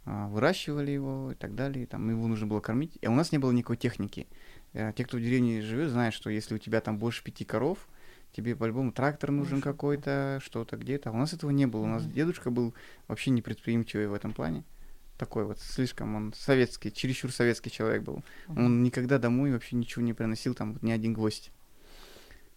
а, 0.04 0.28
выращивали 0.28 0.90
его 0.92 1.32
и 1.32 1.34
так 1.34 1.54
далее, 1.54 1.86
там 1.86 2.08
его 2.08 2.26
нужно 2.26 2.46
было 2.46 2.60
кормить, 2.60 2.96
и 3.02 3.08
у 3.08 3.14
нас 3.14 3.32
не 3.32 3.38
было 3.38 3.52
никакой 3.52 3.76
техники. 3.76 4.26
Э, 4.72 4.92
Те, 4.96 5.04
кто 5.04 5.16
в 5.16 5.20
деревне 5.20 5.60
живет, 5.60 5.90
знают, 5.90 6.14
что 6.14 6.30
если 6.30 6.54
у 6.54 6.58
тебя 6.58 6.80
там 6.80 6.98
больше 6.98 7.22
пяти 7.22 7.44
коров, 7.44 7.88
тебе 8.32 8.54
по-любому 8.54 8.92
трактор 8.92 9.30
нужен 9.30 9.60
какой-то, 9.60 10.38
что-то 10.42 10.76
где-то. 10.76 11.10
А 11.10 11.12
у 11.12 11.16
нас 11.16 11.32
этого 11.32 11.50
не 11.50 11.66
было. 11.66 11.82
У 11.82 11.88
нас 11.88 12.04
Мгм. 12.04 12.12
дедушка 12.12 12.50
был 12.50 12.74
вообще 13.08 13.30
непредприимчивый 13.30 14.06
в 14.06 14.14
этом 14.14 14.32
плане. 14.32 14.64
Такой 15.18 15.44
вот, 15.44 15.60
слишком 15.60 16.14
он 16.14 16.32
советский, 16.32 16.92
чересчур 16.92 17.32
советский 17.32 17.70
человек 17.72 18.02
был. 18.02 18.22
Он 18.46 18.84
никогда 18.84 19.18
домой 19.18 19.52
вообще 19.52 19.74
ничего 19.74 20.04
не 20.04 20.14
приносил, 20.14 20.54
там 20.54 20.74
вот 20.74 20.82
ни 20.84 20.92
один 20.92 21.12
гвоздь. 21.12 21.50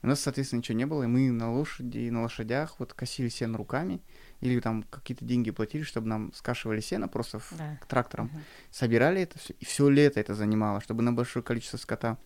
У 0.04 0.08
нас, 0.08 0.20
соответственно, 0.20 0.60
ничего 0.60 0.78
не 0.78 0.86
было, 0.86 1.04
и 1.04 1.08
мы 1.08 1.30
на 1.32 1.52
лошади, 1.52 2.10
на 2.10 2.22
лошадях 2.24 2.76
вот 2.80 2.94
косили 2.94 3.30
сено 3.30 3.58
руками, 3.58 4.02
или 4.42 4.60
там 4.60 4.84
какие-то 4.84 5.26
деньги 5.26 5.52
платили, 5.52 5.84
чтобы 5.84 6.08
нам 6.08 6.34
скашивали 6.34 6.82
сено 6.82 7.08
просто 7.08 7.40
в- 7.40 7.54
Да. 7.58 7.78
к 7.82 7.86
тракторам. 7.88 8.28
Мгм. 8.28 8.44
Собирали 8.72 9.22
это 9.22 9.38
все, 9.38 9.54
и 9.60 9.66
все 9.66 9.90
лето 9.90 10.20
это 10.20 10.34
занимало, 10.34 10.82
чтобы 10.82 11.02
на 11.04 11.14
большое 11.14 11.44
количество 11.44 11.78
скота 11.78 12.18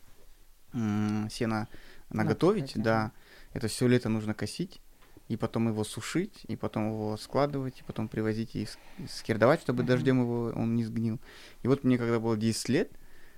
м, 0.74 1.30
сена 1.32 1.68
наготовить, 2.10 2.76
Накопать, 2.76 2.84
да, 2.84 3.12
это 3.54 3.68
все 3.70 3.88
лето 3.88 4.10
нужно 4.10 4.34
косить, 4.34 4.82
и 5.28 5.38
потом 5.38 5.68
его 5.68 5.84
сушить, 5.84 6.44
и 6.48 6.56
потом 6.56 6.90
его 6.90 7.18
складывать, 7.18 7.80
и 7.80 7.84
потом 7.84 8.08
привозить 8.08 8.56
и 8.56 8.68
скирдовать, 9.10 9.62
чтобы 9.62 9.80
Мгм. 9.84 9.88
дождем 9.88 10.22
его 10.22 10.54
он 10.56 10.76
не 10.76 10.84
сгнил. 10.84 11.20
И 11.64 11.68
вот 11.68 11.84
мне 11.84 11.98
когда 11.98 12.20
было 12.20 12.38
10 12.38 12.70
лет, 12.70 12.92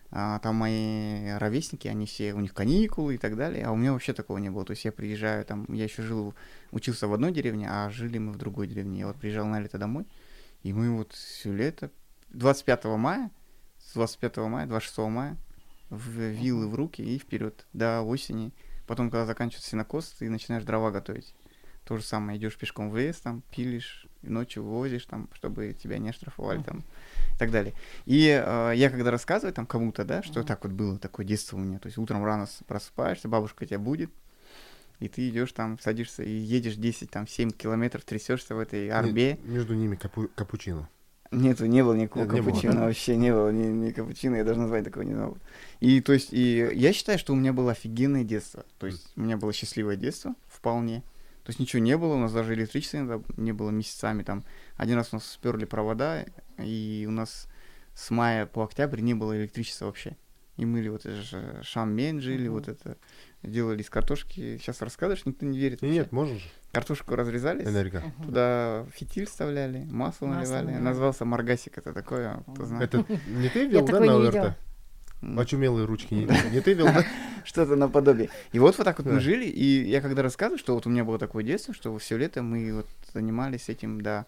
а, 0.10 0.40
там 0.40 0.56
мои 0.56 1.32
ровесники, 1.32 1.88
они 1.88 2.06
все, 2.06 2.34
у 2.34 2.40
них 2.40 2.54
каникулы 2.54 3.16
и 3.16 3.18
так 3.18 3.36
далее, 3.36 3.66
а 3.66 3.72
у 3.72 3.76
меня 3.76 3.94
вообще 3.94 4.14
такого 4.14 4.38
не 4.38 4.50
было. 4.50 4.66
То 4.66 4.72
есть 4.72 4.86
я 4.86 4.92
приезжаю, 4.92 5.44
там, 5.46 5.66
я 5.70 5.84
еще 5.86 6.02
жил, 6.02 6.34
учился 6.72 7.08
в 7.08 7.14
одной 7.14 7.32
деревне, 7.32 7.68
а 7.70 7.90
жили 7.90 8.18
мы 8.18 8.32
в 8.32 8.38
другой 8.38 8.68
деревне. 8.68 9.00
Я 9.02 9.08
вот 9.08 9.18
приезжал 9.18 9.46
на 9.46 9.60
лето 9.60 9.78
домой, 9.78 10.06
и 10.64 10.74
мы 10.74 10.96
вот 10.96 11.14
все 11.14 11.54
лето, 11.54 11.92
25 12.30 12.86
мая, 12.98 13.32
с 13.80 13.94
25 13.94 14.38
мая, 14.38 14.66
26 14.68 14.98
мая, 15.10 15.38
в 15.90 16.10
вилы 16.10 16.68
в 16.68 16.76
руки 16.76 17.02
и 17.02 17.18
вперед 17.18 17.66
до 17.74 18.02
осени. 18.02 18.52
Потом, 18.88 19.10
когда 19.10 19.26
заканчивается 19.26 19.70
сенокос, 19.70 20.10
ты 20.20 20.30
начинаешь 20.30 20.64
дрова 20.64 20.92
готовить. 20.92 21.34
То 21.88 21.96
же 21.96 22.04
самое, 22.04 22.38
идешь 22.38 22.58
пешком 22.58 22.90
в 22.90 22.98
лес, 22.98 23.16
там, 23.16 23.42
пилишь, 23.50 24.08
ночью 24.22 24.62
вывозишь, 24.62 25.06
там, 25.06 25.30
чтобы 25.32 25.74
тебя 25.74 26.00
не 26.00 26.10
оштрафовали, 26.10 26.62
там, 26.62 26.80
и 27.34 27.38
так 27.40 27.50
далее. 27.50 27.74
И 28.06 28.28
э, 28.28 28.74
я 28.76 28.90
когда 28.90 29.10
рассказываю 29.10 29.54
там 29.54 29.66
кому-то, 29.66 30.04
да, 30.04 30.22
что 30.22 30.44
так 30.44 30.66
вот 30.66 30.74
было, 30.74 31.00
такое 31.00 31.26
детство 31.26 31.56
у 31.56 31.62
меня, 31.62 31.80
то 31.80 31.86
есть 31.86 31.98
утром 31.98 32.26
рано 32.26 32.46
просыпаешься, 32.68 33.30
бабушка 33.30 33.66
тебя 33.66 33.80
будет, 33.80 34.12
и 35.00 35.08
ты 35.08 35.30
идешь 35.30 35.54
там, 35.54 35.80
садишься 35.80 36.24
и 36.24 36.30
едешь 36.30 36.76
10, 36.76 37.10
там, 37.10 37.26
7 37.26 37.52
километров, 37.52 38.04
трясешься 38.04 38.54
в 38.54 38.60
этой 38.60 38.90
арбе. 38.90 39.38
Не- 39.46 39.54
Между 39.54 39.74
ними 39.74 39.96
капу- 39.96 40.30
капучино. 40.36 40.90
Нету, 41.32 41.68
не 41.68 41.84
было 41.86 41.94
никакого 41.94 42.24
Нет, 42.26 42.34
не 42.34 42.42
было, 42.42 42.50
капучино, 42.50 42.74
да? 42.74 42.86
вообще 42.86 43.16
не 43.16 43.32
было, 43.32 43.50
ни, 43.50 43.68
ни 43.68 43.92
капучино, 43.92 44.36
я 44.36 44.44
даже 44.44 44.60
назвать 44.60 44.84
такого 44.84 45.04
не 45.04 45.14
знал. 45.14 45.38
И 45.80 46.02
то 46.02 46.12
есть, 46.12 46.34
и 46.34 46.70
я 46.74 46.92
считаю, 46.92 47.18
что 47.18 47.32
у 47.32 47.38
меня 47.38 47.54
было 47.54 47.72
офигенное 47.72 48.26
детство. 48.26 48.66
То 48.78 48.88
есть, 48.88 49.12
у 49.16 49.22
меня 49.22 49.38
было 49.38 49.54
счастливое 49.54 49.96
детство, 49.96 50.36
вполне. 50.50 51.02
То 51.48 51.52
есть 51.52 51.60
ничего 51.62 51.82
не 51.82 51.96
было, 51.98 52.16
у 52.16 52.18
нас 52.18 52.34
даже 52.34 52.54
электричества 52.56 52.98
иногда 52.98 53.24
не 53.38 53.54
было 53.54 53.70
месяцами. 53.70 54.22
Там 54.22 54.44
один 54.76 54.98
раз 54.98 55.14
у 55.14 55.16
нас 55.16 55.26
сперли 55.26 55.64
провода, 55.64 56.26
и 56.58 57.06
у 57.08 57.12
нас 57.12 57.48
с 57.96 58.10
мая 58.12 58.46
по 58.46 58.66
октябрь 58.66 59.00
не 59.00 59.14
было 59.14 59.38
электричества 59.40 59.86
вообще. 59.86 60.18
И 60.58 60.66
мы 60.66 60.86
вот 60.90 61.06
это 61.06 61.16
же 61.22 61.62
шаммен 61.64 62.20
жили, 62.20 62.50
Мгм. 62.50 62.54
вот 62.58 62.68
это 62.68 62.98
делали 63.44 63.82
из 63.82 63.90
картошки. 63.90 64.58
Сейчас 64.58 64.82
рассказываешь, 64.82 65.26
никто 65.26 65.46
не 65.46 65.58
верит. 65.58 65.82
И 65.84 65.86
вообще. 65.86 66.00
нет, 66.00 66.12
можно 66.12 66.36
же. 66.38 66.50
Картошку 66.74 67.16
разрезали, 67.16 67.64
Энергия. 67.64 68.00
Мгм. 68.18 68.26
Туда 68.26 68.86
фитиль 68.94 69.26
вставляли, 69.26 69.86
масло, 69.86 70.26
Масло 70.26 70.40
наливали. 70.42 70.66
наливали. 70.66 70.84
Назывался 70.84 71.24
маргасик, 71.24 71.78
это 71.78 71.94
такое, 71.94 72.44
кто 72.54 72.66
знает. 72.66 72.94
Это 72.94 73.06
не 73.30 73.48
ты 73.48 73.68
вел, 73.68 73.86
да, 73.86 74.02
на 74.02 74.58
Очумелые 75.23 75.87
ручки. 75.87 76.15
Не 76.15 76.27
не 76.51 76.61
ты 76.61 76.73
вел, 76.73 76.87
да? 76.87 77.05
Что-то 77.45 77.77
наподобие. 77.77 78.29
И 78.53 78.59
вот 78.59 78.77
вот 78.77 78.85
так 78.85 78.99
вот 78.99 79.07
мы 79.07 79.15
Да. 79.15 79.21
жили, 79.21 79.45
и 79.47 79.85
я 79.89 80.01
когда 80.01 80.23
рассказываю, 80.23 80.59
что 80.59 80.75
вот 80.75 80.87
у 80.87 80.91
меня 80.91 81.05
было 81.05 81.19
такое 81.19 81.45
детство, 81.45 81.73
что 81.75 81.97
все 81.99 82.17
лето 82.17 82.43
мы 82.43 82.73
вот 82.75 82.87
занимались 83.15 83.69
этим, 83.69 84.01
да. 84.01 84.27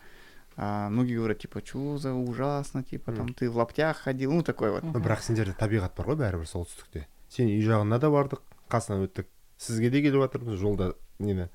А, 0.56 0.88
многие 0.88 1.16
говорят, 1.16 1.40
типа, 1.40 1.62
что 1.64 1.98
за 1.98 2.12
ужасно, 2.14 2.84
типа, 2.84 3.10
там, 3.10 3.24
Мгм. 3.26 3.34
ты 3.34 3.50
в 3.50 3.56
лаптях 3.56 3.96
ходил, 3.98 4.32
ну, 4.32 4.42
такой 4.42 4.70
вот. 4.70 4.84
Мгм. 4.84 4.92
Но 4.92 5.00
бірақ 5.00 5.20
сендерде 5.20 5.52
табиғат 5.58 5.96
бар 5.96 6.06
ғой 6.06 6.14
бәрібір 6.14 6.46
солтүстікте 6.46 7.06
сен 7.28 7.48
үй 7.50 7.58
жағына 7.66 7.98
да 7.98 8.06
бардық 8.14 8.38
қасынан 8.70 9.08
өттік 9.08 9.26
сізге 9.58 9.90
де 9.90 10.00
келіп 10.00 10.22
жатырмыз 10.22 10.54
жолда 10.62 10.94
нені 11.18 11.48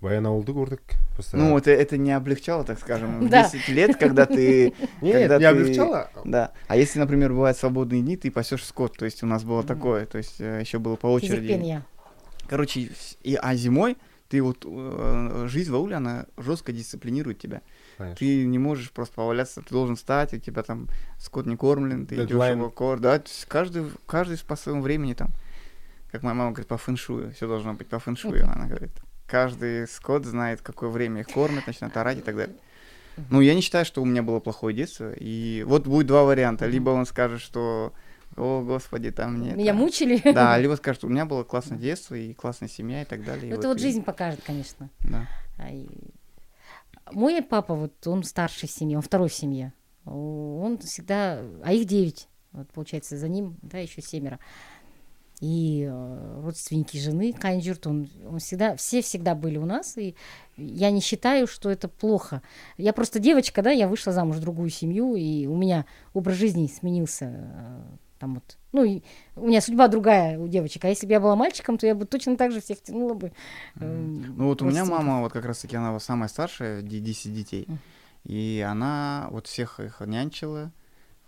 баянауылды 0.00 0.52
көрдік 0.52 0.80
Ну, 1.32 1.58
это, 1.58 1.70
это 1.70 1.96
не 1.98 2.12
облегчало, 2.12 2.64
так 2.64 2.78
скажем, 2.78 3.28
Да. 3.28 3.50
10 3.50 3.68
лет, 3.68 3.96
когда 3.96 4.26
ты... 4.26 4.72
нет 5.02 5.28
когда 5.28 5.36
не 5.36 5.40
ты- 5.40 5.46
облегчало 5.46 6.10
Да. 6.24 6.52
А 6.68 6.76
если, 6.76 6.98
например, 7.00 7.32
бывают 7.32 7.58
свободные 7.58 8.02
дни, 8.02 8.16
ты 8.16 8.30
пасешь 8.30 8.64
скот, 8.64 8.96
то 8.96 9.04
есть 9.04 9.22
у 9.22 9.26
нас 9.26 9.42
было 9.44 9.62
такое, 9.62 10.06
то 10.06 10.18
есть 10.18 10.38
еще 10.38 10.78
было 10.78 10.96
по 10.96 11.08
очереди. 11.08 11.82
Короче, 12.48 12.90
и, 13.22 13.34
а 13.34 13.54
зимой 13.56 13.96
ты 14.28 14.42
вот 14.42 14.64
э, 14.66 15.46
жизнь 15.48 15.70
в 15.70 15.74
ауле, 15.74 15.96
она 15.96 16.26
жестко 16.36 16.72
дисциплинирует 16.72 17.38
тебя. 17.38 17.62
конечно. 17.96 18.16
Ты 18.16 18.44
не 18.46 18.58
можешь 18.58 18.90
просто 18.90 19.14
поваляться, 19.14 19.62
ты 19.62 19.70
должен 19.70 19.96
встать, 19.96 20.34
у 20.34 20.38
тебя 20.38 20.62
там 20.62 20.88
скот 21.18 21.46
не 21.46 21.56
кормлен, 21.56 22.06
ты 22.06 22.14
идешь 22.14 22.28
Дедлайн. 22.28 22.58
его 22.58 22.70
кор, 22.70 23.00
да, 23.00 23.22
каждый, 23.48 23.90
каждый 24.06 24.38
по 24.46 24.54
своему 24.54 24.82
времени 24.82 25.14
там, 25.14 25.30
как 26.12 26.22
моя 26.22 26.34
мама 26.34 26.50
говорит, 26.50 26.68
по 26.68 26.76
фэншую, 26.76 27.32
все 27.32 27.48
должно 27.48 27.72
быть 27.72 27.88
по 27.88 27.98
фэншую, 27.98 28.44
она 28.44 28.66
говорит. 28.66 28.92
Каждый 29.28 29.86
скот 29.86 30.24
знает, 30.24 30.62
какое 30.62 30.88
время 30.88 31.20
их 31.20 31.28
кормят, 31.28 31.66
начинают 31.66 31.96
орать 31.96 32.18
и 32.18 32.22
так 32.22 32.34
далее. 32.34 32.56
Ну, 33.30 33.40
я 33.40 33.54
не 33.54 33.60
считаю, 33.60 33.84
что 33.84 34.00
у 34.00 34.04
меня 34.04 34.22
было 34.22 34.40
плохое 34.40 34.74
детство. 34.74 35.12
И 35.12 35.64
вот 35.66 35.86
будет 35.86 36.06
два 36.06 36.24
варианта. 36.24 36.66
Либо 36.66 36.90
он 36.90 37.04
скажет, 37.04 37.40
что, 37.40 37.92
о, 38.36 38.62
господи, 38.62 39.10
там 39.10 39.42
нет. 39.42 39.56
Меня 39.56 39.74
мучили. 39.74 40.20
Да, 40.32 40.56
либо 40.60 40.74
скажет, 40.76 41.04
у 41.04 41.08
меня 41.08 41.26
было 41.26 41.44
классное 41.44 41.78
детство 41.78 42.14
и 42.14 42.32
классная 42.32 42.68
семья 42.68 43.02
и 43.02 43.04
так 43.04 43.24
далее. 43.24 43.50
и 43.50 43.52
Это 43.54 43.68
вот 43.68 43.76
и- 43.76 43.80
жизнь 43.80 44.02
покажет, 44.02 44.40
конечно. 44.46 44.88
Да. 45.00 45.26
А 45.58 45.68
Мой 47.12 47.42
папа, 47.42 47.74
вот 47.74 48.06
он 48.06 48.22
старший 48.22 48.68
в 48.68 48.72
семье, 48.72 48.96
он 48.96 49.02
второй 49.02 49.28
в 49.28 49.34
семье. 49.34 49.72
Он 50.04 50.78
всегда, 50.78 51.42
а 51.62 51.72
их 51.72 51.86
девять, 51.86 52.28
вот 52.52 52.70
получается 52.70 53.18
за 53.18 53.28
ним, 53.28 53.58
да, 53.62 53.78
еще 53.78 54.00
семеро. 54.00 54.38
И 55.40 55.86
э, 55.88 56.40
родственники 56.42 56.96
жены, 56.96 57.32
Кайнджурт, 57.32 57.86
он, 57.86 58.08
он 58.28 58.38
всегда, 58.40 58.74
все 58.76 59.02
всегда 59.02 59.34
были 59.36 59.56
у 59.58 59.66
нас, 59.66 59.96
и 59.96 60.16
я 60.56 60.90
не 60.90 61.00
считаю, 61.00 61.46
что 61.46 61.70
это 61.70 61.88
плохо. 61.88 62.42
Я 62.76 62.92
просто 62.92 63.20
девочка, 63.20 63.62
да, 63.62 63.70
я 63.70 63.86
вышла 63.86 64.12
замуж 64.12 64.36
в 64.36 64.40
другую 64.40 64.70
семью, 64.70 65.14
и 65.14 65.46
у 65.46 65.56
меня 65.56 65.84
образ 66.12 66.36
жизни 66.36 66.66
сменился. 66.66 67.26
э, 67.32 67.82
Там 68.18 68.34
вот, 68.34 68.58
ну, 68.72 69.00
у 69.36 69.46
меня 69.46 69.60
судьба 69.60 69.86
другая 69.86 70.38
у 70.40 70.48
девочек. 70.48 70.84
А 70.84 70.88
если 70.88 71.06
бы 71.06 71.12
я 71.12 71.20
была 71.20 71.36
мальчиком, 71.36 71.78
то 71.78 71.86
я 71.86 71.94
бы 71.94 72.04
точно 72.04 72.36
так 72.36 72.50
же 72.50 72.60
всех 72.60 72.82
тянула 72.82 73.14
бы. 73.14 73.30
эм, 73.80 74.34
Ну 74.36 74.46
вот 74.48 74.60
у 74.60 74.64
меня 74.64 74.84
мама, 74.84 75.20
вот 75.20 75.32
как 75.32 75.44
раз 75.44 75.58
таки 75.60 75.76
она 75.76 75.96
самая 76.00 76.28
старшая, 76.28 76.82
де- 76.82 76.98
10 76.98 77.32
детей. 77.32 77.68
И 78.24 78.66
она 78.68 79.28
вот 79.30 79.46
всех 79.46 79.78
их 79.78 80.00
нянчила 80.04 80.72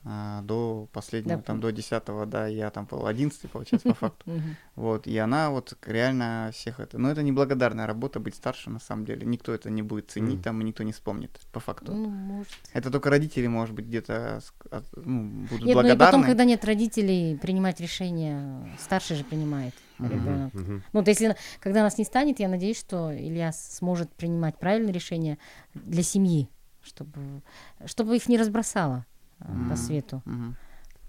а, 0.02 0.40
до 0.42 0.88
последнего, 0.92 1.36
Да, 1.36 1.42
там 1.42 1.60
до 1.60 1.70
10 1.70 2.02
да, 2.26 2.46
я 2.46 2.70
там 2.70 2.86
был 2.86 3.06
11 3.06 3.50
получается, 3.50 3.88
по 3.88 3.94
факту. 4.08 4.30
Вот, 4.74 5.06
и 5.06 5.16
она 5.18 5.50
вот 5.50 5.76
реально 5.86 6.50
всех 6.54 6.80
это... 6.80 6.96
Но 6.98 7.10
это 7.10 7.22
неблагодарная 7.22 7.86
работа 7.86 8.18
быть 8.18 8.34
старше, 8.34 8.70
на 8.70 8.78
самом 8.78 9.04
деле. 9.04 9.26
Никто 9.26 9.52
это 9.52 9.68
не 9.68 9.82
будет 9.82 10.10
ценить, 10.10 10.42
там, 10.42 10.60
и 10.60 10.64
никто 10.64 10.82
не 10.84 10.92
вспомнит, 10.92 11.38
по 11.52 11.60
факту. 11.60 11.92
Ну, 11.92 12.08
может. 12.08 12.52
Это 12.72 12.90
только 12.90 13.10
родители, 13.10 13.46
может 13.46 13.74
быть, 13.74 13.86
где-то 13.86 14.40
от- 14.70 14.96
ну, 14.96 15.46
будут 15.50 15.50
Нет, 15.50 15.60
ну 15.64 15.70
и 15.70 15.74
благодарны. 15.74 15.98
потом, 15.98 16.22
когда 16.24 16.44
нет 16.44 16.64
родителей, 16.64 17.36
принимать 17.36 17.78
решения, 17.80 18.74
старший 18.78 19.16
же 19.16 19.24
принимает 19.24 19.74
ребенок. 19.98 20.54
Ну, 20.54 20.80
вот 20.92 21.08
если, 21.08 21.36
когда 21.60 21.82
нас 21.82 21.98
не 21.98 22.04
станет, 22.04 22.40
я 22.40 22.48
надеюсь, 22.48 22.78
что 22.78 23.14
Илья 23.14 23.52
сможет 23.52 24.10
принимать 24.14 24.58
правильные 24.58 24.94
решения 24.94 25.36
для 25.74 26.02
семьи, 26.02 26.48
чтобы, 26.82 27.42
чтобы 27.84 28.16
их 28.16 28.28
не 28.28 28.38
разбросало 28.38 29.04
э, 29.40 29.52
Мгм. 29.52 29.68
по 29.68 29.76
свету. 29.76 30.22
М, 30.26 30.56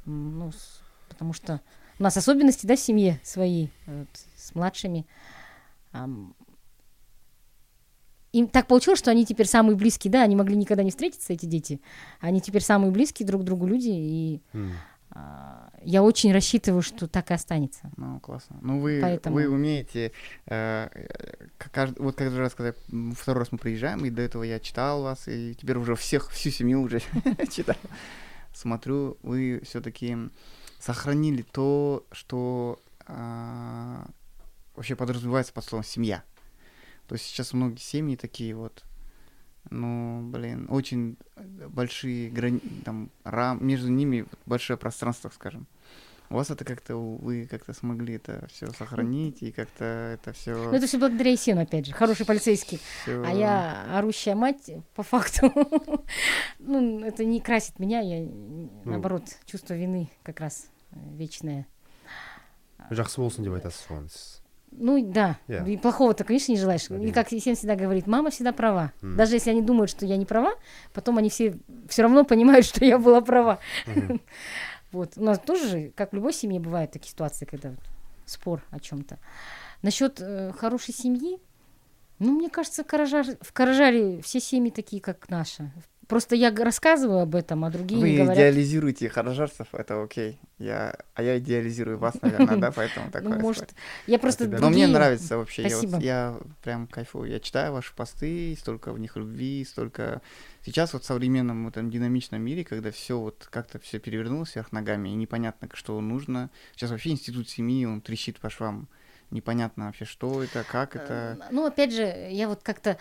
Ну, 0.06 0.52
с- 0.52 0.82
потому 1.10 1.32
что 1.34 1.62
у 2.00 2.04
нас 2.04 2.18
особенности, 2.18 2.66
да, 2.66 2.76
в 2.76 2.80
семье 2.80 3.20
свои, 3.24 3.68
вот, 3.86 4.08
с 4.36 4.56
младшими. 4.56 5.06
Им 8.34 8.48
так 8.48 8.68
получилось, 8.68 8.98
что 9.00 9.12
они 9.12 9.26
теперь 9.26 9.46
самые 9.46 9.76
близкие, 9.76 10.10
да, 10.12 10.24
они 10.24 10.38
могли 10.38 10.56
никогда 10.56 10.84
не 10.84 10.92
встретиться, 10.92 11.34
эти 11.34 11.46
дети. 11.46 11.82
Они 12.22 12.40
теперь 12.40 12.62
самые 12.64 12.90
близкие 12.92 13.28
друг 13.28 13.42
к 13.42 13.44
другу 13.46 13.68
люди, 13.68 13.90
и 13.90 14.42
М. 14.54 14.72
я 15.84 16.04
очень 16.04 16.32
рассчитываю, 16.32 16.82
что 16.82 17.08
так 17.08 17.32
и 17.32 17.34
останется. 17.34 17.92
Ну, 17.98 18.20
классно. 18.20 18.58
Ну, 18.62 18.80
вы, 18.80 19.00
Поэтому- 19.02 19.36
вы 19.36 19.50
умеете... 19.50 20.12
э, 20.46 20.88
э, 20.94 21.48
кажд- 21.74 22.02
Вот 22.02 22.16
каждый 22.16 22.38
раз, 22.38 22.54
когда 22.54 22.74
второй 23.16 23.40
раз 23.42 23.52
мы 23.52 23.58
приезжаем, 23.58 24.06
и 24.06 24.10
до 24.10 24.22
этого 24.22 24.44
я 24.44 24.60
читал 24.60 25.02
вас, 25.04 25.28
и 25.28 25.56
теперь 25.56 25.78
уже 25.78 25.96
всех, 25.96 26.30
всю 26.32 26.50
семью 26.52 26.82
уже 26.82 27.00
читал. 27.52 27.76
Смотрю, 28.54 29.18
вы 29.24 29.62
все-таки 29.66 30.18
сохранили 30.80 31.42
то, 31.42 32.06
что 32.12 32.80
а, 33.08 34.08
вообще 34.76 34.96
подразумевается 34.96 35.54
под 35.54 35.64
словом 35.66 35.84
«семья». 35.86 36.24
То 37.08 37.16
есть 37.16 37.26
сейчас 37.26 37.54
многие 37.54 37.80
семьи 37.82 38.16
такие 38.16 38.56
вот, 38.56 38.84
ну, 39.70 40.22
блин, 40.30 40.68
очень 40.70 41.18
большие 41.36 42.30
грани... 42.30 42.60
там, 42.84 43.10
рам... 43.24 43.66
между 43.66 43.90
ними 43.90 44.26
большое 44.46 44.78
пространство, 44.78 45.30
так 45.30 45.36
скажем. 45.36 45.68
У 46.30 46.36
вас 46.36 46.50
это 46.50 46.64
как-то, 46.64 46.96
вы 46.96 47.46
как-то 47.46 47.74
смогли 47.74 48.16
это 48.16 48.48
все 48.48 48.72
сохранить, 48.72 49.44
и 49.44 49.52
как-то 49.52 49.84
это 49.84 50.32
все... 50.32 50.56
Но 50.56 50.78
это 50.78 50.88
все 50.88 50.98
благодаря 50.98 51.32
Есену, 51.32 51.62
опять 51.62 51.86
же, 51.86 51.94
хороший 51.94 52.26
полицейский. 52.26 52.80
А 53.06 53.34
я 53.34 53.98
орущая 53.98 54.36
мать, 54.36 54.72
по 54.96 55.04
факту, 55.04 55.52
ну, 56.60 57.04
это 57.04 57.26
не 57.26 57.42
красит 57.42 57.80
меня, 57.80 58.00
я, 58.00 58.26
наоборот, 58.86 59.24
чувство 59.46 59.74
вины 59.74 60.10
как 60.24 60.40
раз 60.40 60.70
э, 60.92 60.96
вечное. 61.18 61.68
жақсы 62.92 63.22
болсын 63.22 63.46
деп 63.46 63.56
айтасыз 63.56 63.88
сіз 64.12 64.41
Ну 64.72 65.12
да, 65.12 65.38
Я. 65.48 65.66
и 65.68 65.78
плохого-то, 65.78 66.24
конечно, 66.24 66.52
не 66.54 66.58
желаешь. 66.58 66.86
И 66.86 66.88
Конечно. 66.88 67.14
как 67.14 67.32
Есен 67.32 67.56
всегда 67.56 67.76
говорит, 67.76 68.08
мама 68.08 68.30
всегда 68.32 68.52
права. 68.54 68.94
Мгм. 69.02 69.18
Даже 69.18 69.36
если 69.36 69.52
они 69.52 69.62
думают, 69.62 69.92
что 69.92 70.06
я 70.06 70.18
не 70.18 70.26
права, 70.26 70.54
потом 70.94 71.18
они 71.18 71.30
все 71.30 71.56
все 71.90 72.04
равно 72.04 72.24
понимают, 72.24 72.66
что 72.66 72.84
я 72.86 72.98
была 72.98 73.22
права. 73.22 73.60
Мгм. 73.86 74.22
Вот. 74.92 75.14
У 75.16 75.24
нас 75.24 75.40
тоже, 75.40 75.68
же, 75.70 75.92
как 75.96 76.12
в 76.12 76.16
любой 76.16 76.34
семье, 76.34 76.60
бывают 76.60 76.92
такие 76.92 77.12
ситуации, 77.12 77.46
когда 77.46 77.70
вот 77.70 77.80
спор 78.26 78.62
о 78.72 78.80
чем-то. 78.82 79.20
Насчет 79.84 80.20
э, 80.20 80.52
хорошей 80.52 80.94
семьи, 80.94 81.40
ну, 82.20 82.34
мне 82.34 82.50
кажется, 82.50 82.82
Каражар- 82.84 83.38
в 83.42 83.54
Каражаре 83.54 84.22
все 84.22 84.42
семьи 84.42 84.70
такие, 84.70 85.02
как 85.02 85.30
наша. 85.30 85.72
Просто 86.08 86.36
я 86.36 86.54
рассказываю 86.54 87.20
об 87.22 87.36
этом, 87.36 87.64
а 87.64 87.70
другие 87.70 88.02
Вы 88.02 88.16
говорят. 88.18 88.36
идеализируете 88.36 89.08
харажарцев, 89.08 89.68
это 89.74 90.04
окей. 90.04 90.40
Я, 90.58 90.96
а 91.14 91.24
я 91.24 91.38
идеализирую 91.40 91.98
вас, 91.98 92.16
наверное, 92.22 92.58
да, 92.58 92.72
поэтому 92.72 93.10
такое. 93.12 93.36
Ну, 93.36 93.40
может, 93.40 93.70
я 94.08 94.20
просто 94.20 94.48
Но 94.48 94.70
мне 94.70 94.88
нравится 94.88 95.38
вообще. 95.38 95.62
Я, 95.64 95.70
Спасибо. 95.70 95.92
вот, 95.92 96.04
я 96.04 96.38
прям 96.64 96.88
кайфую. 96.88 97.30
Я 97.30 97.40
читаю 97.40 97.72
ваши 97.72 97.96
посты, 97.96 98.58
столько 98.60 98.92
в 98.92 99.00
них 99.00 99.16
любви, 99.16 99.64
столько. 99.64 100.22
Сейчас 100.66 100.92
вот 100.94 101.04
в 101.04 101.06
современном 101.06 101.68
этом 101.68 101.90
динамичном 101.90 102.42
мире, 102.42 102.66
когда 102.66 102.92
все 102.92 103.18
вот 103.18 103.48
как-то 103.50 103.80
все 103.80 103.98
перевернулось 104.00 104.54
вверх 104.56 104.72
ногами, 104.74 105.10
и 105.10 105.14
непонятно, 105.14 105.70
что 105.74 106.00
нужно. 106.02 106.50
Сейчас 106.76 106.92
вообще 106.92 107.12
институт 107.12 107.50
семьи, 107.50 107.86
он 107.86 108.02
трещит 108.02 108.40
по 108.40 108.50
швам. 108.50 108.90
Непонятно 109.30 109.86
вообще, 109.86 110.04
что 110.04 110.44
это, 110.44 110.66
как 110.70 110.98
это. 110.98 111.38
Э, 111.42 111.48
Ну, 111.52 111.66
опять 111.66 111.94
же, 111.94 112.04
я 112.32 112.50
вот 112.50 112.64
как-то 112.64 112.98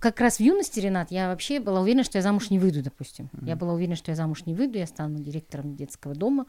как 0.00 0.20
раз 0.20 0.36
в 0.36 0.40
юности, 0.40 0.80
Ренат, 0.80 1.10
я 1.10 1.28
вообще 1.28 1.60
была 1.60 1.80
уверена, 1.80 2.04
что 2.04 2.18
я 2.18 2.22
замуж 2.22 2.50
не 2.50 2.58
выйду, 2.58 2.82
допустим. 2.82 3.30
Я 3.42 3.56
была 3.56 3.74
уверена, 3.74 3.96
что 3.96 4.10
я 4.10 4.16
замуж 4.16 4.46
не 4.46 4.54
выйду, 4.54 4.78
я 4.78 4.86
стану 4.86 5.18
директором 5.18 5.74
детского 5.74 6.14
дома, 6.14 6.46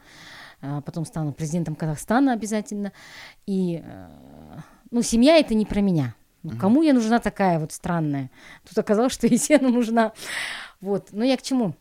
а 0.60 0.80
потом 0.80 1.04
стану 1.04 1.32
президентом 1.32 1.74
Казахстана 1.74 2.32
обязательно. 2.32 2.92
И, 3.46 3.82
э, 3.84 4.08
ну, 4.90 5.02
семья 5.02 5.38
это 5.38 5.54
не 5.54 5.66
про 5.66 5.80
меня. 5.80 6.14
Ну, 6.42 6.56
кому 6.56 6.82
я 6.82 6.94
нужна 6.94 7.18
такая 7.18 7.58
вот 7.58 7.72
странная? 7.72 8.30
Тут 8.66 8.78
оказалось, 8.78 9.12
что 9.12 9.26
Есену 9.26 9.68
нужна. 9.72 10.12
Вот. 10.80 11.08
Но 11.12 11.24
я 11.24 11.36
к 11.36 11.42
чему? 11.42 11.74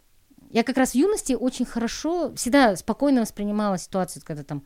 Я 0.50 0.64
как 0.64 0.78
раз 0.78 0.92
в 0.92 0.96
юности 0.96 1.34
очень 1.34 1.66
хорошо, 1.66 2.34
всегда 2.36 2.76
спокойно 2.76 3.22
воспринимала 3.22 3.78
ситуацию, 3.78 4.24
когда 4.26 4.44
там 4.44 4.64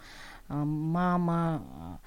а, 0.48 0.64
мама 0.64 2.00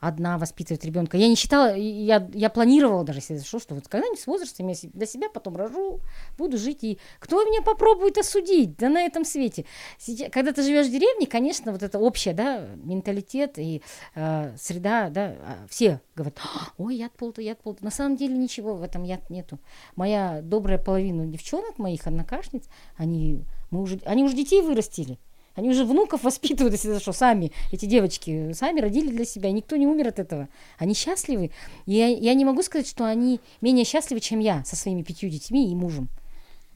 одна 0.00 0.38
воспитывает 0.38 0.84
ребенка. 0.84 1.16
Я 1.16 1.28
не 1.28 1.36
считала, 1.36 1.74
я, 1.74 2.28
я 2.34 2.50
планировала 2.50 3.04
даже, 3.04 3.18
если 3.18 3.38
что, 3.38 3.58
что 3.58 3.74
вот 3.74 3.88
когда-нибудь 3.88 4.20
с 4.20 4.26
возрастом 4.26 4.68
я 4.68 4.74
для 4.92 5.06
себя 5.06 5.28
потом 5.28 5.56
рожу, 5.56 6.00
буду 6.36 6.58
жить, 6.58 6.84
и 6.84 6.98
кто 7.18 7.42
меня 7.44 7.62
попробует 7.62 8.18
осудить, 8.18 8.76
да 8.76 8.88
на 8.88 9.02
этом 9.02 9.24
свете. 9.24 9.64
Сейчас, 9.98 10.30
когда 10.30 10.52
ты 10.52 10.62
живешь 10.62 10.86
в 10.86 10.90
деревне, 10.90 11.26
конечно, 11.26 11.72
вот 11.72 11.82
это 11.82 11.98
общее, 11.98 12.34
да, 12.34 12.66
менталитет 12.76 13.58
и 13.58 13.82
э, 14.14 14.54
среда, 14.58 15.08
да, 15.08 15.36
а, 15.40 15.66
все 15.68 16.00
говорят, 16.14 16.38
ой, 16.78 16.96
яд 16.96 17.12
полта, 17.12 17.42
яд 17.42 17.60
полта. 17.62 17.84
На 17.84 17.90
самом 17.90 18.16
деле 18.16 18.36
ничего 18.36 18.74
в 18.74 18.82
этом 18.82 19.02
яд 19.02 19.30
нету. 19.30 19.58
Моя 19.94 20.40
добрая 20.42 20.78
половина 20.78 21.26
девчонок, 21.26 21.78
моих 21.78 22.06
однокашниц, 22.06 22.64
они, 22.96 23.44
мы 23.70 23.82
уже, 23.82 24.00
они 24.04 24.24
уже 24.24 24.34
детей 24.34 24.62
вырастили. 24.62 25.18
Они 25.56 25.70
уже 25.70 25.84
внуков 25.84 26.22
воспитывают, 26.22 26.72
если 26.72 26.88
за 26.88 27.00
что, 27.00 27.12
сами, 27.12 27.50
эти 27.72 27.86
девочки, 27.86 28.52
сами 28.52 28.80
родили 28.80 29.08
для 29.08 29.24
себя, 29.24 29.50
никто 29.50 29.76
не 29.76 29.86
умер 29.86 30.08
от 30.08 30.18
этого. 30.18 30.48
Они 30.78 30.94
счастливы. 30.94 31.50
И 31.86 31.94
я, 31.94 32.06
я 32.08 32.34
не 32.34 32.44
могу 32.44 32.62
сказать, 32.62 32.86
что 32.86 33.04
они 33.04 33.40
менее 33.60 33.84
счастливы, 33.84 34.20
чем 34.20 34.38
я 34.38 34.64
со 34.64 34.76
своими 34.76 35.02
пятью 35.02 35.28
детьми 35.30 35.70
и 35.70 35.74
мужем. 35.74 36.08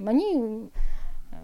Они, 0.04 0.34
э, 0.34 1.36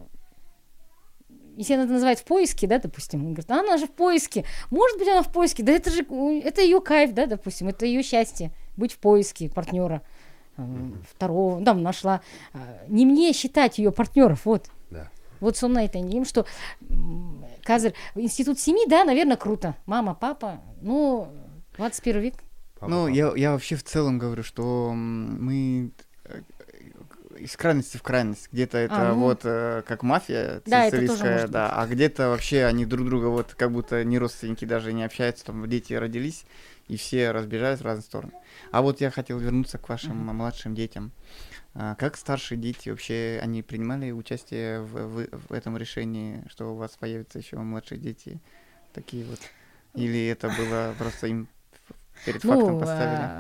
если 1.57 1.75
она 1.75 1.85
это 1.85 1.93
называет 1.93 2.19
в 2.19 2.25
поиске, 2.25 2.67
да, 2.67 2.79
допустим, 2.79 3.21
он 3.21 3.35
говорит, 3.35 3.51
«А 3.51 3.61
она 3.61 3.77
же 3.77 3.87
в 3.87 3.93
поиске. 3.93 4.45
Может 4.71 4.99
быть, 4.99 5.09
она 5.09 5.23
в 5.23 5.31
поиске, 5.31 5.63
да 5.63 5.73
это 5.73 5.91
же, 5.91 6.07
э, 6.09 6.41
это 6.43 6.63
ее 6.63 6.81
кайф, 6.81 7.13
да, 7.13 7.27
допустим, 7.27 7.69
это 7.69 7.85
ее 7.85 8.03
счастье, 8.03 8.51
быть 8.79 8.93
в 8.93 8.99
поиске 8.99 9.51
партнера 9.51 10.01
э, 10.57 10.63
второго, 11.11 11.63
там 11.63 11.83
нашла. 11.83 12.23
Не 12.89 13.05
мне 13.05 13.35
считать 13.35 13.77
ее 13.77 13.93
партнеров, 13.93 14.47
вот. 14.47 14.71
Вот 15.41 15.57
со 15.57 15.69
мной 15.69 15.87
это 15.87 15.99
не 15.99 16.25
что 16.25 16.47
м, 16.89 17.45
казар 17.63 17.93
институт 18.15 18.59
семьи, 18.59 18.89
да, 18.89 19.05
наверное, 19.05 19.37
круто. 19.37 19.75
Мама, 19.87 20.15
папа, 20.15 20.61
ну, 20.81 21.29
21 21.77 22.21
век. 22.21 22.35
Папа, 22.79 22.91
ну, 22.91 23.07
папа. 23.07 23.15
я, 23.15 23.33
я 23.37 23.53
вообще 23.53 23.77
в 23.77 23.83
целом 23.85 24.19
говорю, 24.19 24.43
что 24.43 24.93
мы 24.95 25.91
э, 26.25 26.41
из 27.39 27.57
крайности 27.57 27.97
в 27.97 28.03
крайность. 28.03 28.49
Где-то 28.53 28.79
это 28.79 29.11
А, 29.11 29.15
ну. 29.15 29.21
вот 29.21 29.41
э, 29.45 29.83
как 29.87 30.03
мафия 30.03 30.61
Да, 30.67 31.49
да, 31.49 31.71
а 31.71 31.87
где-то 31.87 32.29
вообще 32.31 32.65
они 32.65 32.87
друг 32.87 33.07
друга 33.07 33.27
вот 33.27 33.55
как 33.55 33.73
будто 33.73 34.05
не 34.05 34.19
родственники 34.19 34.65
даже 34.65 34.93
не 34.93 35.05
общаются, 35.05 35.47
там 35.47 35.69
дети 35.69 35.93
родились 35.95 36.45
и 36.89 36.97
все 36.97 37.33
разбежались 37.33 37.81
в 37.81 37.85
разные 37.85 38.05
стороны. 38.05 38.33
А 38.71 38.83
вот 38.83 39.01
я 39.01 39.11
хотел 39.11 39.39
вернуться 39.39 39.79
к 39.79 39.89
вашим 39.89 40.25
Мгм. 40.25 40.37
младшим 40.37 40.75
детям. 40.75 41.13
А 41.79 41.95
как 41.95 42.17
старшие 42.17 42.59
дети 42.59 42.89
вообще, 42.89 43.39
они 43.43 43.63
принимали 43.63 44.11
участие 44.11 44.81
в, 44.81 44.93
в- 44.95 45.49
в 45.49 45.53
этом 45.53 45.77
решении, 45.77 46.43
что 46.49 46.73
у 46.73 46.77
вас 46.77 46.97
появятся 46.99 47.39
еще 47.39 47.59
младшие 47.59 47.99
дети 48.01 48.41
такие 48.95 49.25
вот? 49.27 49.39
Или 49.95 50.27
это 50.29 50.49
было 50.49 50.95
просто 50.99 51.27
им 51.27 51.49
перед 52.25 52.43
фактом 52.43 52.75
Ну, 52.75 52.81
поставили? 52.81 53.31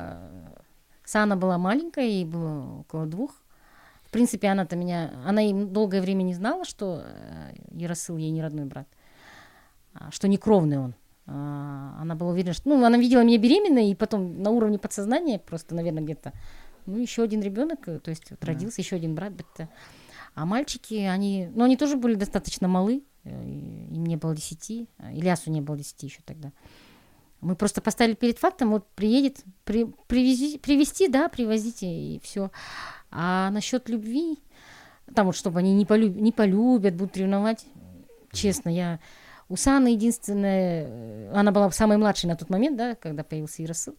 Сана 1.05 1.37
была 1.37 1.57
маленькая, 1.57 2.05
ей 2.05 2.25
было 2.25 2.81
около 2.81 3.07
двух. 3.07 3.35
В 4.05 4.11
принципе, 4.11 4.49
она-то 4.49 4.77
меня, 4.77 5.12
она 5.25 5.42
и 5.42 5.53
долгое 5.53 6.01
время 6.01 6.22
не 6.22 6.35
знала, 6.35 6.64
что 6.64 7.03
э, 7.05 7.55
Яросыл 7.72 8.16
ей 8.16 8.31
не 8.31 8.42
родной 8.42 8.64
брат, 8.66 8.87
а, 9.94 10.11
что 10.11 10.29
не 10.29 10.37
кровный 10.37 10.79
он. 10.79 10.94
Она 11.29 12.14
была 12.14 12.31
уверена, 12.31 12.53
что, 12.53 12.68
ну, 12.68 12.85
она 12.85 12.96
видела 12.99 13.22
меня 13.25 13.37
беременной, 13.38 13.90
и 13.90 13.94
потом 13.96 14.40
на 14.42 14.51
уровне 14.51 14.79
подсознания 14.79 15.40
просто, 15.40 15.75
наверное, 15.75 16.05
где-то, 16.05 16.33
ну, 16.87 16.99
еще 16.99 17.22
один 17.22 17.40
ребенок, 17.42 17.87
э, 17.88 17.99
то 17.99 18.11
есть 18.11 18.31
вот 18.31 18.40
Да. 18.40 18.46
родился 18.49 18.81
еще 18.81 18.96
один 18.96 19.14
брат. 19.14 19.33
это- 19.38 19.68
А 20.35 20.44
мальчики, 20.44 20.94
они, 20.94 21.49
ну, 21.55 21.64
они 21.64 21.77
тоже 21.77 21.96
были 21.96 22.14
достаточно 22.14 22.68
малы, 22.68 23.03
э, 23.25 23.31
им 23.31 24.05
не 24.05 24.16
было 24.16 24.35
десяти, 24.35 24.88
а 24.99 25.12
Ильясу 25.12 25.51
не 25.51 25.61
было 25.61 25.77
десяти 25.79 26.07
еще 26.07 26.20
тогда. 26.25 26.53
Мы 27.40 27.55
просто 27.55 27.81
поставили 27.81 28.14
перед 28.14 28.38
фактом, 28.38 28.70
вот 28.70 28.87
приедет, 28.94 29.44
при, 29.64 29.85
привези, 30.07 30.59
привезти, 30.59 31.09
да, 31.09 31.29
привозите, 31.29 31.87
и 31.87 32.20
все. 32.22 32.51
А 33.11 33.51
насчет 33.51 33.88
любви, 33.88 34.38
там 35.14 35.27
вот, 35.27 35.37
чтобы 35.37 35.59
они 35.61 35.75
не, 35.75 35.87
полюб, 35.87 36.14
не 36.16 36.33
полюбят, 36.33 36.94
будут 36.94 37.16
ревновать, 37.16 37.64
честно, 38.33 38.68
я... 38.68 39.01
У 39.49 39.55
Саны 39.57 39.88
единственная, 39.88 40.87
э, 40.88 41.33
она 41.33 41.53
была 41.53 41.70
самой 41.70 41.99
младшей 41.99 42.29
на 42.29 42.35
тот 42.37 42.51
момент, 42.51 42.77
да, 42.77 42.94
когда 42.96 43.22
появился 43.22 43.62
Яросыл. 43.62 43.94
А 43.94 43.96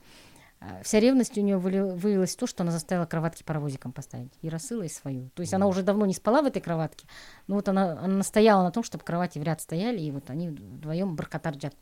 Вся 0.83 0.99
ревность 0.99 1.37
у 1.37 1.41
нее 1.41 1.57
вылилась 1.57 2.35
в 2.35 2.39
то, 2.39 2.47
что 2.47 2.63
она 2.63 2.71
заставила 2.71 3.05
кроватки 3.05 3.43
паровозиком 3.43 3.91
поставить. 3.91 4.33
Яросыла 4.41 4.83
и 4.83 4.89
свою. 4.89 5.29
То 5.35 5.41
есть 5.41 5.53
она 5.53 5.67
уже 5.67 5.83
давно 5.83 6.05
не 6.05 6.13
спала 6.13 6.41
в 6.41 6.45
этой 6.45 6.61
кроватке, 6.61 7.07
но 7.45 7.55
вот 7.55 7.69
она, 7.69 7.91
она 7.99 8.17
настояла 8.17 8.63
на 8.63 8.71
том, 8.71 8.83
чтобы 8.83 9.03
кровати 9.03 9.37
в 9.37 9.43
ряд 9.43 9.61
стояли, 9.61 9.99
и 9.99 10.09
вот 10.09 10.29
они 10.29 10.49
вдвоем 10.49 11.15
баркатарджат. 11.15 11.75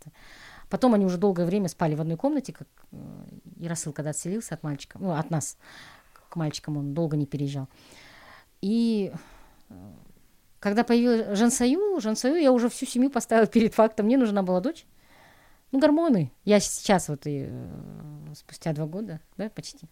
Потом 0.70 0.94
они 0.94 1.06
уже 1.06 1.18
долгое 1.18 1.46
время 1.46 1.70
спали 1.70 1.96
в 1.96 2.02
одной 2.02 2.18
комнате, 2.18 2.52
как 2.52 2.68
э, 2.92 2.98
Яросыл, 3.58 3.94
когда 3.94 4.10
отселился 4.10 4.56
от 4.56 4.64
мальчика, 4.64 4.98
ну, 5.00 5.12
от 5.12 5.30
нас 5.30 5.58
к 6.30 6.36
мальчикам, 6.36 6.78
он 6.78 6.94
долго 6.94 7.16
не 7.16 7.26
переезжал. 7.26 7.70
И 8.62 9.14
э, 9.70 9.74
когда 10.60 10.84
появилась 10.84 11.38
Жансаю, 11.38 12.02
Жансаю 12.02 12.42
я 12.42 12.52
уже 12.52 12.70
всю 12.70 12.86
семью 12.86 13.10
поставила 13.10 13.48
перед 13.48 13.74
фактом, 13.74 14.08
мне 14.08 14.18
нужна 14.18 14.44
была 14.44 14.60
дочь. 14.60 14.86
Ну, 15.72 15.80
гормоны. 15.80 16.32
Я 16.44 16.60
сейчас 16.60 17.10
вот 17.10 17.26
и 17.28 17.48
э, 17.50 18.34
спустя 18.36 18.74
два 18.74 18.86
года, 18.86 19.20
да, 19.38 19.50
почти. 19.50 19.88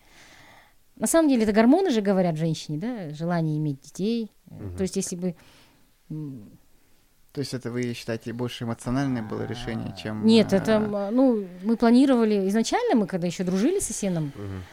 На 0.96 1.08
самом 1.08 1.30
деле 1.30 1.44
это 1.44 1.52
гормоны 1.54 1.90
же 1.90 2.02
говорят 2.02 2.38
женщине, 2.38 2.78
да, 2.78 3.10
желание 3.10 3.58
иметь 3.58 3.82
детей. 3.82 4.32
Мгм. 4.46 4.78
То 4.78 4.84
есть 4.84 4.96
если 4.96 5.16
бы... 5.16 5.36
То 7.34 7.40
есть 7.40 7.56
это 7.56 7.72
вы 7.72 7.94
считаете 7.94 8.32
больше 8.32 8.64
эмоциональное 8.64 9.24
было 9.24 9.44
решение, 9.44 9.96
чем... 10.02 10.24
Нет, 10.24 10.54
э, 10.54 10.58
это, 10.58 10.74
м, 10.74 10.92
ну, 11.16 11.48
мы 11.64 11.78
планировали, 11.78 12.48
изначально 12.48 12.96
мы, 12.96 13.08
когда 13.08 13.26
еще 13.26 13.44
дружили 13.44 13.80
с 13.80 13.90
Исеном, 13.90 14.32
Мгм. 14.36 14.64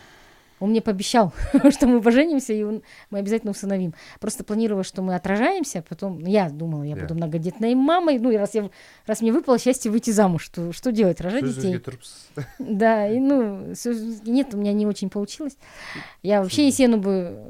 Он 0.61 0.71
мне 0.71 0.81
пообещал, 0.81 1.33
что 1.71 1.87
мы 1.87 2.01
поженимся, 2.01 2.53
и 2.53 2.63
он- 2.63 2.83
мы 3.11 3.19
обязательно 3.19 3.51
усыновим. 3.51 3.95
Просто 4.21 4.45
планировала, 4.45 4.85
что 4.85 5.03
мы 5.03 5.15
отражаемся, 5.15 5.83
потом, 5.89 6.21
ну, 6.21 6.29
я 6.29 6.49
думала, 6.51 6.83
я 6.85 6.95
буду 7.03 7.15
многодетной 7.15 7.75
мамой, 7.75 8.19
ну, 8.19 8.31
и 8.31 8.37
раз, 8.37 8.55
я, 8.55 8.71
раз 9.07 9.21
мне 9.23 9.33
выпало 9.33 9.59
счастье 9.59 9.91
выйти 9.91 10.11
замуж, 10.11 10.45
что, 10.45 10.73
что 10.73 10.93
делать, 10.93 11.21
рожать 11.21 11.43
детей? 11.57 11.73
Да, 12.59 13.09
и 13.09 13.19
ну, 13.19 13.73
нет, 14.25 14.55
у 14.55 14.59
меня 14.59 14.73
не 14.73 14.87
очень 14.87 15.11
получилось. 15.11 15.57
Я 16.23 16.43
вообще 16.43 16.67
Есену 16.67 16.99
бы, 16.99 17.43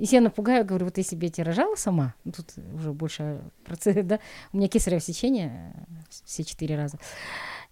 Есену 0.00 0.30
пугаю, 0.30 0.64
говорю, 0.64 0.86
вот 0.86 0.98
если 0.98 1.16
бы 1.16 1.24
я 1.24 1.30
тебя 1.30 1.44
рожала 1.44 1.76
сама, 1.76 2.14
ну, 2.24 2.32
тут 2.32 2.46
уже 2.74 2.92
больше 2.92 3.40
процесс, 3.64 3.96
да, 4.04 4.18
у 4.52 4.56
меня 4.58 4.68
кесарево 4.68 5.00
сечение 5.00 5.74
э, 5.76 6.02
все 6.24 6.44
четыре 6.44 6.76
раза. 6.76 6.98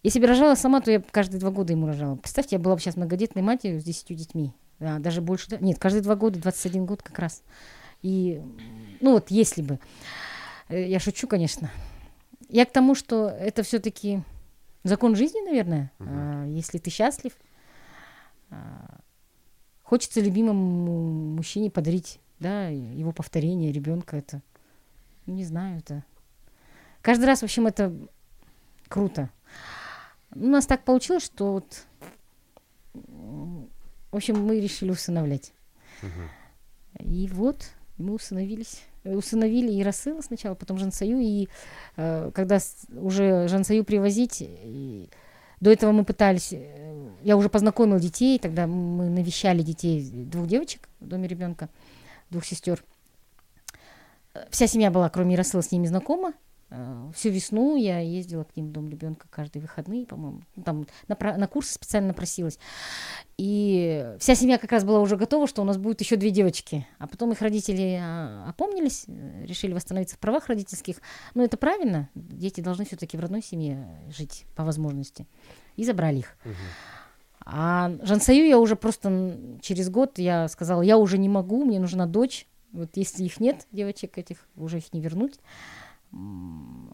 Если 0.02 0.18
бы 0.18 0.26
рожала 0.26 0.54
сама, 0.54 0.80
то 0.80 0.90
я 0.90 1.02
каждые 1.10 1.40
два 1.40 1.50
года 1.50 1.72
ему 1.74 1.86
рожала. 1.86 2.16
Представьте, 2.16 2.56
я 2.56 2.60
была 2.60 2.74
бы 2.74 2.80
сейчас 2.80 2.96
многодетной 2.96 3.42
матерью 3.42 3.80
с 3.80 3.84
десятью 3.84 4.16
детьми. 4.16 4.52
Да, 4.80 4.98
даже 4.98 5.20
больше? 5.20 5.58
Нет, 5.60 5.78
каждые 5.78 6.02
два 6.02 6.16
года, 6.16 6.40
21 6.40 6.86
год 6.86 7.02
как 7.02 7.18
раз. 7.18 7.42
И, 8.02 8.42
ну 9.00 9.12
вот, 9.12 9.30
если 9.30 9.62
бы. 9.62 9.78
Э, 10.68 10.88
Я 10.88 10.98
шучу, 10.98 11.28
конечно. 11.28 11.70
Я 12.48 12.64
к 12.64 12.72
тому, 12.72 12.94
что 12.94 13.28
это 13.28 13.62
все-таки 13.62 14.22
закон 14.82 15.14
жизни, 15.14 15.40
наверное. 15.44 15.92
А, 16.00 16.46
Если 16.46 16.78
ты 16.78 16.90
счастлив, 16.90 17.32
а, 18.50 18.98
хочется 19.82 20.20
любимому 20.20 21.34
мужчине 21.36 21.70
подарить, 21.70 22.18
да, 22.38 22.68
его 22.68 23.12
повторение 23.12 23.70
ребенка. 23.72 24.16
Это, 24.16 24.40
ну, 25.26 25.34
не 25.34 25.44
знаю, 25.44 25.78
это 25.78 26.04
каждый 27.02 27.26
раз, 27.26 27.40
в 27.40 27.44
общем, 27.44 27.66
это 27.66 27.94
круто. 28.88 29.28
У 30.34 30.46
нас 30.46 30.66
так 30.66 30.84
получилось, 30.84 31.24
что 31.24 31.52
вот, 31.52 31.84
в 34.10 34.16
общем, 34.16 34.44
мы 34.44 34.60
решили 34.60 34.90
усыновлять. 34.90 35.52
Мгм. 36.02 36.30
И 37.00 37.28
вот 37.32 37.70
мы 37.98 38.14
усыновились. 38.14 38.82
Э, 39.04 39.14
Усыновили 39.14 39.72
и 39.72 39.82
Расыла 39.82 40.20
сначала, 40.20 40.54
потом 40.54 40.78
Жансаю. 40.78 41.20
И 41.20 41.48
э, 41.96 42.30
когда 42.34 42.58
уже 42.92 43.48
Жансаю 43.48 43.84
привозить, 43.84 44.38
и 44.40 45.08
до 45.60 45.70
этого 45.70 45.92
мы 45.92 46.04
пытались, 46.04 46.52
э, 46.52 47.08
я 47.22 47.36
уже 47.36 47.48
познакомила 47.48 48.00
детей, 48.00 48.38
тогда 48.38 48.66
мы 48.66 49.08
навещали 49.08 49.62
детей, 49.62 50.10
двух 50.10 50.46
девочек 50.46 50.88
в 51.00 51.06
доме 51.06 51.28
ребенка, 51.28 51.68
двух 52.30 52.44
сестер. 52.44 52.82
Э, 54.34 54.46
Вся 54.50 54.66
семья 54.66 54.90
была, 54.90 55.08
кроме 55.08 55.36
Расыла, 55.36 55.62
с 55.62 55.70
ними 55.70 55.86
знакома. 55.86 56.32
Э, 56.70 57.10
Всю 57.14 57.30
весну 57.30 57.76
я 57.76 57.98
ездила 57.98 58.44
к 58.44 58.56
ним 58.56 58.68
в 58.68 58.72
дом 58.72 58.88
ребенка 58.88 59.26
каждые 59.28 59.62
выходные, 59.62 60.06
по-моему. 60.06 60.42
Ну, 60.56 60.62
Там 60.62 60.86
на, 61.08 61.16
на 61.36 61.46
курсы 61.46 61.74
специально 61.74 62.14
просилась. 62.14 62.58
И 63.36 64.14
вся 64.18 64.34
семья 64.34 64.58
как 64.58 64.72
раз 64.72 64.84
была 64.84 65.00
уже 65.00 65.16
готова, 65.16 65.46
что 65.46 65.62
у 65.62 65.64
нас 65.64 65.76
будет 65.76 66.00
еще 66.00 66.16
две 66.16 66.30
девочки. 66.30 66.86
А 66.98 67.06
потом 67.06 67.32
их 67.32 67.40
родители 67.42 67.98
а, 68.00 68.46
опомнились, 68.48 69.04
э, 69.08 69.46
решили 69.46 69.72
восстановиться 69.72 70.16
в 70.16 70.18
правах 70.18 70.46
родительских. 70.46 70.96
Ну, 71.34 71.42
это 71.42 71.56
правильно. 71.56 72.08
Дети 72.14 72.60
должны 72.60 72.84
все-таки 72.84 73.16
в 73.16 73.20
родной 73.20 73.42
семье 73.42 73.88
жить 74.08 74.44
по 74.54 74.64
возможности. 74.64 75.26
И 75.76 75.84
забрали 75.84 76.18
их. 76.18 76.36
А 77.44 77.90
Жансаю 78.02 78.46
я 78.46 78.58
уже 78.58 78.76
просто 78.76 79.36
через 79.62 79.88
год 79.88 80.18
я 80.18 80.46
сказала, 80.48 80.82
я 80.82 80.98
уже 80.98 81.18
не 81.18 81.28
могу, 81.28 81.64
мне 81.64 81.80
нужна 81.80 82.06
дочь. 82.06 82.46
Вот 82.72 82.90
если 82.94 83.24
их 83.24 83.40
нет, 83.40 83.66
девочек 83.72 84.18
этих, 84.18 84.46
уже 84.54 84.78
их 84.78 84.92
не 84.92 85.00
вернуть 85.00 85.40
М, 86.13 86.93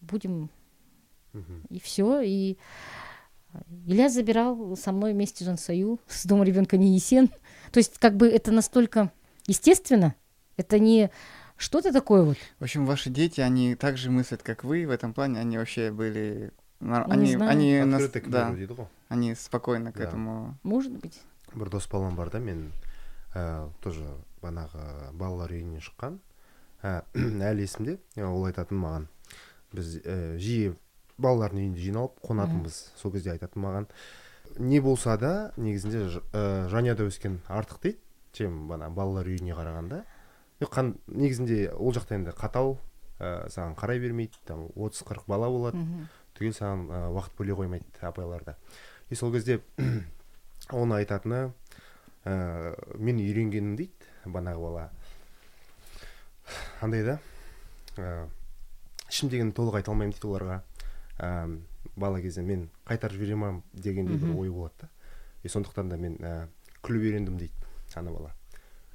Будем 0.00 0.50
Мгм. 1.32 1.62
и 1.68 1.80
все. 1.80 2.20
И 2.20 2.56
Илья 3.86 4.08
забирал 4.08 4.76
со 4.76 4.92
мной 4.92 5.12
вместе 5.12 5.44
Жансаю 5.44 5.98
с 6.06 6.24
дома 6.26 6.44
ребенка 6.44 6.76
не 6.76 6.94
Есен. 6.94 7.28
То 7.72 7.78
есть 7.78 7.98
как 7.98 8.16
бы 8.16 8.28
это 8.28 8.52
настолько 8.52 9.10
естественно, 9.46 10.14
это 10.56 10.78
не 10.78 11.10
что-то 11.56 11.92
такое 11.92 12.22
вот. 12.22 12.36
В 12.60 12.64
общем, 12.64 12.86
ваши 12.86 13.10
дети, 13.10 13.40
они 13.40 13.74
так 13.74 13.96
же 13.96 14.10
мыслят, 14.10 14.42
как 14.42 14.62
вы 14.64 14.86
в 14.86 14.90
этом 14.90 15.12
плане, 15.14 15.40
они 15.40 15.56
вообще 15.58 15.90
были... 15.90 16.52
нар- 16.80 17.06
Ну, 17.08 17.14
не 17.14 17.20
они, 17.22 17.32
знаю. 17.36 17.50
они, 17.50 17.80
нас- 17.84 18.02
Открытый 18.02 18.22
к 18.22 18.28
да, 18.30 18.50
миру 18.50 18.58
дейді 18.58 18.74
ғой 18.76 18.86
они 19.08 19.34
спокойно 19.34 19.92
к 19.92 19.96
Да. 19.96 20.04
этому... 20.04 20.54
Может 20.62 20.92
быть. 20.92 21.18
бір 21.54 21.70
дос 21.70 21.88
балам 21.88 22.14
бар 22.16 22.28
да 22.30 22.38
мен 22.38 22.70
ә, 23.34 23.70
тоже 23.80 24.04
банағы 24.42 25.12
балалар 25.14 25.50
үйінен 25.52 25.80
шыққан 25.80 26.18
ә, 26.83 27.01
әлі 27.51 27.65
есімде. 27.67 27.97
Ә, 28.17 28.25
ол 28.27 28.45
айтатын 28.49 28.77
маған. 28.81 29.07
Біз 29.73 29.97
ә, 30.03 30.37
жиі 30.41 30.73
балалардың 31.21 31.61
үйінде 31.65 31.79
жиналып 31.85 32.17
қонатынбыз. 32.25 32.79
Сол 32.97 33.11
кезде 33.13 33.31
айтатын 33.35 33.61
маған. 33.63 33.87
Не 34.59 34.81
болса 34.83 35.17
да 35.17 35.51
негізінде 35.57 36.07
ж- 36.09 36.23
ә, 36.33 36.67
жанұяда 36.71 37.05
өскен 37.07 37.39
артық 37.47 37.81
дейді. 37.83 37.99
Чем 38.33 38.67
бана 38.67 38.89
балалар 38.89 39.25
үйіне 39.27 39.53
қарағанда. 39.55 40.03
Қан- 40.61 40.95
негізінде 41.07 41.71
ол 41.73 41.91
жақта 41.93 42.15
енді 42.19 42.31
қатал 42.37 42.77
ә, 43.19 43.47
саған 43.49 43.75
қарай 43.75 43.99
бермейді. 43.99 44.37
Там 44.45 44.67
отыз 44.75 45.03
қырық 45.07 45.23
бала 45.27 45.49
болады. 45.49 45.77
Түгел 46.37 46.53
саған 46.57 46.87
ә, 46.89 46.99
уақыт 47.13 47.35
бөле 47.37 47.53
қоймайды 47.55 47.85
апайларда 48.01 48.55
и 49.11 49.15
сол 49.15 49.31
кезде 49.33 49.59
оны 50.71 50.95
айтатыны 51.01 51.51
ә, 52.25 52.75
мен 52.97 53.17
үйренгенім 53.19 53.75
дейді 53.75 53.91
банағы 54.25 54.61
бала. 54.63 54.89
Андай 56.81 57.03
да? 57.05 57.19
Ә, 57.97 58.27
ішімдегіні 59.09 59.53
толық 59.55 59.79
айта 59.79 59.91
алмаймын 59.91 60.15
дейді 60.15 60.27
оларға. 60.27 60.61
Ә, 61.19 61.59
бала 61.95 62.21
кезде 62.21 62.41
мен 62.41 62.69
қайтарып 62.87 63.17
жібере 63.19 63.35
ма? 63.35 63.61
дегендей 63.73 64.17
бір 64.17 64.35
ой 64.37 64.49
болады 64.49 64.73
да. 64.81 64.89
И 65.43 65.47
сондықтан 65.47 65.89
да 65.89 65.97
мен 65.97 66.15
ә, 66.19 66.47
күліп 66.83 67.07
үйрендім 67.09 67.37
дейді 67.37 67.53
ана 67.95 68.11
бала. 68.11 68.31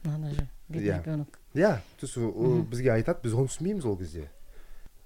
Надо 0.05 0.31
же, 0.35 0.49
бедный 0.69 0.99
ребенок. 0.99 1.39
иә 1.55 1.81
то 2.01 2.07
есть 2.07 2.17
бізге 2.71 2.93
айтады 2.93 3.23
біз 3.23 3.35
оны 3.35 3.49
түсінбейміз 3.49 3.85
ол 3.87 3.97
кезде. 3.99 4.31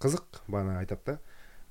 Қызық 0.01 0.41
бана 0.49 0.79
айтады 0.81 1.01
да. 1.07 1.19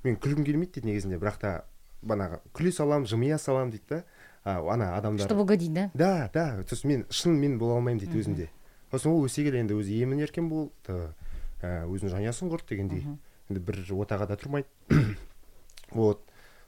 Мен 0.03 0.15
күлгім 0.15 0.45
келмейді 0.45 0.79
дейді 0.79 0.87
негізінде 0.87 1.17
бірақ 1.19 1.39
та 1.39 1.65
банағы 2.01 2.39
күле 2.53 2.71
саламын 2.71 3.07
жымия 3.07 3.37
саламын 3.37 3.71
дейді 3.71 3.85
да. 3.89 4.03
Ана 4.43 4.95
адамдар 4.97 5.27
Чтобы 5.27 5.41
угодить, 5.41 5.73
да? 5.73 5.91
да 5.93 6.29
да 6.33 6.63
то 6.63 6.73
есть 6.73 6.83
мен 6.85 7.05
шын 7.09 7.39
мен 7.39 7.57
бола 7.59 7.75
алмаймын 7.75 7.99
дейді 7.99 8.29
Мгм. 8.29 8.47
өзінде 8.90 8.90
сосын 8.92 9.12
ол 9.12 9.24
өсе 9.26 9.42
келе 9.44 9.60
енді 9.60 9.74
өзі 9.74 9.96
емін 10.02 10.20
еркін 10.24 10.48
болды 10.48 10.98
ә, 11.62 11.84
өзінің 11.88 12.12
жанұясын 12.14 12.50
құрды 12.52 12.68
дегендей 12.74 13.00
Мгм. 13.04 13.18
енді 13.50 13.60
бір 13.60 13.82
отағада 13.90 14.36
тұрмайды 14.38 14.68
вот 15.94 16.20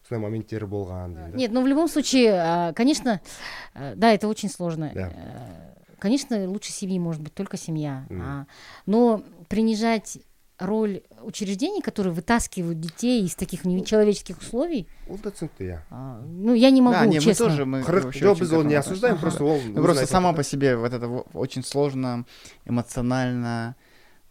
сондай 0.09 0.23
моменттері 0.23 0.67
болған 0.71 1.15
деймін 1.15 1.33
да 1.33 1.37
Нет, 1.37 1.51
ну 1.53 1.63
в 1.63 1.67
любом 1.67 1.89
случае, 1.89 2.33
а, 2.35 2.73
конечно, 2.73 3.21
э, 3.75 3.95
да, 3.97 4.13
это 4.13 4.29
очень 4.29 4.49
сложно. 4.49 4.91
Да. 4.95 5.11
Э, 5.15 5.73
Конечно, 5.99 6.47
лучше 6.49 6.73
семьи 6.73 6.99
может 6.99 7.23
быть 7.23 7.33
только 7.35 7.57
семья. 7.57 8.05
Мгм. 8.11 8.23
а, 8.23 8.47
но 8.87 9.23
принижать 9.49 10.19
роль 10.61 11.03
учреждений, 11.23 11.83
которые 11.83 12.15
вытаскивают 12.15 12.81
детей 12.81 13.25
из 13.27 13.35
таких 13.35 13.65
нечеловеческих 13.67 14.39
условий, 14.39 14.89
ол 15.09 15.19
да 15.23 15.29
түсінікті 15.31 15.63
иә 15.69 15.81
а, 15.91 16.21
ну, 16.25 16.55
я 16.55 16.71
не 16.71 16.81
могу, 16.81 16.97
да, 16.97 17.07
не, 17.07 17.19
мы 17.19 17.23
честно. 17.23 17.47
тоже... 17.47 17.65
Мы 17.67 17.83
қырық 17.83 18.05
вообще 18.09 18.25
жоқ 18.25 18.31
очень 18.33 18.41
біз 18.41 18.49
к 18.49 18.53
оны 18.53 18.57
этому 18.57 18.69
не 18.71 18.75
относимся. 18.75 18.91
осуждаем 18.91 19.15
Ага, 19.17 19.21
просто 19.21 19.39
да. 19.45 19.51
ол 19.51 19.61
Ну, 19.61 19.81
өзі 19.81 19.83
просто 19.85 20.01
айтып 20.01 20.11
сама 20.13 20.29
отыр 20.31 20.37
по 20.37 20.43
да. 20.43 20.49
себе 20.49 20.77
вот 20.77 20.93
это 20.95 21.09
во- 21.09 21.27
очень 21.35 21.63
сложно, 21.63 22.25
эмоционально, 22.65 23.77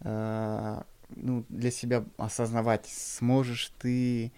э, 0.01 0.81
ну, 1.15 1.45
для 1.49 1.71
себя 1.71 2.03
осознавать, 2.17 2.87
сможешь 2.87 3.71
ты 3.79 4.31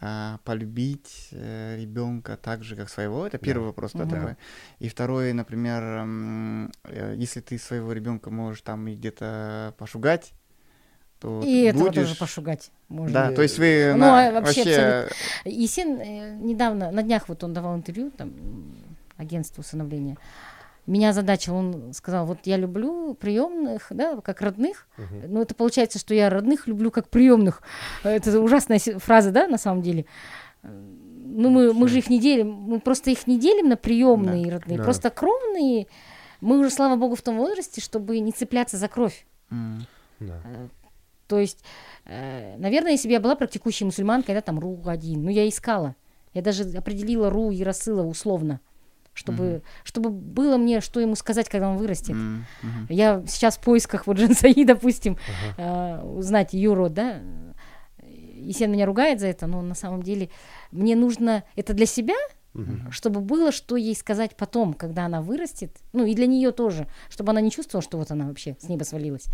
а, 0.00 0.38
полюбить 0.44 1.28
ребенка 1.30 2.36
так 2.36 2.64
же, 2.64 2.74
как 2.74 2.88
своего. 2.90 3.26
Это 3.26 3.38
первый 3.38 3.66
вопрос, 3.66 3.92
да, 3.92 4.04
Мгм. 4.04 4.10
такой. 4.10 4.36
И 4.80 4.88
второй, 4.88 5.32
например, 5.32 5.82
м, 5.82 6.72
э, 6.84 7.14
если 7.16 7.40
ты 7.40 7.58
своего 7.58 7.92
ребенка 7.92 8.30
можешь 8.30 8.62
там 8.62 8.88
и 8.88 8.96
где-то 8.96 9.72
пошугать, 9.78 10.32
то 11.19 11.41
И 11.45 11.63
этого 11.63 11.85
будешь... 11.89 12.03
тоже 12.03 12.15
пошугать 12.15 12.71
можно. 12.87 13.13
Да, 13.13 13.31
то 13.31 13.41
есть 13.41 13.59
вы 13.59 13.91
Ну, 13.93 13.99
на- 13.99 14.27
а 14.29 14.31
вообще 14.31 14.63
вообще... 14.63 15.07
Есен 15.45 15.99
э, 15.99 16.35
недавно, 16.37 16.91
на 16.91 17.03
днях 17.03 17.27
вот 17.27 17.43
он 17.43 17.53
давал 17.53 17.75
интервью, 17.75 18.11
там, 18.11 18.31
агентству 19.17 19.61
усыновления. 19.61 20.17
Меня 20.87 21.09
озадачил, 21.09 21.55
он 21.55 21.93
сказал, 21.93 22.25
вот 22.25 22.39
я 22.45 22.57
люблю 22.57 23.13
приемных, 23.13 23.87
да, 23.91 24.19
как 24.21 24.41
родных, 24.41 24.87
Мгм. 24.97 25.33
но 25.33 25.41
это 25.41 25.53
получается, 25.53 25.99
что 25.99 26.13
я 26.15 26.29
родных 26.29 26.67
люблю 26.67 26.89
как 26.89 27.09
приемных. 27.09 27.61
Это 28.03 28.39
ужасная 28.39 28.79
фраза, 28.79 29.31
да, 29.31 29.47
на 29.47 29.57
самом 29.57 29.81
деле. 29.83 30.05
Ну, 30.63 31.49
мы, 31.49 31.73
мы 31.73 31.87
же 31.89 31.99
их 31.99 32.09
не 32.09 32.19
делим, 32.19 32.49
мы 32.51 32.79
просто 32.79 33.11
их 33.11 33.27
не 33.27 33.37
делим 33.39 33.69
на 33.69 33.77
приемные 33.77 34.43
и 34.47 34.49
родные, 34.49 34.77
Да. 34.77 34.83
просто 34.83 35.09
кровные. 35.09 35.85
Мы 36.41 36.57
уже, 36.59 36.69
слава 36.71 36.95
богу, 36.95 37.15
в 37.15 37.21
том 37.21 37.37
возрасте, 37.37 37.81
чтобы 37.81 38.19
не 38.19 38.31
цепляться 38.31 38.77
за 38.77 38.87
кровь. 38.87 39.25
М, 39.51 39.85
да 40.19 40.41
Э, 40.45 40.67
То 41.29 41.39
есть, 41.39 41.63
э, 42.05 42.57
наверное, 42.57 42.91
если 42.93 43.07
бы 43.07 43.13
я 43.13 43.19
была 43.19 43.35
практикующей 43.35 43.85
мусульманкой, 43.85 44.33
да, 44.33 44.41
там 44.41 44.59
РУ 44.59 44.81
один, 44.87 45.23
ну, 45.23 45.29
я 45.29 45.47
искала. 45.47 45.95
Я 46.33 46.41
даже 46.41 46.63
определила 46.63 47.29
РУ 47.29 47.51
Яросыла 47.51 48.01
условно, 48.01 48.59
чтобы, 49.13 49.61
чтобы 49.83 50.09
было 50.09 50.57
мне, 50.57 50.81
что 50.81 50.99
ему 50.99 51.15
сказать, 51.15 51.47
когда 51.47 51.69
он 51.69 51.77
вырастет. 51.77 52.15
Мгм. 52.15 52.45
Я 52.89 53.23
сейчас 53.27 53.57
в 53.57 53.61
поисках 53.61 54.07
вот 54.07 54.17
Джансаи, 54.17 54.63
допустим, 54.65 55.17
э, 55.57 56.01
узнать 56.01 56.53
ее 56.53 56.73
род, 56.73 56.93
да. 56.93 57.19
Есен 58.01 58.71
меня 58.71 58.87
ругает 58.87 59.19
за 59.19 59.27
это, 59.27 59.45
но 59.45 59.61
на 59.61 59.75
самом 59.75 60.01
деле 60.01 60.29
мне 60.71 60.95
нужно 60.95 61.43
это 61.55 61.73
для 61.73 61.85
себя, 61.85 62.15
Мгм. 62.53 62.91
чтобы 62.91 63.21
было, 63.21 63.51
что 63.51 63.75
ей 63.75 63.95
сказать 63.95 64.35
потом, 64.35 64.73
когда 64.73 65.05
она 65.05 65.21
вырастет. 65.21 65.71
Ну 65.93 66.05
и 66.05 66.15
для 66.15 66.25
нее 66.25 66.51
тоже, 66.51 66.87
чтобы 67.09 67.29
она 67.31 67.41
не 67.41 67.51
чувствовала, 67.51 67.83
что 67.83 67.97
вот 67.97 68.09
она 68.09 68.25
вообще 68.27 68.57
с 68.59 68.67
неба 68.67 68.83
свалилась. 68.83 69.25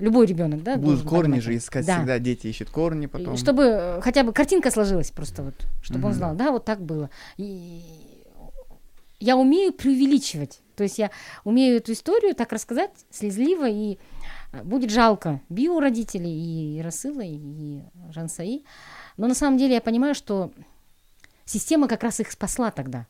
Любой 0.00 0.26
ребенок, 0.26 0.62
да? 0.64 0.76
Будут 0.76 1.06
корни 1.08 1.38
же 1.38 1.56
искать 1.56 1.86
Да. 1.86 1.98
всегда, 1.98 2.18
дети 2.18 2.48
ищут 2.48 2.70
корни 2.70 3.04
И 3.04 3.08
потом. 3.08 3.36
Чтобы 3.36 3.62
э, 3.62 4.00
хотя 4.02 4.24
бы 4.24 4.32
картинка 4.32 4.70
сложилась 4.72 5.10
просто 5.12 5.44
вот, 5.44 5.54
чтобы 5.82 6.06
он 6.06 6.10
Мгм. 6.10 6.18
знал, 6.18 6.34
да, 6.34 6.50
вот 6.50 6.64
так 6.64 6.80
было. 6.82 7.10
И 7.36 7.82
я 9.20 9.36
умею 9.36 9.72
преувеличивать, 9.72 10.60
то 10.76 10.82
есть 10.82 10.98
я 10.98 11.10
умею 11.44 11.76
эту 11.76 11.92
историю 11.92 12.34
так 12.34 12.52
рассказать 12.52 12.90
слезливо, 13.10 13.68
и 13.68 13.98
э, 14.52 14.62
будет 14.64 14.90
жалко 14.90 15.40
Био 15.48 15.78
родителей, 15.80 16.76
и 16.78 16.82
Расыла, 16.82 17.22
и 17.22 17.82
Жансаи. 18.10 18.64
Но 19.16 19.28
на 19.28 19.34
самом 19.34 19.58
деле 19.58 19.74
я 19.74 19.80
понимаю, 19.80 20.14
что 20.16 20.50
система 21.45 21.87
как 21.87 22.03
раз 22.03 22.19
их 22.19 22.31
спасла 22.31 22.71
тогда. 22.71 23.05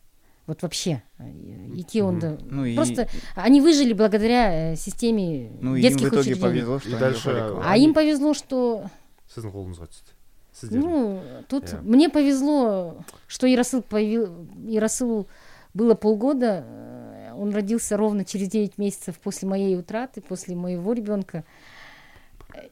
Вот 0.47 0.61
вообще. 0.63 1.03
Э, 1.19 1.29
Идти 1.75 2.01
он 2.01 2.19
да- 2.19 2.37
Ну 2.49 2.65
и- 2.65 2.75
Просто 2.75 3.07
они 3.35 3.61
выжили 3.61 3.93
благодаря 3.93 4.73
э, 4.73 4.75
системе 4.75 5.51
Ну 5.61 5.75
и 5.75 5.79
им 5.81 5.87
в 5.87 5.89
детских 5.89 6.07
итоге 6.07 6.19
учреждений. 6.31 6.41
повезло, 6.41 6.79
что 6.79 6.89
И 6.89 6.91
они 6.93 6.99
дальше, 6.99 7.29
упали 7.29 7.39
к 7.49 7.53
вам. 7.53 7.63
А 7.65 7.77
им 7.77 7.93
повезло, 7.93 8.33
что 8.33 8.89
сіздің 9.35 9.51
қолыңызға 9.53 9.87
түсті 9.87 10.11
сіздердің 10.59 10.79
ну, 10.81 11.21
тут 11.47 11.69
Я. 11.71 11.77
мне 11.81 12.09
повезло, 12.09 13.03
что 13.27 13.45
Яросыл 13.45 13.83
появил, 13.83 14.47
Яросылу 14.65 15.27
было 15.75 15.93
полгода. 15.93 16.63
э, 16.65 17.33
Он 17.37 17.53
родился 17.53 17.95
ровно 17.95 18.25
через 18.25 18.49
9 18.49 18.77
месяцев 18.79 19.19
после 19.19 19.47
моей 19.47 19.77
утраты, 19.77 20.19
после 20.19 20.55
моего 20.55 20.91
ребенка. 20.93 21.45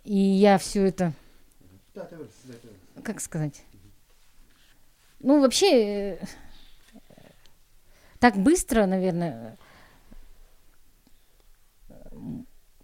И 0.03 0.18
я 0.18 0.58
все 0.58 0.84
это, 0.88 1.14
как 3.03 3.22
сказать, 3.22 3.62
ну 5.23 5.41
вообще 5.41 6.16
э, 6.16 6.18
так 8.18 8.37
быстро, 8.37 8.87
наверное, 8.87 9.57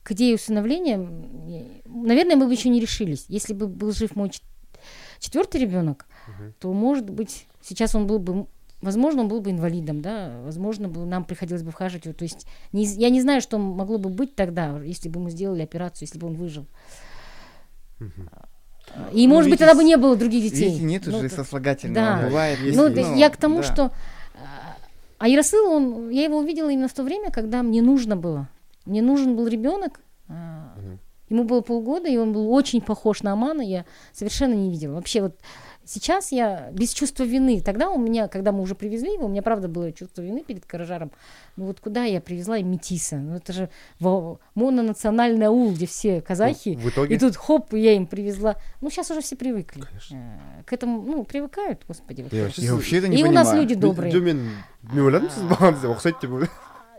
к 0.02 0.12
идее 0.12 0.34
усыновления, 0.36 0.96
наверное, 1.86 2.36
мы 2.36 2.46
бы 2.46 2.52
еще 2.52 2.70
не 2.70 2.80
решились. 2.80 3.26
Если 3.28 3.52
бы 3.52 3.66
был 3.66 3.92
жив 3.92 4.16
мой 4.16 4.30
чет- 4.30 4.42
четвертый 5.18 5.60
ребенок, 5.60 6.06
Мгм. 6.26 6.54
то, 6.58 6.72
может 6.72 7.10
быть, 7.10 7.46
сейчас 7.60 7.94
он 7.94 8.06
был 8.06 8.18
бы, 8.18 8.46
возможно, 8.80 9.22
он 9.22 9.28
был 9.28 9.40
бы 9.40 9.50
инвалидом, 9.50 10.00
да, 10.00 10.40
возможно, 10.42 10.88
бы 10.88 11.04
нам 11.04 11.24
приходилось 11.24 11.62
бы 11.62 11.70
вхаживать 11.72 12.06
его. 12.06 12.14
То 12.14 12.24
есть 12.24 12.46
не 12.72 12.84
я 12.86 13.10
не 13.10 13.20
знаю, 13.20 13.42
что 13.42 13.58
могло 13.58 13.98
бы 13.98 14.08
быть 14.08 14.34
тогда, 14.34 14.80
если 14.82 15.08
бы 15.10 15.20
мы 15.20 15.30
сделали 15.30 15.62
операцию, 15.62 16.06
если 16.06 16.18
бы 16.18 16.26
он 16.28 16.34
выжил. 16.34 16.66
Мгм. 17.98 18.30
И, 19.12 19.26
Ну, 19.26 19.34
может 19.34 19.50
быть, 19.50 19.58
тогда 19.58 19.74
бы 19.74 19.84
не 19.84 19.96
было 19.96 20.16
других 20.16 20.42
детей. 20.42 20.70
Видите, 20.70 20.84
нет 20.84 21.02
Ну, 21.06 21.28
сослагательного. 21.28 22.18
да. 22.20 22.26
Бывает, 22.26 22.58
ну, 22.60 22.66
если, 22.66 22.94
то 22.94 23.00
есть 23.00 23.16
я 23.16 23.30
к 23.30 23.36
тому, 23.36 23.58
да. 23.58 23.62
что... 23.62 23.82
а, 24.34 24.76
А 25.18 25.28
Яросыл, 25.28 25.70
он, 25.70 26.10
я 26.10 26.24
его 26.24 26.38
увидела 26.38 26.68
именно 26.70 26.88
в 26.88 26.92
то 26.92 27.02
время, 27.02 27.30
когда 27.30 27.62
мне 27.62 27.82
нужно 27.82 28.16
было. 28.16 28.48
Мне 28.86 29.02
нужен 29.02 29.36
был 29.36 29.46
ребенок. 29.46 30.00
Мгм. 30.28 30.98
Ему 31.28 31.44
было 31.44 31.60
полгода, 31.60 32.08
и 32.08 32.16
он 32.16 32.32
был 32.32 32.50
очень 32.52 32.80
похож 32.80 33.22
на 33.22 33.32
Амана. 33.32 33.60
Я 33.62 33.84
совершенно 34.12 34.54
не 34.54 34.70
видела. 34.70 34.94
Вообще 34.94 35.20
вот 35.22 35.34
сейчас 35.88 36.32
я 36.32 36.68
без 36.72 36.92
чувства 36.92 37.24
вины. 37.24 37.60
Тогда 37.60 37.90
у 37.90 37.98
меня, 37.98 38.28
когда 38.28 38.52
мы 38.52 38.60
уже 38.60 38.74
привезли 38.74 39.14
его, 39.14 39.26
у 39.26 39.28
меня 39.28 39.42
правда 39.42 39.68
было 39.68 39.90
чувство 39.92 40.22
вины 40.22 40.44
перед 40.46 40.64
Каражаром. 40.66 41.10
Ну 41.56 41.66
вот 41.66 41.80
куда 41.80 42.04
я 42.04 42.20
привезла 42.20 42.58
и 42.58 42.62
метиса? 42.62 43.16
Ну 43.16 43.36
это 43.36 43.52
же 43.52 43.68
мононациональный 44.54 45.46
аул, 45.46 45.72
где 45.72 45.86
все 45.86 46.20
казахи. 46.20 46.78
в 46.80 46.88
итоге 46.88 47.14
И 47.14 47.18
тут 47.18 47.36
хоп, 47.36 47.72
я 47.72 47.92
им 47.94 48.06
привезла. 48.06 48.56
Ну, 48.80 48.90
сейчас 48.90 49.10
уже 49.10 49.20
все 49.20 49.36
привыкли. 49.36 49.82
Конечно. 49.82 50.16
Э, 50.16 50.62
К 50.64 50.72
этому, 50.72 51.02
ну, 51.02 51.24
привыкают, 51.24 51.84
господи. 51.88 52.22
вот 52.22 52.32
Я 52.32 52.44
вообще 52.44 52.62
Я 52.62 52.74
вообще 52.74 52.98
это 52.98 53.08
не 53.08 53.16
И 53.16 53.22
у 53.22 53.26
понимаю. 53.26 53.46
нас 53.46 53.54
люди 53.54 53.74
добрые. 53.74 54.12
десе 54.12 55.86
ұқсайды 55.88 56.20
деп 56.20 56.30
ойладым 56.32 56.48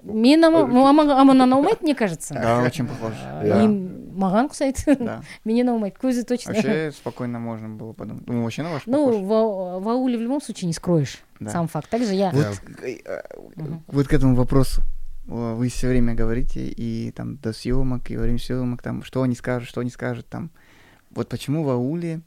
Мен 0.03 0.39
ну, 0.41 0.85
ама- 0.87 1.19
аманнан 1.19 1.53
аумайды, 1.53 1.79
мне 1.81 1.93
кажется. 1.95 2.33
Да, 2.33 2.63
очень 2.63 2.87
похож. 2.87 3.13
Маған 4.19 4.49
ұқсайды. 4.49 4.97
Да. 4.99 5.21
Менен 5.47 5.69
аумайды. 5.71 5.95
Көзі 6.01 6.25
точно. 6.27 6.53
Вообще 6.53 6.91
спокойно 6.95 7.39
можно 7.39 7.69
было 7.69 7.93
подумать. 7.93 8.27
Ну, 8.27 8.43
вообще 8.43 8.63
на 8.63 8.71
ваш 8.71 8.83
Ну, 8.85 9.23
в, 9.23 9.27
в 9.79 9.87
ауле 9.87 10.17
в 10.17 10.21
любом 10.21 10.41
случае 10.41 10.67
не 10.67 10.73
скроешь 10.73 11.19
Да. 11.39 11.51
сам 11.51 11.67
факт. 11.67 11.89
Также 11.89 12.13
я. 12.13 12.31
Вот, 12.31 12.61
э, 12.83 12.99
э, 13.05 13.21
вот 13.87 14.07
к 14.07 14.13
этому 14.13 14.35
вопросу. 14.35 14.81
Вы 15.25 15.69
все 15.69 15.87
время 15.87 16.15
говорите 16.15 16.67
и 16.67 17.11
там 17.11 17.37
до 17.37 17.53
съемок, 17.53 18.09
и 18.09 18.17
во 18.17 18.23
время 18.23 18.39
съемок, 18.39 18.81
там, 18.81 19.03
что 19.03 19.21
они 19.21 19.35
скажут, 19.35 19.69
что 19.69 19.81
они 19.81 19.91
скажут, 19.91 20.25
там. 20.27 20.49
Вот 21.11 21.29
почему 21.29 21.63
в 21.63 21.69
ауле 21.69 22.21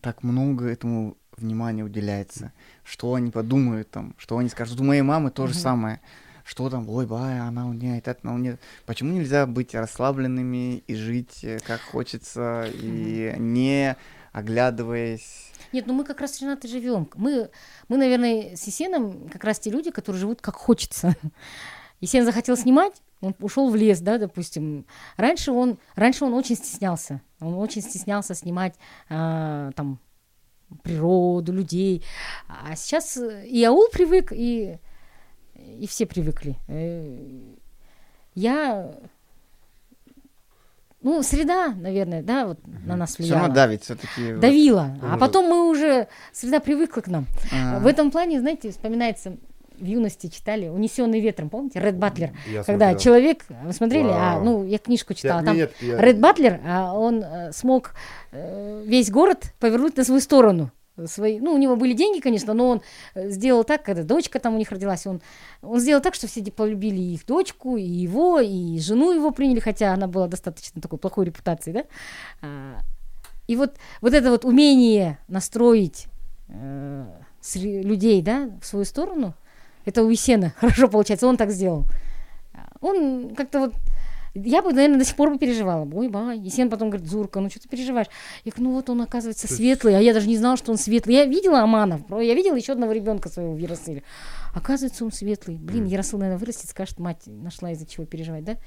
так 0.00 0.22
много 0.22 0.66
этому 0.66 1.16
внимания 1.36 1.84
уделяется? 1.84 2.52
Что 2.82 3.12
они 3.14 3.30
подумают 3.30 3.90
там, 3.90 4.14
что 4.16 4.38
они 4.38 4.48
скажут? 4.48 4.80
У 4.80 4.84
моей 4.84 5.02
мамы 5.02 5.30
то 5.30 5.46
же 5.46 5.54
самое. 5.54 6.00
Что 6.44 6.68
там, 6.68 6.88
ой, 6.88 7.06
бай, 7.06 7.38
она 7.40 7.66
уняет, 7.66 8.08
это 8.08 8.20
она 8.22 8.34
уняет. 8.34 8.60
Почему 8.86 9.12
нельзя 9.12 9.46
быть 9.46 9.74
расслабленными 9.74 10.78
и 10.86 10.94
жить 10.94 11.44
э, 11.44 11.58
как 11.64 11.80
хочется, 11.80 12.66
и 12.72 13.34
не 13.38 13.96
оглядываясь? 14.32 15.52
Нет, 15.72 15.86
ну 15.86 15.94
мы 15.94 16.04
как 16.04 16.20
раз 16.20 16.36
с 16.36 16.42
Ренатой 16.42 16.70
живем. 16.70 17.08
Мы, 17.14 17.50
мы, 17.88 17.96
наверное, 17.96 18.56
с 18.56 18.66
Есеном 18.66 19.28
как 19.28 19.44
раз 19.44 19.58
те 19.58 19.70
люди, 19.70 19.90
которые 19.90 20.20
живут 20.20 20.40
как 20.40 20.56
хочется. 20.56 21.16
Есен 22.00 22.24
захотел 22.24 22.56
снимать, 22.56 23.00
он 23.20 23.36
ушел 23.38 23.70
в 23.70 23.76
лес, 23.76 24.00
да, 24.00 24.18
допустим. 24.18 24.86
Раньше 25.16 25.52
он, 25.52 25.78
раньше 25.94 26.24
он 26.24 26.34
очень 26.34 26.56
стеснялся. 26.56 27.22
Он 27.40 27.54
очень 27.54 27.80
стеснялся 27.80 28.34
снимать 28.34 28.74
а, 29.08 29.70
там 29.76 30.00
природу, 30.82 31.52
людей. 31.52 32.04
А 32.48 32.74
сейчас 32.74 33.16
э, 33.16 33.46
и 33.46 33.62
аул 33.62 33.88
привык, 33.92 34.32
и, 34.32 34.78
и 35.78 35.86
все 35.86 36.06
привыкли. 36.06 36.56
Э, 36.68 37.18
Я 38.34 38.92
ну, 41.02 41.22
среда, 41.24 41.74
наверное, 41.74 42.22
да, 42.22 42.46
вот 42.46 42.58
на 42.86 42.94
нас 42.96 43.10
Все 43.14 43.24
влияла. 43.24 43.40
равно 43.40 43.54
давит 43.54 43.82
все-таки. 43.82 44.34
Давила. 44.34 44.96
А 45.02 45.06
Мгм. 45.08 45.18
потом 45.18 45.46
мы 45.48 45.68
уже, 45.68 46.06
среда 46.32 46.60
привыкла 46.60 47.00
к 47.00 47.08
нам. 47.08 47.26
А. 47.52 47.80
В 47.80 47.86
этом 47.88 48.12
плане, 48.12 48.38
знаете, 48.40 48.70
вспоминается, 48.70 49.36
в 49.78 49.84
юности 49.84 50.28
читали 50.28 50.68
«Унесенный 50.68 51.18
ветром», 51.20 51.50
помните? 51.50 51.80
Ред 51.80 51.96
Батлер. 51.96 52.30
Я 52.46 52.62
Когда 52.62 52.90
смотрел. 52.90 52.98
человек, 53.00 53.44
вы 53.64 53.72
смотрели? 53.72 54.08
А, 54.12 54.38
ну, 54.38 54.64
я 54.64 54.78
книжку 54.78 55.12
читала. 55.14 55.40
Я- 55.40 55.44
там 55.44 55.56
нет, 55.56 55.72
я- 55.80 56.00
Ред 56.00 56.20
Батлер, 56.20 56.60
а 56.64 56.92
он 56.94 57.24
э, 57.24 57.52
смог 57.52 57.94
э, 58.30 58.84
весь 58.86 59.10
город 59.10 59.52
повернуть 59.58 59.96
на 59.96 60.04
свою 60.04 60.20
сторону. 60.20 60.70
Свои, 61.06 61.40
ну, 61.40 61.54
у 61.54 61.58
него 61.58 61.76
были 61.76 61.94
деньги, 61.94 62.20
конечно, 62.20 62.52
но 62.52 62.68
он 62.68 62.82
э, 63.14 63.30
сделал 63.30 63.64
так, 63.64 63.82
когда 63.82 64.02
дочка 64.02 64.38
там 64.38 64.54
у 64.54 64.58
них 64.58 64.70
родилась, 64.70 65.06
он, 65.06 65.22
он 65.62 65.80
сделал 65.80 66.02
так, 66.02 66.14
что 66.14 66.26
все 66.26 66.42
полюбили 66.52 67.00
их 67.00 67.24
дочку, 67.24 67.78
и 67.78 67.82
его, 67.82 68.40
и 68.40 68.78
жену 68.78 69.10
его 69.12 69.30
приняли, 69.30 69.60
хотя 69.60 69.94
она 69.94 70.06
была 70.06 70.28
достаточно 70.28 70.82
такой 70.82 70.98
плохой 70.98 71.24
репутацией, 71.26 71.74
да. 71.74 71.84
А, 72.42 72.78
и 73.48 73.56
вот, 73.56 73.76
вот 74.02 74.12
это 74.12 74.30
вот 74.30 74.44
умение 74.44 75.18
настроить 75.28 76.08
э, 76.48 77.06
людей, 77.54 78.20
да, 78.20 78.50
в 78.60 78.66
свою 78.66 78.84
сторону, 78.84 79.34
это 79.86 80.02
у 80.02 80.10
Есена 80.10 80.50
хорошо 80.58 80.88
получается, 80.88 81.26
он 81.26 81.38
так 81.38 81.50
сделал. 81.50 81.86
А, 82.52 82.68
Он 82.82 83.34
как-то 83.34 83.60
вот 83.60 83.74
я 84.33 84.61
бы, 84.61 84.71
наверное, 84.73 84.99
до 84.99 85.05
сих 85.05 85.15
пор 85.15 85.29
бы 85.31 85.37
переживала. 85.39 85.85
бы. 85.85 85.97
Ой, 85.99 86.09
ба, 86.09 86.31
Есен 86.33 86.69
потом 86.69 86.89
говорит, 86.89 87.09
Зурка, 87.09 87.39
ну 87.39 87.49
что 87.49 87.59
ты 87.59 87.67
переживаешь? 87.69 88.07
Я 88.45 88.51
говорю, 88.51 88.69
ну 88.69 88.75
вот 88.75 88.89
он, 88.89 89.01
оказывается, 89.01 89.47
То 89.47 89.53
есть- 89.53 89.57
светлый, 89.57 89.97
а 89.97 89.99
я 89.99 90.13
даже 90.13 90.27
не 90.27 90.37
знала, 90.37 90.57
что 90.57 90.71
он 90.71 90.77
светлый. 90.77 91.15
Я 91.15 91.25
видела 91.25 91.61
Аманов, 91.61 92.05
про- 92.05 92.21
я 92.21 92.35
видела 92.35 92.55
еще 92.55 92.73
одного 92.73 92.91
ребенка 92.93 93.29
своего 93.29 93.53
в 93.53 93.57
Яросыле. 93.57 94.03
Оказывается, 94.53 95.03
он 95.05 95.11
светлый. 95.11 95.57
Блин, 95.57 95.85
Яросыл, 95.85 96.19
наверное, 96.19 96.39
вырастет, 96.39 96.69
скажет, 96.69 96.99
мать 96.99 97.23
нашла 97.25 97.71
из-за 97.71 97.85
чего 97.87 98.05
переживать, 98.05 98.43
да? 98.43 98.57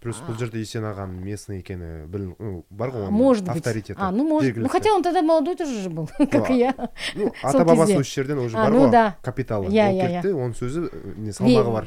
плюс 0.00 0.16
бұл 0.24 0.32
жерде 0.40 0.56
есен 0.64 0.80
ағаның 0.88 1.18
местный 1.20 1.58
екені 1.60 2.06
біл 2.08 2.22
ну, 2.40 2.64
бар 2.70 2.88
ғой 2.88 3.02
А, 3.04 3.08
оның 3.08 3.10
может 3.10 3.44
быть. 3.44 3.56
авторитеті 3.60 3.94
А, 4.00 4.10
ну 4.10 4.24
может. 4.24 4.56
Ну 4.56 4.62
жергілікті. 4.64 4.68
хотя 4.72 4.94
он 4.94 5.02
тогда 5.02 5.20
молодой 5.20 5.56
тоже 5.56 5.74
же 5.78 5.90
был, 5.90 6.08
как 6.18 6.48
Ну, 6.48 6.54
и 6.56 6.58
я. 6.58 6.74
ну 7.16 7.24
сол 7.42 7.50
ата 7.50 7.64
бабасы 7.64 7.92
кезде. 7.92 7.98
осы 7.98 8.14
жерден 8.14 8.38
уже 8.38 8.56
А, 8.56 8.62
бар 8.64 8.72
ну 8.72 8.86
ғой 8.86 8.90
да. 8.90 9.16
капиталы 9.22 9.68
Я- 9.70 9.90
ол 9.90 9.96
я- 9.96 10.22
кетті 10.22 10.28
оның 10.32 10.54
сөзі 10.56 10.88
э, 10.88 11.18
не 11.18 11.30
Ве- 11.30 11.36
салмағы 11.36 11.72
бар 11.72 11.86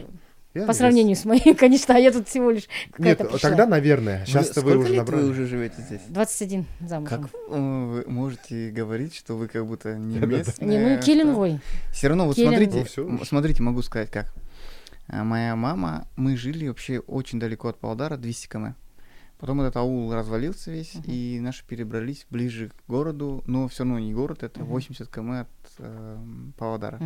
Иә, 0.63 0.67
По 0.67 0.73
сравнению 0.73 1.17
с 1.17 1.25
моим, 1.25 1.55
конечно, 1.57 1.95
а 1.95 1.99
я 1.99 2.11
тут 2.13 2.29
всего 2.29 2.51
лишь 2.51 2.69
нет 2.99 3.19
пришла. 3.19 3.39
тогда 3.39 3.67
наверное 3.67 4.21
Вы- 4.21 4.27
сейчас 4.27 4.49
вы 4.49 4.61
сколько 4.61 4.79
уже 4.79 4.89
лет 4.89 4.99
набрали 4.99 5.23
вы 5.23 5.31
уже 5.31 5.47
живете 5.47 5.83
здесь? 5.83 6.01
21 6.09 6.67
замужем. 6.81 7.23
Как 7.23 7.31
вы 7.51 8.05
можете 8.07 8.71
говорить, 8.71 9.15
что 9.15 9.37
вы 9.37 9.49
как 9.49 9.67
будто 9.67 9.97
не 9.97 10.19
местные? 10.19 10.69
Не, 10.69 10.97
ну 10.97 11.03
Келенвой. 11.03 11.61
Все 11.93 12.09
равно, 12.09 12.27
вот 12.27 12.37
смотрите, 12.37 12.87
Ну, 12.97 13.25
смотрите, 13.25 13.63
могу 13.63 13.83
сказать 13.83 14.11
как. 14.11 14.33
А, 15.09 15.25
Моя 15.25 15.57
мама, 15.57 16.07
мы 16.17 16.37
жили 16.37 16.69
вообще 16.69 16.99
очень 17.01 17.41
далеко 17.41 17.69
от 17.69 17.79
Павлодара, 17.79 18.17
200 18.17 18.49
км. 18.49 18.75
Потом 19.39 19.61
этот 19.61 19.77
аул 19.77 20.13
развалился 20.13 20.71
весь, 20.73 20.95
и 21.07 21.39
наши 21.41 21.65
перебрались 21.65 22.27
ближе 22.29 22.71
к 22.71 22.91
городу, 22.91 23.43
но 23.47 23.69
все 23.69 23.85
равно 23.85 24.01
не 24.01 24.13
город, 24.13 24.43
это 24.43 24.61
Мгм. 24.61 24.69
80 24.71 25.09
км 25.09 25.41
от 25.43 25.49
э, 25.79 26.19
Павлодара. 26.59 26.99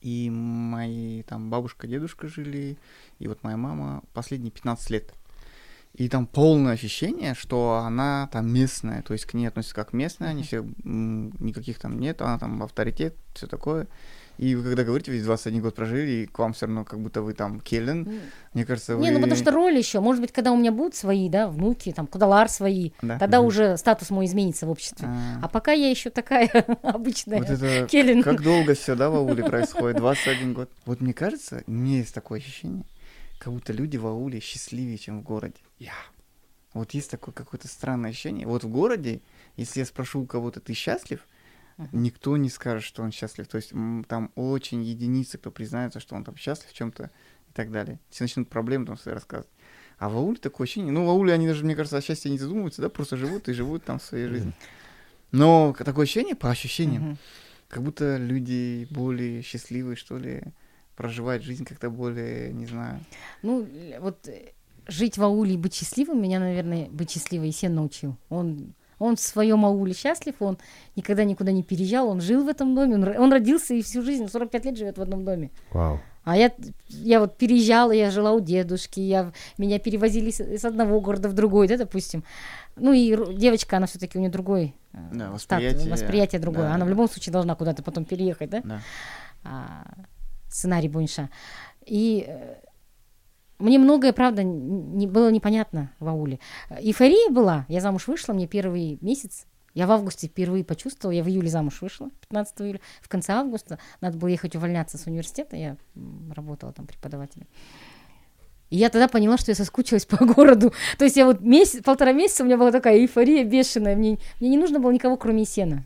И 0.00 0.30
мои 0.30 1.22
там 1.22 1.50
бабушка, 1.50 1.86
дедушка 1.86 2.28
жили, 2.28 2.78
и 3.18 3.28
вот 3.28 3.42
моя 3.42 3.56
мама 3.56 4.02
последние 4.12 4.50
15 4.50 4.90
лет. 4.90 5.14
И 5.94 6.10
там 6.10 6.26
полное 6.26 6.74
ощущение, 6.74 7.34
что 7.34 7.82
она 7.84 8.28
там 8.30 8.52
местная, 8.52 9.02
то 9.02 9.14
есть 9.14 9.24
к 9.24 9.32
ней 9.32 9.46
относятся 9.46 9.74
как 9.74 9.94
местная, 9.94 10.28
они 10.28 10.42
все, 10.42 10.62
никаких 10.84 11.78
там 11.78 11.98
нет, 11.98 12.20
она 12.20 12.38
там 12.38 12.62
авторитет, 12.62 13.16
все 13.32 13.46
такое. 13.46 13.88
И 14.38 14.54
вы 14.54 14.62
когда 14.64 14.84
говорите, 14.84 15.10
ведь 15.12 15.22
21 15.24 15.62
год 15.62 15.74
прожили, 15.74 16.10
и 16.10 16.26
к 16.26 16.38
вам 16.38 16.52
все 16.52 16.66
равно 16.66 16.84
как 16.84 17.00
будто 17.00 17.22
вы 17.22 17.32
там 17.32 17.60
Келлен, 17.60 18.02
Ну, 18.04 18.18
мне 18.54 18.64
кажется, 18.64 18.96
вы... 18.96 19.02
Не, 19.02 19.10
ну 19.10 19.20
потому 19.20 19.36
что 19.36 19.50
роль 19.50 19.76
еще, 19.76 20.00
может 20.00 20.20
быть, 20.20 20.32
когда 20.32 20.52
у 20.52 20.56
меня 20.56 20.72
будут 20.72 20.94
свои, 20.94 21.28
да, 21.28 21.48
внуки, 21.48 21.92
там, 21.92 22.06
кудалар 22.06 22.48
свои, 22.48 22.90
Да? 23.02 23.18
тогда 23.18 23.38
Мгм. 23.38 23.46
уже 23.46 23.76
статус 23.76 24.10
мой 24.10 24.26
изменится 24.26 24.66
в 24.66 24.70
обществе. 24.70 25.08
А, 25.08 25.40
А 25.42 25.48
пока 25.48 25.72
я 25.72 25.88
еще 25.90 26.10
такая 26.10 26.48
обычная 26.82 27.38
вот 27.38 27.48
это 27.50 27.86
Келлен. 27.88 28.22
Как 28.22 28.42
долго 28.42 28.74
все, 28.74 28.94
да, 28.94 29.08
в 29.10 29.16
ауле 29.16 29.42
происходит? 29.48 29.96
21 29.98 30.52
год. 30.54 30.70
Вот 30.84 31.00
мне 31.00 31.14
кажется, 31.14 31.62
у 31.66 31.70
меня 31.70 31.98
есть 31.98 32.14
такое 32.14 32.38
ощущение, 32.38 32.84
как 33.38 33.52
будто 33.52 33.72
люди 33.72 33.96
в 33.96 34.06
ауле 34.06 34.40
счастливее, 34.40 34.98
чем 34.98 35.20
в 35.20 35.22
городе. 35.22 35.54
Я. 35.78 35.92
Вот 36.74 36.92
есть 36.92 37.10
такое 37.10 37.32
какое-то 37.32 37.68
странное 37.68 38.10
ощущение. 38.10 38.46
Вот 38.46 38.64
в 38.64 38.68
городе, 38.68 39.22
если 39.56 39.80
я 39.80 39.86
спрошу 39.86 40.20
у 40.20 40.26
кого-то, 40.26 40.60
ты 40.60 40.74
счастлив, 40.74 41.26
Никто 41.92 42.36
не 42.36 42.48
скажет, 42.48 42.84
что 42.84 43.02
он 43.02 43.12
счастлив. 43.12 43.46
То 43.48 43.56
есть 43.56 43.72
там 44.08 44.32
очень 44.34 44.82
единицы, 44.82 45.38
кто 45.38 45.50
признается, 45.50 46.00
что 46.00 46.14
он 46.14 46.24
там 46.24 46.36
счастлив 46.36 46.70
в 46.70 46.74
чем-то 46.74 47.10
и 47.48 47.52
так 47.52 47.70
далее. 47.70 48.00
Все 48.10 48.24
начнут 48.24 48.48
проблемы 48.48 48.86
там 48.86 48.96
свои 48.96 49.14
рассказывать. 49.14 49.50
А 49.98 50.08
в 50.08 50.16
ауле 50.16 50.38
такое 50.38 50.66
ощущение. 50.66 50.92
Ну, 50.92 51.06
в 51.06 51.10
ауле 51.10 51.32
они 51.32 51.46
даже, 51.46 51.64
мне 51.64 51.74
кажется, 51.74 51.96
о 51.96 52.02
счастье 52.02 52.30
не 52.30 52.38
задумываются, 52.38 52.82
да, 52.82 52.88
просто 52.88 53.16
живут 53.16 53.48
и 53.48 53.52
живут 53.52 53.84
там 53.84 54.00
своей 54.00 54.26
жизнью. 54.26 54.54
Но 55.32 55.74
такое 55.78 56.04
ощущение, 56.04 56.34
по 56.34 56.50
ощущениям, 56.50 57.18
как 57.68 57.82
будто 57.82 58.16
люди 58.16 58.86
более 58.90 59.42
счастливые, 59.42 59.96
что 59.96 60.18
ли, 60.18 60.42
проживают 60.96 61.42
жизнь 61.42 61.64
как-то 61.64 61.90
более, 61.90 62.52
не 62.52 62.66
знаю. 62.66 63.00
Ну, 63.42 63.68
вот 64.00 64.28
э, 64.28 64.52
жить 64.86 65.18
в 65.18 65.22
ауле 65.22 65.54
и 65.54 65.58
быть 65.58 65.74
счастливым, 65.74 66.22
меня, 66.22 66.40
наверное, 66.40 66.88
быть 66.88 67.10
счастливой 67.10 67.52
Сен 67.52 67.74
научил. 67.74 68.16
Он, 68.30 68.72
он 68.98 69.16
в 69.16 69.20
своем 69.20 69.64
ауле 69.64 69.94
счастлив, 69.94 70.34
он 70.40 70.58
никогда 70.94 71.24
никуда 71.24 71.52
не 71.52 71.62
переезжал, 71.62 72.08
он 72.08 72.20
жил 72.20 72.44
в 72.44 72.48
этом 72.48 72.74
доме, 72.74 72.94
он, 72.94 73.08
он 73.08 73.32
родился 73.32 73.74
и 73.74 73.82
всю 73.82 74.02
жизнь, 74.02 74.28
45 74.28 74.64
лет 74.64 74.76
живет 74.78 74.98
в 74.98 75.02
одном 75.02 75.24
доме. 75.24 75.50
Вау. 75.70 76.00
А 76.24 76.36
я, 76.36 76.50
я 76.88 77.20
вот 77.20 77.36
переезжала, 77.36 77.92
я 77.92 78.10
жила 78.10 78.32
у 78.32 78.40
дедушки, 78.40 78.98
я, 78.98 79.32
меня 79.58 79.78
перевозили 79.78 80.32
с, 80.32 80.40
из 80.40 80.64
одного 80.64 81.00
города 81.00 81.28
в 81.28 81.34
другой, 81.34 81.68
да, 81.68 81.76
допустим. 81.76 82.24
Ну 82.74 82.92
и 82.92 83.16
девочка, 83.36 83.76
она 83.76 83.86
все-таки 83.86 84.18
у 84.18 84.20
нее 84.20 84.30
другой 84.30 84.74
э, 84.92 84.98
Да, 85.12 85.30
восприятие, 85.30 85.88
восприятие 85.88 86.40
другое. 86.40 86.64
да, 86.64 86.74
она 86.74 86.84
в 86.84 86.88
да. 86.88 86.90
любом 86.90 87.08
случае 87.08 87.32
должна 87.32 87.54
куда-то 87.54 87.84
потом 87.84 88.04
переехать, 88.04 88.50
да? 88.50 88.60
Да. 88.64 88.80
а, 89.44 89.94
сценарий 90.48 90.88
Бойнша. 90.88 91.30
И 91.84 92.24
э, 92.26 92.56
мне 93.58 93.78
многое, 93.78 94.12
правда, 94.12 94.42
не 94.42 95.06
было 95.06 95.30
непонятно 95.30 95.90
в 95.98 96.08
ауле. 96.08 96.38
Эйфория 96.70 97.30
была. 97.30 97.64
Я 97.68 97.80
замуж 97.80 98.06
вышла, 98.06 98.32
мне 98.32 98.46
первый 98.46 98.98
месяц. 99.00 99.46
Я 99.74 99.86
в 99.86 99.92
августе 99.92 100.28
впервые 100.28 100.64
почувствовала, 100.64 101.14
я 101.14 101.22
в 101.22 101.28
июле 101.28 101.50
замуж 101.50 101.82
вышла, 101.82 102.08
15 102.20 102.60
июля. 102.62 102.80
В 103.02 103.08
конце 103.10 103.34
августа 103.34 103.78
надо 104.00 104.16
было 104.16 104.28
ехать 104.28 104.56
увольняться 104.56 104.96
с 104.96 105.06
университета, 105.06 105.56
я 105.56 105.76
работала 106.34 106.72
там 106.72 106.86
преподавателем. 106.86 107.46
И 108.70 108.76
я 108.76 108.88
тогда 108.88 109.06
поняла, 109.06 109.36
что 109.36 109.50
я 109.50 109.54
соскучилась 109.54 110.06
по 110.06 110.16
городу. 110.24 110.72
То 110.98 111.04
есть 111.04 111.16
я 111.16 111.26
вот 111.26 111.42
месяц, 111.42 111.82
полтора 111.82 112.12
месяца 112.12 112.42
у 112.42 112.46
меня 112.46 112.56
была 112.56 112.72
такая 112.72 112.96
эйфория 112.96 113.44
бешеная. 113.44 113.96
Мне, 113.96 114.18
мне 114.40 114.48
не 114.48 114.56
нужно 114.56 114.80
было 114.80 114.90
никого, 114.90 115.18
кроме 115.18 115.42
Есена. 115.42 115.84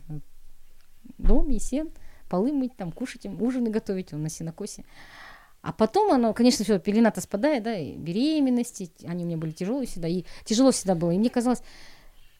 Дом, 1.17 1.49
Есен, 1.49 1.89
полы 2.29 2.53
мыть, 2.53 2.75
там, 2.77 2.93
кушать, 2.93 3.25
им, 3.25 3.41
ужины 3.41 3.69
готовить, 3.69 4.13
он 4.13 4.23
на 4.23 4.29
сенокосе. 4.29 4.85
А 5.61 5.71
потом 5.73 6.11
оно, 6.11 6.33
конечно, 6.33 6.65
все, 6.65 6.79
пелена-то 6.79 7.21
спадает, 7.21 7.63
да, 7.63 7.77
и 7.77 7.95
беременности, 7.95 8.91
они 9.05 9.23
у 9.23 9.27
меня 9.27 9.37
были 9.37 9.51
тяжелые 9.51 9.85
всегда, 9.87 10.07
и 10.07 10.23
тяжело 10.43 10.71
всегда 10.71 10.95
было. 10.95 11.11
И 11.11 11.17
мне 11.19 11.29
казалось, 11.29 11.61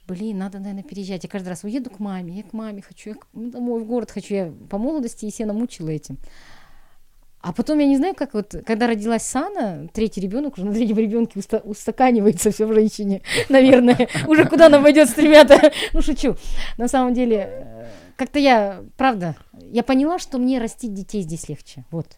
блин, 0.07 0.39
надо, 0.39 0.57
наверное, 0.59 0.83
переезжать. 0.83 1.23
Я 1.23 1.29
каждый 1.29 1.49
раз 1.49 1.63
уеду 1.63 1.89
к 1.91 1.99
маме, 1.99 2.33
я 2.37 2.43
к 2.43 2.53
маме 2.53 2.81
хочу, 2.81 3.11
я 3.11 3.15
к- 3.15 3.27
ну, 3.33 3.51
домой 3.51 3.81
в 3.81 3.85
город 3.85 4.09
хочу. 4.09 4.33
Я 4.33 4.53
по 4.69 4.77
молодости 4.79 5.25
Есена 5.25 5.53
мучила 5.53 5.89
этим. 5.89 6.17
А 7.41 7.53
потом 7.53 7.79
я 7.79 7.87
не 7.87 7.97
знаю, 7.97 8.13
как 8.13 8.33
вот, 8.35 8.55
когда 8.67 8.85
родилась 8.87 9.23
Сана, 9.23 9.87
третий 9.93 10.21
ребенок, 10.21 10.57
уже 10.57 10.65
на 10.65 10.73
третьем 10.73 10.97
ребенке 10.97 11.39
уста- 11.39 11.61
устаканивается 11.63 12.51
все 12.51 12.65
в 12.67 12.73
женщине, 12.73 13.21
наверное. 13.49 14.07
Уже 14.27 14.45
куда 14.45 14.67
она 14.67 14.79
пойдет 14.81 15.09
с 15.09 15.13
тремя-то? 15.13 15.71
Ну, 15.93 16.01
шучу. 16.01 16.35
На 16.77 16.87
самом 16.87 17.13
деле, 17.15 17.37
э, 17.49 17.87
как-то 18.15 18.37
я, 18.39 18.83
правда, 18.97 19.35
я 19.71 19.81
поняла, 19.83 20.19
что 20.19 20.37
мне 20.37 20.59
растить 20.59 20.93
детей 20.93 21.21
здесь 21.23 21.49
легче. 21.49 21.85
Вот 21.89 22.17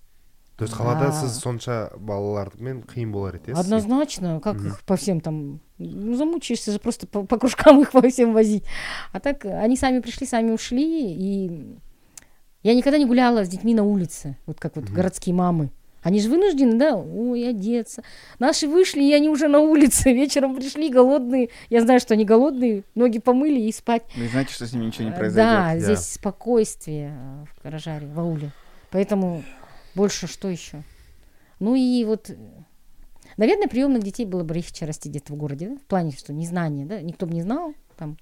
то 0.57 0.65
есть 0.65 0.75
қалада 0.75 1.09
А. 1.09 1.13
сіз 1.13 1.39
сонша 1.39 1.91
балалармен 1.99 2.83
қиын 2.83 3.11
болар 3.13 3.37
еді 3.37 3.53
иә 3.53 3.55
сізге? 3.57 3.61
Однозначно, 3.61 4.41
как 4.41 4.57
Мгм. 4.57 4.67
их 4.69 4.81
по 4.83 4.97
всем 4.97 5.21
там, 5.21 5.61
ну, 5.79 6.15
замучаешься 6.17 6.73
же 6.73 6.79
просто 6.81 7.07
по, 7.07 7.23
по 7.23 7.39
кружкам 7.39 7.81
их 7.81 7.93
по 7.93 8.03
всем 8.09 8.33
возить. 8.33 8.65
А 9.13 9.21
так 9.21 9.45
э, 9.47 9.57
они 9.61 9.77
сами 9.77 10.01
пришли, 10.01 10.27
сами 10.27 10.51
ушли, 10.51 11.13
и 11.15 11.77
я 12.65 12.75
никогда 12.75 12.99
не 12.99 13.07
гуляла 13.07 13.45
с 13.45 13.49
детьми 13.49 13.73
на 13.75 13.85
улице, 13.85 14.37
вот 14.47 14.59
как 14.59 14.75
вот 14.77 14.87
Мгм. 14.87 14.95
городские 14.95 15.35
мамы. 15.35 15.71
Они 16.03 16.21
же 16.21 16.29
вынуждены, 16.31 16.79
да, 16.79 16.95
ой, 16.97 17.49
одеться. 17.51 18.03
Наши 18.39 18.69
вышли, 18.69 19.03
и 19.03 19.13
они 19.13 19.29
уже 19.29 19.49
на 19.49 19.59
улице, 19.61 20.13
вечером 20.13 20.55
пришли 20.57 20.91
голодные. 20.91 21.51
Я 21.71 21.83
знаю, 21.83 21.99
что 22.01 22.15
они 22.15 22.25
голодные, 22.25 22.83
ноги 22.95 23.19
помыли 23.19 23.61
и 23.61 23.73
спать. 23.73 24.03
Вы 24.17 24.29
знаете, 24.29 24.55
что 24.55 24.67
с 24.67 24.73
ними 24.73 24.87
ничего 24.87 25.05
не 25.05 25.11
Э, 25.11 25.17
произойдет. 25.19 25.51
Да, 25.53 25.73
Да. 25.75 25.79
здесь 25.79 26.13
спокойствие 26.13 27.13
э, 27.17 27.45
в 27.53 27.63
Каражаре, 27.63 28.07
в 28.07 28.19
ауле. 28.21 28.51
Поэтому 28.91 29.43
больше 29.96 30.28
что 30.28 30.48
еще? 30.48 30.84
Ну 31.60 31.76
и 31.76 32.04
вот, 32.06 32.32
наверное, 33.38 33.68
приемных 33.68 34.04
детей 34.04 34.26
было 34.26 34.44
бы 34.44 34.54
легче 34.54 34.86
расти 34.86 35.10
где-то 35.10 35.34
в 35.34 35.36
городе, 35.36 35.70
да? 35.70 35.76
в 35.78 35.84
плане, 35.84 36.12
что 36.12 36.34
незнание, 36.34 36.86
да, 36.86 37.02
никто 37.02 37.26
бы 37.26 37.34
не 37.34 37.42
знал. 37.42 37.74
Там. 37.96 38.18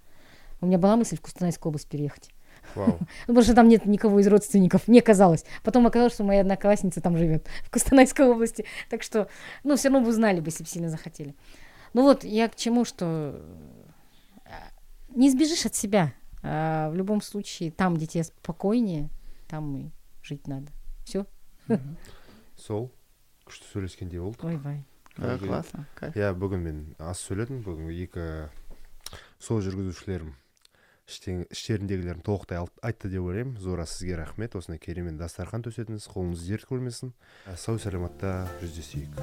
У 0.60 0.66
меня 0.68 0.78
была 0.78 0.96
мысль 0.96 1.18
в 1.18 1.22
Кустанайскую 1.22 1.72
область 1.72 1.88
переехать. 1.88 2.30
вау 2.76 2.98
Ну, 3.00 3.08
потому 3.28 3.44
что 3.44 3.56
там 3.56 3.68
нет 3.68 3.86
никого 3.86 4.20
из 4.20 4.28
родственников, 4.28 4.88
мне 4.88 5.02
казалось. 5.02 5.46
Потом 5.64 5.88
оказалось, 5.88 6.14
что 6.14 6.24
моя 6.24 6.42
одноклассница 6.42 7.02
там 7.02 7.18
живет, 7.18 7.48
в 7.64 7.72
Кустанайской 7.72 8.28
области. 8.28 8.66
Так 8.90 9.04
что, 9.04 9.28
ну, 9.64 9.76
все 9.76 9.90
равно 9.90 10.06
бы 10.06 10.10
узнали 10.10 10.40
бы, 10.40 10.48
если 10.48 10.64
бы 10.64 10.70
сильно 10.70 10.90
захотели. 10.90 11.36
Ну 11.94 12.04
вот, 12.04 12.24
я 12.24 12.48
к 12.48 12.56
чему, 12.56 12.86
что 12.86 13.42
э, 14.46 14.50
не 15.10 15.30
сбежишь 15.30 15.66
от 15.66 15.76
себя. 15.76 16.14
А 16.44 16.90
в 16.90 16.96
любом 16.96 17.22
случае, 17.22 17.72
там, 17.72 17.96
где 17.96 18.08
тебе 18.08 18.24
спокойнее, 18.24 19.10
там 19.48 19.78
и 19.78 19.90
жить 20.24 20.48
надо. 20.48 20.68
Все. 21.06 21.26
Сол 22.58 22.90
күшті 23.48 23.68
сөйлескендей 23.74 24.20
болдық. 24.22 24.78
Да, 25.18 25.36
Окей. 25.36 25.48
классно. 25.48 25.86
кайф. 25.96 26.16
иә 26.16 26.32
бүгін 26.40 26.62
мен 26.64 26.78
аз 27.00 27.20
сөйледім 27.28 27.64
бүгін 27.66 27.90
екі 27.92 28.24
сол 29.44 29.60
жүргізушілерім 29.62 30.32
іштеріндегілерін 31.12 32.22
толықтай 32.24 32.62
айтты 32.82 33.10
деп 33.12 33.26
ойлаймын 33.28 33.58
зора 33.60 33.84
сізге 33.86 34.16
рахмет 34.22 34.56
осындай 34.56 34.80
керемет 34.80 35.18
дастархан 35.20 35.66
төседіңіз 35.68 36.08
қолыңыз 36.14 36.48
дерт 36.48 36.70
көрмесін 36.72 37.12
сау 37.60 37.76
саламатта 37.84 38.48
жүздесейік 38.64 39.20